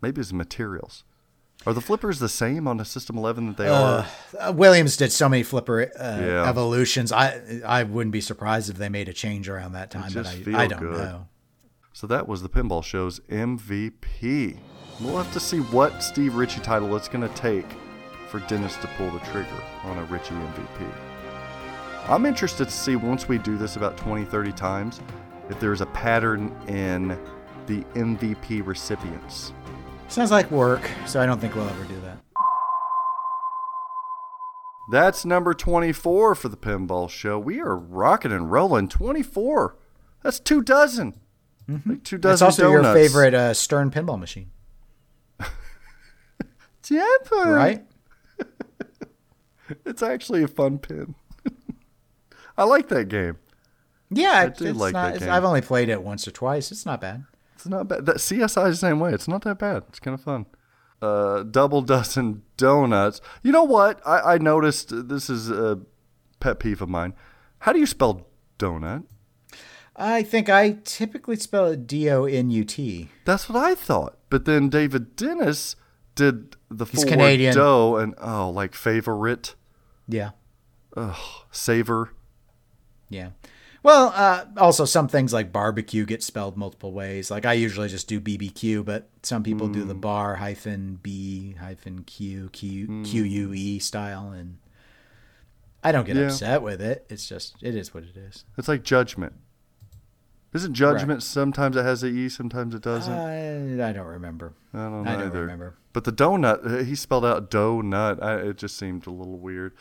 [0.01, 1.03] Maybe it's materials.
[1.65, 4.05] Are the flippers the same on the System 11 that they Uh, are?
[4.39, 6.47] uh, Williams did so many flipper uh, Yeah.
[6.49, 7.11] evolutions.
[7.11, 10.63] I I wouldn't be surprised if they made a change around that time, but I,
[10.63, 10.97] I don't good.
[10.97, 11.27] know.
[11.93, 14.57] So that was the Pinball Show's MVP.
[15.01, 17.65] We'll have to see what Steve Ritchie title it's going to take
[18.29, 20.87] for Dennis to pull the trigger on a Ritchie MVP.
[22.07, 25.01] I'm interested to see once we do this about 20, 30 times
[25.49, 27.17] if there's a pattern in
[27.65, 29.53] the MVP recipients.
[30.07, 32.17] Sounds like work, so I don't think we'll ever do that.
[34.91, 37.39] That's number 24 for the Pinball Show.
[37.39, 38.87] We are rocking and rolling.
[38.87, 39.75] 24.
[40.21, 41.19] That's two dozen.
[41.67, 44.51] Like two It's dozen also your favorite uh, Stern pinball machine,
[46.83, 47.53] Temper.
[47.53, 47.85] right?
[49.83, 51.15] It's actually a fun pin.
[52.57, 53.37] I like that game.
[54.11, 55.29] Yeah, I do it's like not, that game.
[55.31, 56.71] I've only played it once or twice.
[56.71, 57.25] It's not bad.
[57.65, 58.05] It's not bad.
[58.05, 59.11] That CSI is the same way.
[59.11, 59.85] It's not that bad.
[59.89, 60.45] It's kind of fun.
[61.01, 63.21] Uh, double dozen donuts.
[63.41, 63.99] You know what?
[64.05, 65.79] I, I noticed uh, this is a
[66.39, 67.15] pet peeve of mine.
[67.59, 68.27] How do you spell
[68.59, 69.05] donut?
[69.95, 73.09] I think I typically spell it D O N U T.
[73.25, 74.19] That's what I thought.
[74.29, 75.75] But then David Dennis
[76.13, 77.55] did the He's full Canadian.
[77.55, 79.55] word dough and oh, like favorite.
[80.07, 80.31] Yeah.
[80.95, 81.17] Ugh,
[81.51, 82.11] savor.
[83.09, 83.29] Yeah.
[83.85, 87.29] Well, uh, also some things like barbecue get spelled multiple ways.
[87.29, 92.01] Like I usually just do BBQ, but some people do the bar hyphen B hyphen
[92.01, 94.57] Q Q Q U E style, and
[95.83, 96.23] I don't get Yeah.
[96.23, 97.05] upset with it.
[97.11, 98.43] It's just it is what it is.
[98.57, 99.33] It's like judgment.
[100.51, 103.13] Isn't judgment sometimes it has a E, sometimes it doesn't?
[103.13, 104.53] I, I don't remember.
[104.73, 105.75] I don't I don't remember.
[105.93, 108.19] But the donut, he spelled out donut.
[108.23, 109.73] I, it just seemed a little weird.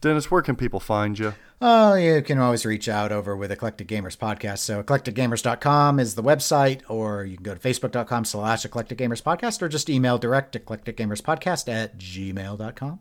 [0.00, 1.34] Dennis, where can people find you?
[1.60, 4.58] Oh, you can always reach out over with Eclectic Gamers Podcast.
[4.58, 9.60] So eclecticgamers.com is the website, or you can go to facebook.com slash eclectic gamers podcast,
[9.60, 13.00] or just email direct Eclectic Gamers Podcast at gmail.com.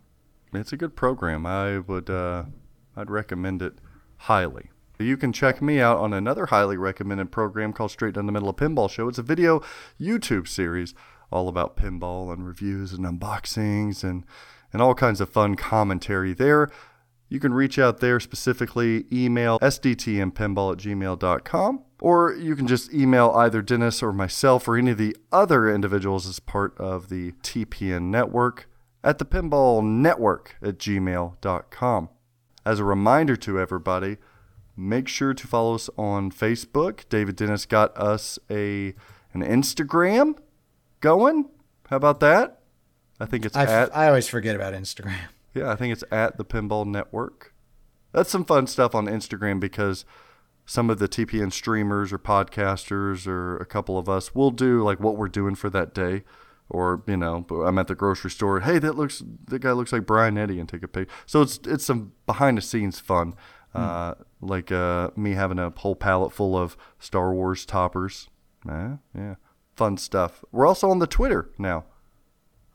[0.53, 1.45] It's a good program.
[1.45, 2.45] I would, uh,
[2.95, 3.75] I'd recommend it
[4.17, 4.69] highly.
[4.99, 8.49] You can check me out on another highly recommended program called Straight Down the Middle
[8.49, 9.07] of Pinball Show.
[9.07, 9.61] It's a video
[10.01, 10.95] YouTube series
[11.31, 14.23] all about pinball and reviews and unboxings and,
[14.77, 16.69] and all kinds of fun commentary there.
[17.29, 23.31] You can reach out there specifically, email sdtmpinball at gmail.com, or you can just email
[23.35, 28.03] either Dennis or myself or any of the other individuals as part of the TPN
[28.03, 28.69] network
[29.03, 32.09] at the pinball network at gmail.com.
[32.63, 34.17] As a reminder to everybody,
[34.75, 37.09] make sure to follow us on Facebook.
[37.09, 38.93] David Dennis got us a
[39.33, 40.37] an Instagram
[41.01, 41.49] going.
[41.89, 42.56] How about that?
[43.19, 45.17] I think it's I, f- at I always forget about Instagram.
[45.53, 47.53] yeah, I think it's at the Pinball Network.
[48.11, 50.05] That's some fun stuff on Instagram because
[50.65, 54.99] some of the TPN streamers or podcasters or a couple of us will do like
[54.99, 56.23] what we're doing for that day.
[56.69, 58.59] Or you know, I'm at the grocery store.
[58.59, 61.13] Hey, that looks that guy looks like Brian Eddy, and take a picture.
[61.25, 63.35] So it's it's some behind the scenes fun,
[63.73, 68.27] uh, like uh, me having a whole pallet full of Star Wars toppers.
[68.69, 69.35] Uh, yeah,
[69.77, 70.43] fun stuff.
[70.51, 71.85] We're also on the Twitter now.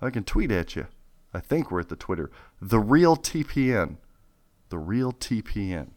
[0.03, 0.89] I can tweet at you.
[1.33, 2.31] I think we're at the Twitter.
[2.61, 3.99] The real TPN.
[4.69, 5.91] The real TPN.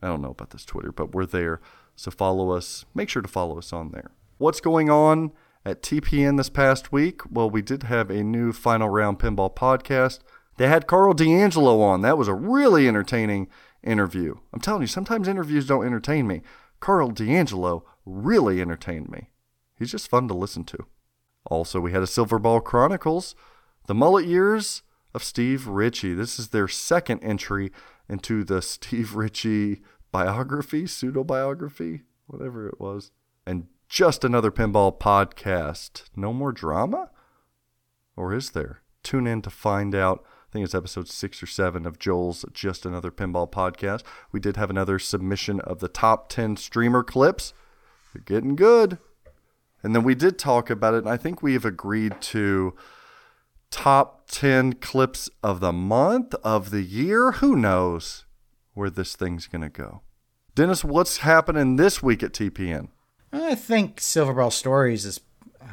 [0.00, 1.60] I don't know about this Twitter, but we're there.
[1.96, 2.84] So follow us.
[2.94, 4.12] Make sure to follow us on there.
[4.38, 5.32] What's going on
[5.64, 7.22] at TPN this past week?
[7.28, 10.20] Well, we did have a new Final Round Pinball podcast.
[10.56, 12.02] They had Carl D'Angelo on.
[12.02, 13.48] That was a really entertaining
[13.82, 14.36] interview.
[14.52, 16.42] I'm telling you, sometimes interviews don't entertain me.
[16.78, 19.30] Carl D'Angelo really entertained me.
[19.78, 20.86] He's just fun to listen to.
[21.46, 23.34] Also, we had a Silver Ball Chronicles,
[23.86, 24.82] the mullet years
[25.14, 26.14] of Steve Ritchie.
[26.14, 27.72] This is their second entry
[28.08, 29.82] into the Steve Ritchie
[30.12, 33.10] biography, pseudo biography, whatever it was.
[33.46, 36.04] And just another pinball podcast.
[36.16, 37.10] No more drama?
[38.16, 38.82] Or is there?
[39.02, 40.24] Tune in to find out.
[40.48, 44.02] I think it's episode six or seven of Joel's Just Another Pinball podcast.
[44.32, 47.52] We did have another submission of the top 10 streamer clips.
[48.12, 48.98] They're getting good.
[49.82, 52.74] And then we did talk about it, and I think we have agreed to
[53.70, 57.32] top 10 clips of the month, of the year.
[57.32, 58.24] Who knows
[58.74, 60.02] where this thing's going to go?
[60.54, 62.88] Dennis, what's happening this week at TPN?
[63.32, 65.20] I think Silver Ball Stories is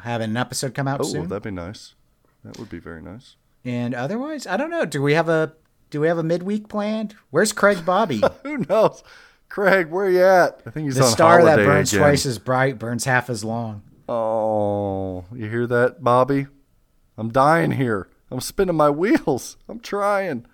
[0.02, 1.18] having an episode come out soon.
[1.18, 1.30] Oh, soon.
[1.30, 1.96] that'd be nice.
[2.44, 3.38] That would be very nice.
[3.64, 4.86] And otherwise, I don't know.
[4.86, 5.54] Do we have a
[5.90, 7.16] do we have a midweek planned?
[7.30, 8.22] Where's Craig Bobby?
[8.44, 9.04] Who knows?
[9.48, 10.62] Craig, where you at?
[10.66, 12.02] I think he's on the on star that burns again.
[12.02, 13.84] twice as bright burns half as long.
[14.08, 16.48] Oh, you hear that, Bobby?
[17.18, 18.10] I'm dying here.
[18.32, 19.58] I'm spinning my wheels.
[19.70, 20.46] I'm trying.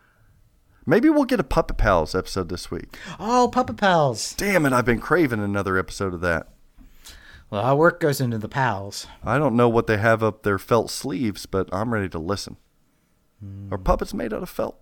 [0.85, 2.97] Maybe we'll get a Puppet Pals episode this week.
[3.19, 4.33] Oh, Puppet Pals.
[4.33, 6.47] Damn it, I've been craving another episode of that.
[7.49, 9.07] Well, our work goes into the pals.
[9.23, 12.57] I don't know what they have up their felt sleeves, but I'm ready to listen.
[13.39, 13.73] Hmm.
[13.73, 14.79] Are puppets made out of felt?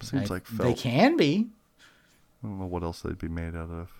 [0.00, 0.62] Seems I- like felt.
[0.62, 1.48] They can be.
[2.42, 3.90] I don't know what else they'd be made out of.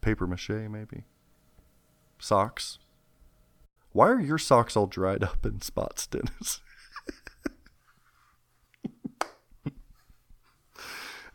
[0.00, 1.04] Paper mache, maybe.
[2.18, 2.78] Socks.
[3.92, 6.60] Why are your socks all dried up in spots, Dennis?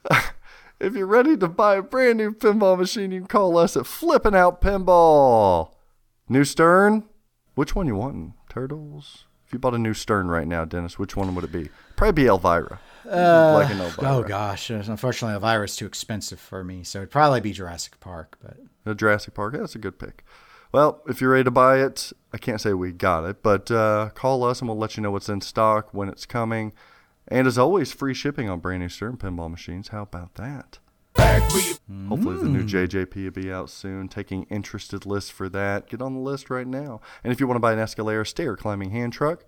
[0.79, 3.85] if you're ready to buy a brand new pinball machine, you can call us at
[3.85, 5.71] Flipping Out Pinball.
[6.29, 7.03] New Stern?
[7.55, 8.33] Which one you wanting?
[8.49, 9.25] Turtles?
[9.45, 11.69] If you bought a new Stern right now, Dennis, which one would it be?
[11.95, 12.79] Probably be Elvira.
[13.05, 14.09] Uh, like an Elvira.
[14.09, 18.37] oh gosh, unfortunately, Elvira's too expensive for me, so it'd probably be Jurassic Park.
[18.41, 19.53] But The Jurassic Park.
[19.53, 20.25] Yeah, that's a good pick.
[20.77, 24.11] Well, if you're ready to buy it, I can't say we got it, but uh,
[24.13, 26.71] call us and we'll let you know what's in stock, when it's coming.
[27.27, 29.87] And as always, free shipping on brand new Stern pinball machines.
[29.87, 30.77] How about that?
[32.09, 34.07] Hopefully, the new JJP will be out soon.
[34.07, 35.89] Taking interested lists for that.
[35.89, 37.01] Get on the list right now.
[37.23, 39.45] And if you want to buy an Escalera stair climbing hand truck,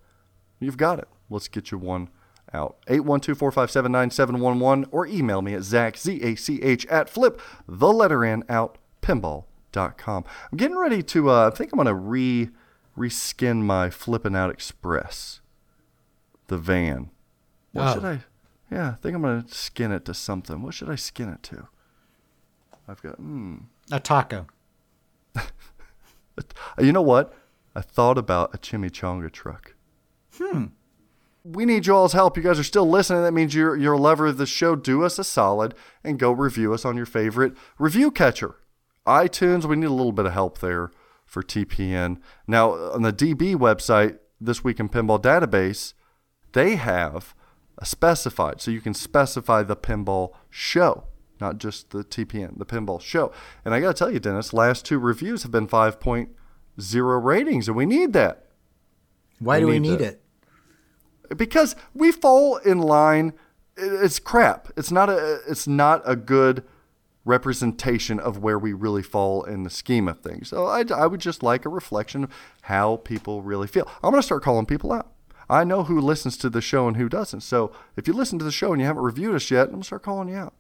[0.60, 1.10] you've got it.
[1.30, 2.10] Let's get you one
[2.56, 2.78] out.
[2.88, 8.80] 812-457-9711 or email me at Zach, Z-A-C-H, at flip, the letter N, out,
[9.72, 10.26] pinball.com.
[10.52, 12.50] I'm getting ready to, uh, I think I'm going to re,
[12.98, 15.42] reskin my Flippin' Out Express.
[16.48, 17.12] The van.
[17.74, 17.94] What Oh.
[17.94, 18.20] should I,
[18.72, 20.62] yeah, I think I'm going to skin it to something.
[20.62, 21.68] What should I skin it to?
[22.88, 23.16] I've got.
[23.16, 23.58] Hmm.
[23.92, 24.48] A taco.
[26.80, 27.34] You know what?
[27.76, 29.76] I thought about a chimichanga truck.
[30.38, 30.68] Hmm.
[31.44, 32.38] We need y'all's help.
[32.38, 33.24] You guys are still listening.
[33.24, 34.78] That means you're you're a lover of the show.
[34.78, 38.56] Do us a solid and go review us on your favorite review catcher.
[39.06, 40.92] iTunes, we need a little bit of help there
[41.26, 42.18] for TPN.
[42.48, 45.94] Now, on the DB website, This Week in Pinball database,
[46.54, 47.34] they have
[47.78, 51.06] a specified, so you can specify the pinball show,
[51.40, 53.32] not just the TPN, the pinball show.
[53.64, 57.78] And I got to tell you, Dennis, last two reviews have been 5.0 ratings, and
[57.78, 58.48] we need that.
[59.40, 60.14] Why do we need that.
[60.16, 60.24] it?
[61.36, 63.34] because we fall in line
[63.78, 66.64] it's crap it's not a it's not a good
[67.26, 71.20] representation of where we really fall in the scheme of things so i, I would
[71.20, 72.32] just like a reflection of
[72.64, 75.12] how people really feel i'm going to start calling people out
[75.50, 78.46] i know who listens to the show and who doesn't so if you listen to
[78.46, 80.54] the show and you haven't reviewed us yet i'm going to start calling you out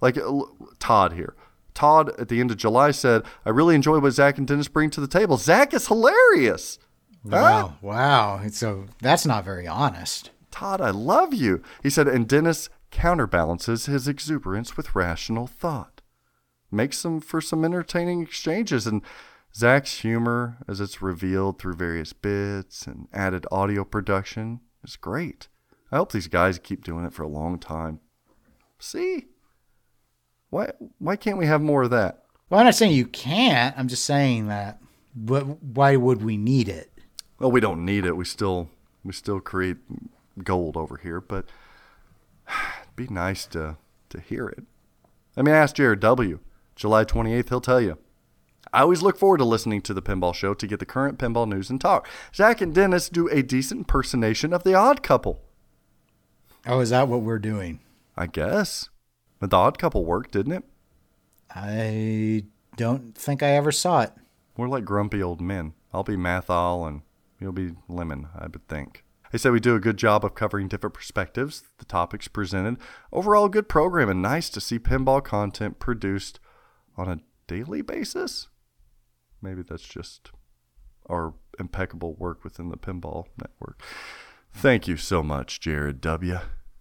[0.00, 0.40] like uh,
[0.78, 1.34] todd here
[1.74, 4.90] todd at the end of july said i really enjoy what zach and dennis bring
[4.90, 6.78] to the table zach is hilarious
[7.24, 7.74] Wow.
[7.82, 8.40] Wow.
[8.50, 10.30] So that's not very honest.
[10.50, 11.62] Todd, I love you.
[11.82, 16.00] He said, and Dennis counterbalances his exuberance with rational thought.
[16.70, 18.86] Makes them for some entertaining exchanges.
[18.86, 19.02] And
[19.54, 25.48] Zach's humor, as it's revealed through various bits and added audio production, is great.
[25.90, 28.00] I hope these guys keep doing it for a long time.
[28.78, 29.26] See?
[30.50, 32.24] Why, why can't we have more of that?
[32.48, 33.76] Well, I'm not saying you can't.
[33.78, 34.80] I'm just saying that.
[35.14, 36.92] But why would we need it?
[37.38, 38.16] Well, we don't need it.
[38.16, 38.68] We still
[39.02, 39.78] we still create
[40.42, 41.46] gold over here, but
[43.06, 43.76] be nice to
[44.10, 44.64] to hear it.
[45.36, 46.40] I mean, ask Jared W.
[46.74, 47.98] July 28th, he'll tell you.
[48.72, 51.48] I always look forward to listening to the Pinball Show to get the current pinball
[51.48, 52.08] news and talk.
[52.34, 55.40] Zach and Dennis do a decent impersonation of the Odd Couple.
[56.66, 57.80] Oh, is that what we're doing?
[58.16, 58.88] I guess.
[59.38, 60.64] But the Odd Couple worked, didn't it?
[61.54, 62.44] I
[62.76, 64.12] don't think I ever saw it.
[64.56, 65.74] We're like grumpy old men.
[65.92, 67.02] I'll be Matthau and
[67.40, 69.02] You'll be Lemmon, I would think.
[69.30, 72.78] They said we do a good job of covering different perspectives, the topics presented.
[73.12, 76.40] Overall, good program and nice to see pinball content produced
[76.96, 78.48] on a daily basis.
[79.40, 80.30] Maybe that's just
[81.08, 83.80] our impeccable work within the pinball network.
[84.52, 86.38] Thank you so much, Jared W.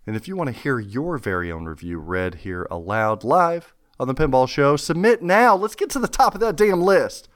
[0.07, 4.07] And if you want to hear your very own review read here aloud live on
[4.07, 5.55] the Pinball Show, submit now.
[5.55, 7.29] Let's get to the top of that damn list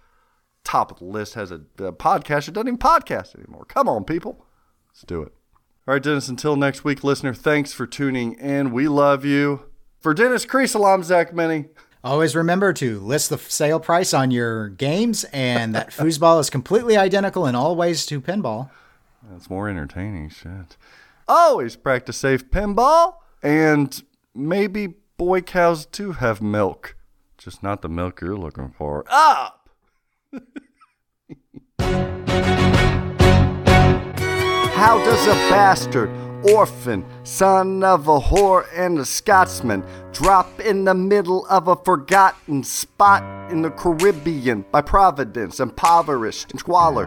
[0.63, 3.65] top of the list has a, a podcast that doesn't even podcast anymore.
[3.65, 4.45] Come on, people.
[4.93, 5.33] Let's do it.
[5.87, 8.71] All right, Dennis, until next week, listener, thanks for tuning in.
[8.71, 9.65] We love you.
[9.99, 11.65] For Dennis Kriesel, I'm, Zach Meny.
[12.03, 16.95] Always remember to list the sale price on your games and that foosball is completely
[16.95, 18.69] identical in all ways to pinball.
[19.31, 20.77] That's more entertaining shit.
[21.27, 24.03] Always practice safe pinball and
[24.35, 26.95] maybe boy cows do have milk.
[27.37, 29.05] Just not the milk you're looking for.
[29.09, 29.69] Up!
[34.83, 36.09] How does a bastard,
[36.43, 39.81] orphan, son of a whore and a Scotsman,
[40.11, 46.59] drop in the middle of a forgotten spot in the Caribbean by providence, impoverished and
[46.59, 47.05] squalor,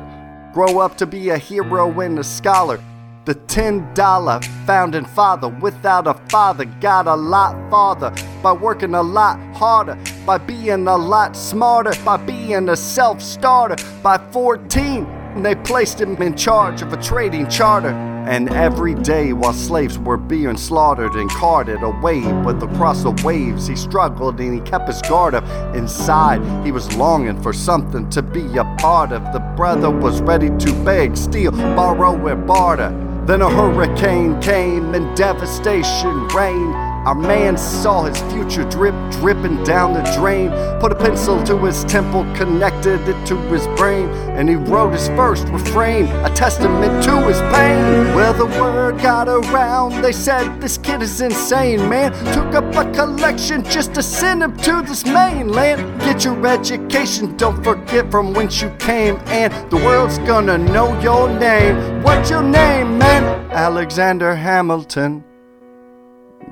[0.54, 2.82] grow up to be a hero and a scholar?
[3.26, 8.10] The ten dollar founding father without a father got a lot farther
[8.42, 13.76] by working a lot harder, by being a lot smarter, by being a self starter.
[14.02, 17.90] By 14, they placed him in charge of a trading charter.
[18.26, 23.68] And every day while slaves were being slaughtered and carted away with across the waves,
[23.68, 25.44] he struggled and he kept his guard up.
[25.76, 29.32] Inside, he was longing for something to be a part of.
[29.32, 32.90] The brother was ready to beg, steal, borrow, and barter.
[33.26, 36.85] Then a hurricane came and devastation reigned.
[37.06, 40.50] Our man saw his future drip, dripping down the drain.
[40.80, 45.06] Put a pencil to his temple, connected it to his brain, and he wrote his
[45.10, 48.12] first refrain, a testament to his pain.
[48.16, 52.10] Well, the word got around, they said this kid is insane, man.
[52.34, 56.00] Took up a collection just to send him to this mainland.
[56.00, 61.28] Get your education, don't forget from whence you came, and the world's gonna know your
[61.38, 62.02] name.
[62.02, 63.48] What's your name, man?
[63.52, 65.25] Alexander Hamilton.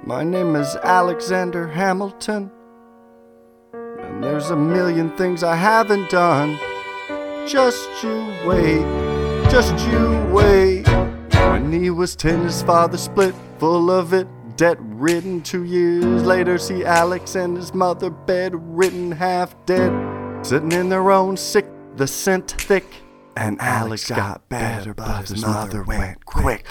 [0.07, 2.51] My name is Alexander Hamilton.
[3.73, 6.59] And there's a million things I haven't done.
[7.49, 8.83] Just you wait,
[9.51, 10.87] just you wait.
[11.33, 14.29] When he was ten, his father split, full of it,
[14.59, 15.41] debt ridden.
[15.41, 19.91] Two years later, see Alex and his mother bedridden, half dead.
[20.45, 21.65] Sitting in their own sick,
[21.97, 22.85] the scent thick.
[23.37, 26.65] And Alex got better, but his mother went quick.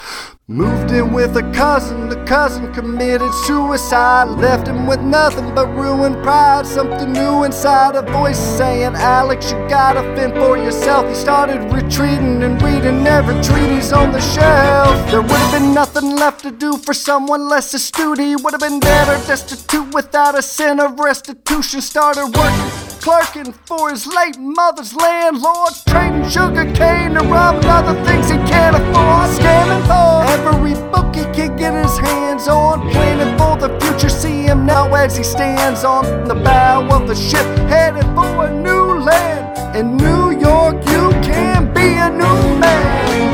[0.46, 4.28] Moved in with a cousin, the cousin committed suicide.
[4.28, 6.66] Left him with nothing but ruined pride.
[6.66, 11.08] Something new inside, a voice saying, Alex, you gotta fend for yourself.
[11.08, 15.10] He started retreating and reading every treatise on the shelf.
[15.10, 18.18] There would have been nothing left to do for someone less astute.
[18.18, 21.80] He would have been dead or destitute without a sin of restitution.
[21.80, 28.30] Started working clerking for his late mother's landlord, trading sugar cane and robbing other things
[28.30, 33.58] he can't afford, scamming for every book he can get his hands on, planning for
[33.58, 34.08] the future.
[34.08, 38.50] See him now as he stands on the bow of the ship, headed for a
[38.62, 39.76] new land.
[39.76, 43.33] In New York, you can be a new man.